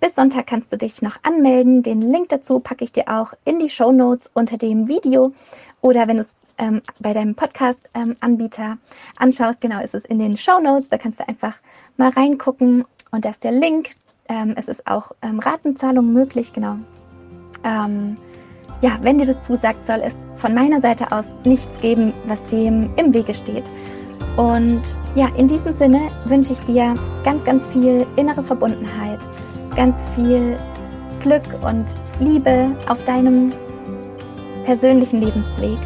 Bis 0.00 0.14
Sonntag 0.14 0.46
kannst 0.46 0.72
du 0.72 0.78
dich 0.78 1.02
noch 1.02 1.16
anmelden. 1.24 1.82
Den 1.82 2.00
Link 2.00 2.28
dazu 2.28 2.60
packe 2.60 2.84
ich 2.84 2.92
dir 2.92 3.04
auch 3.08 3.34
in 3.44 3.58
die 3.58 3.68
Show 3.68 3.90
Notes 3.90 4.30
unter 4.32 4.56
dem 4.56 4.86
Video. 4.86 5.32
Oder 5.80 6.06
wenn 6.06 6.16
du 6.16 6.22
es 6.22 6.36
ähm, 6.58 6.82
bei 7.00 7.12
deinem 7.12 7.34
Podcast-Anbieter 7.34 8.62
ähm, 8.62 8.78
anschaust, 9.16 9.60
genau, 9.60 9.82
ist 9.82 9.94
es 9.94 10.04
in 10.04 10.20
den 10.20 10.36
Show 10.36 10.60
Notes. 10.60 10.88
Da 10.88 10.98
kannst 10.98 11.18
du 11.18 11.28
einfach 11.28 11.58
mal 11.96 12.10
reingucken 12.10 12.84
und 13.10 13.24
da 13.24 13.30
ist 13.30 13.42
der 13.42 13.52
Link. 13.52 13.90
Ähm, 14.28 14.54
es 14.56 14.68
ist 14.68 14.86
auch 14.86 15.12
ähm, 15.22 15.40
Ratenzahlung 15.40 16.12
möglich, 16.12 16.52
genau. 16.52 16.76
Ähm, 17.64 18.16
ja, 18.80 18.98
wenn 19.02 19.18
dir 19.18 19.26
das 19.26 19.42
zusagt, 19.42 19.84
soll 19.84 20.00
es 20.04 20.14
von 20.36 20.54
meiner 20.54 20.80
Seite 20.80 21.10
aus 21.10 21.26
nichts 21.44 21.80
geben, 21.80 22.12
was 22.26 22.44
dem 22.44 22.90
im 22.96 23.12
Wege 23.12 23.34
steht. 23.34 23.64
Und 24.36 24.82
ja, 25.16 25.26
in 25.36 25.48
diesem 25.48 25.72
Sinne 25.72 26.00
wünsche 26.26 26.52
ich 26.52 26.60
dir 26.60 26.94
ganz, 27.24 27.42
ganz 27.42 27.66
viel 27.66 28.06
innere 28.16 28.42
Verbundenheit, 28.42 29.28
ganz 29.78 30.04
viel 30.16 30.56
Glück 31.20 31.44
und 31.62 31.86
Liebe 32.18 32.76
auf 32.88 33.02
deinem 33.04 33.52
persönlichen 34.64 35.20
Lebensweg. 35.20 35.78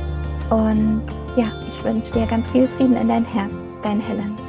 Und 0.49 1.03
ja, 1.36 1.45
ich 1.68 1.84
wünsche 1.84 2.14
dir 2.14 2.26
ganz 2.26 2.49
viel 2.49 2.66
Frieden 2.66 2.97
in 2.97 3.09
dein 3.09 3.24
Herz, 3.26 3.53
dein 3.82 4.01
Helen. 4.01 4.41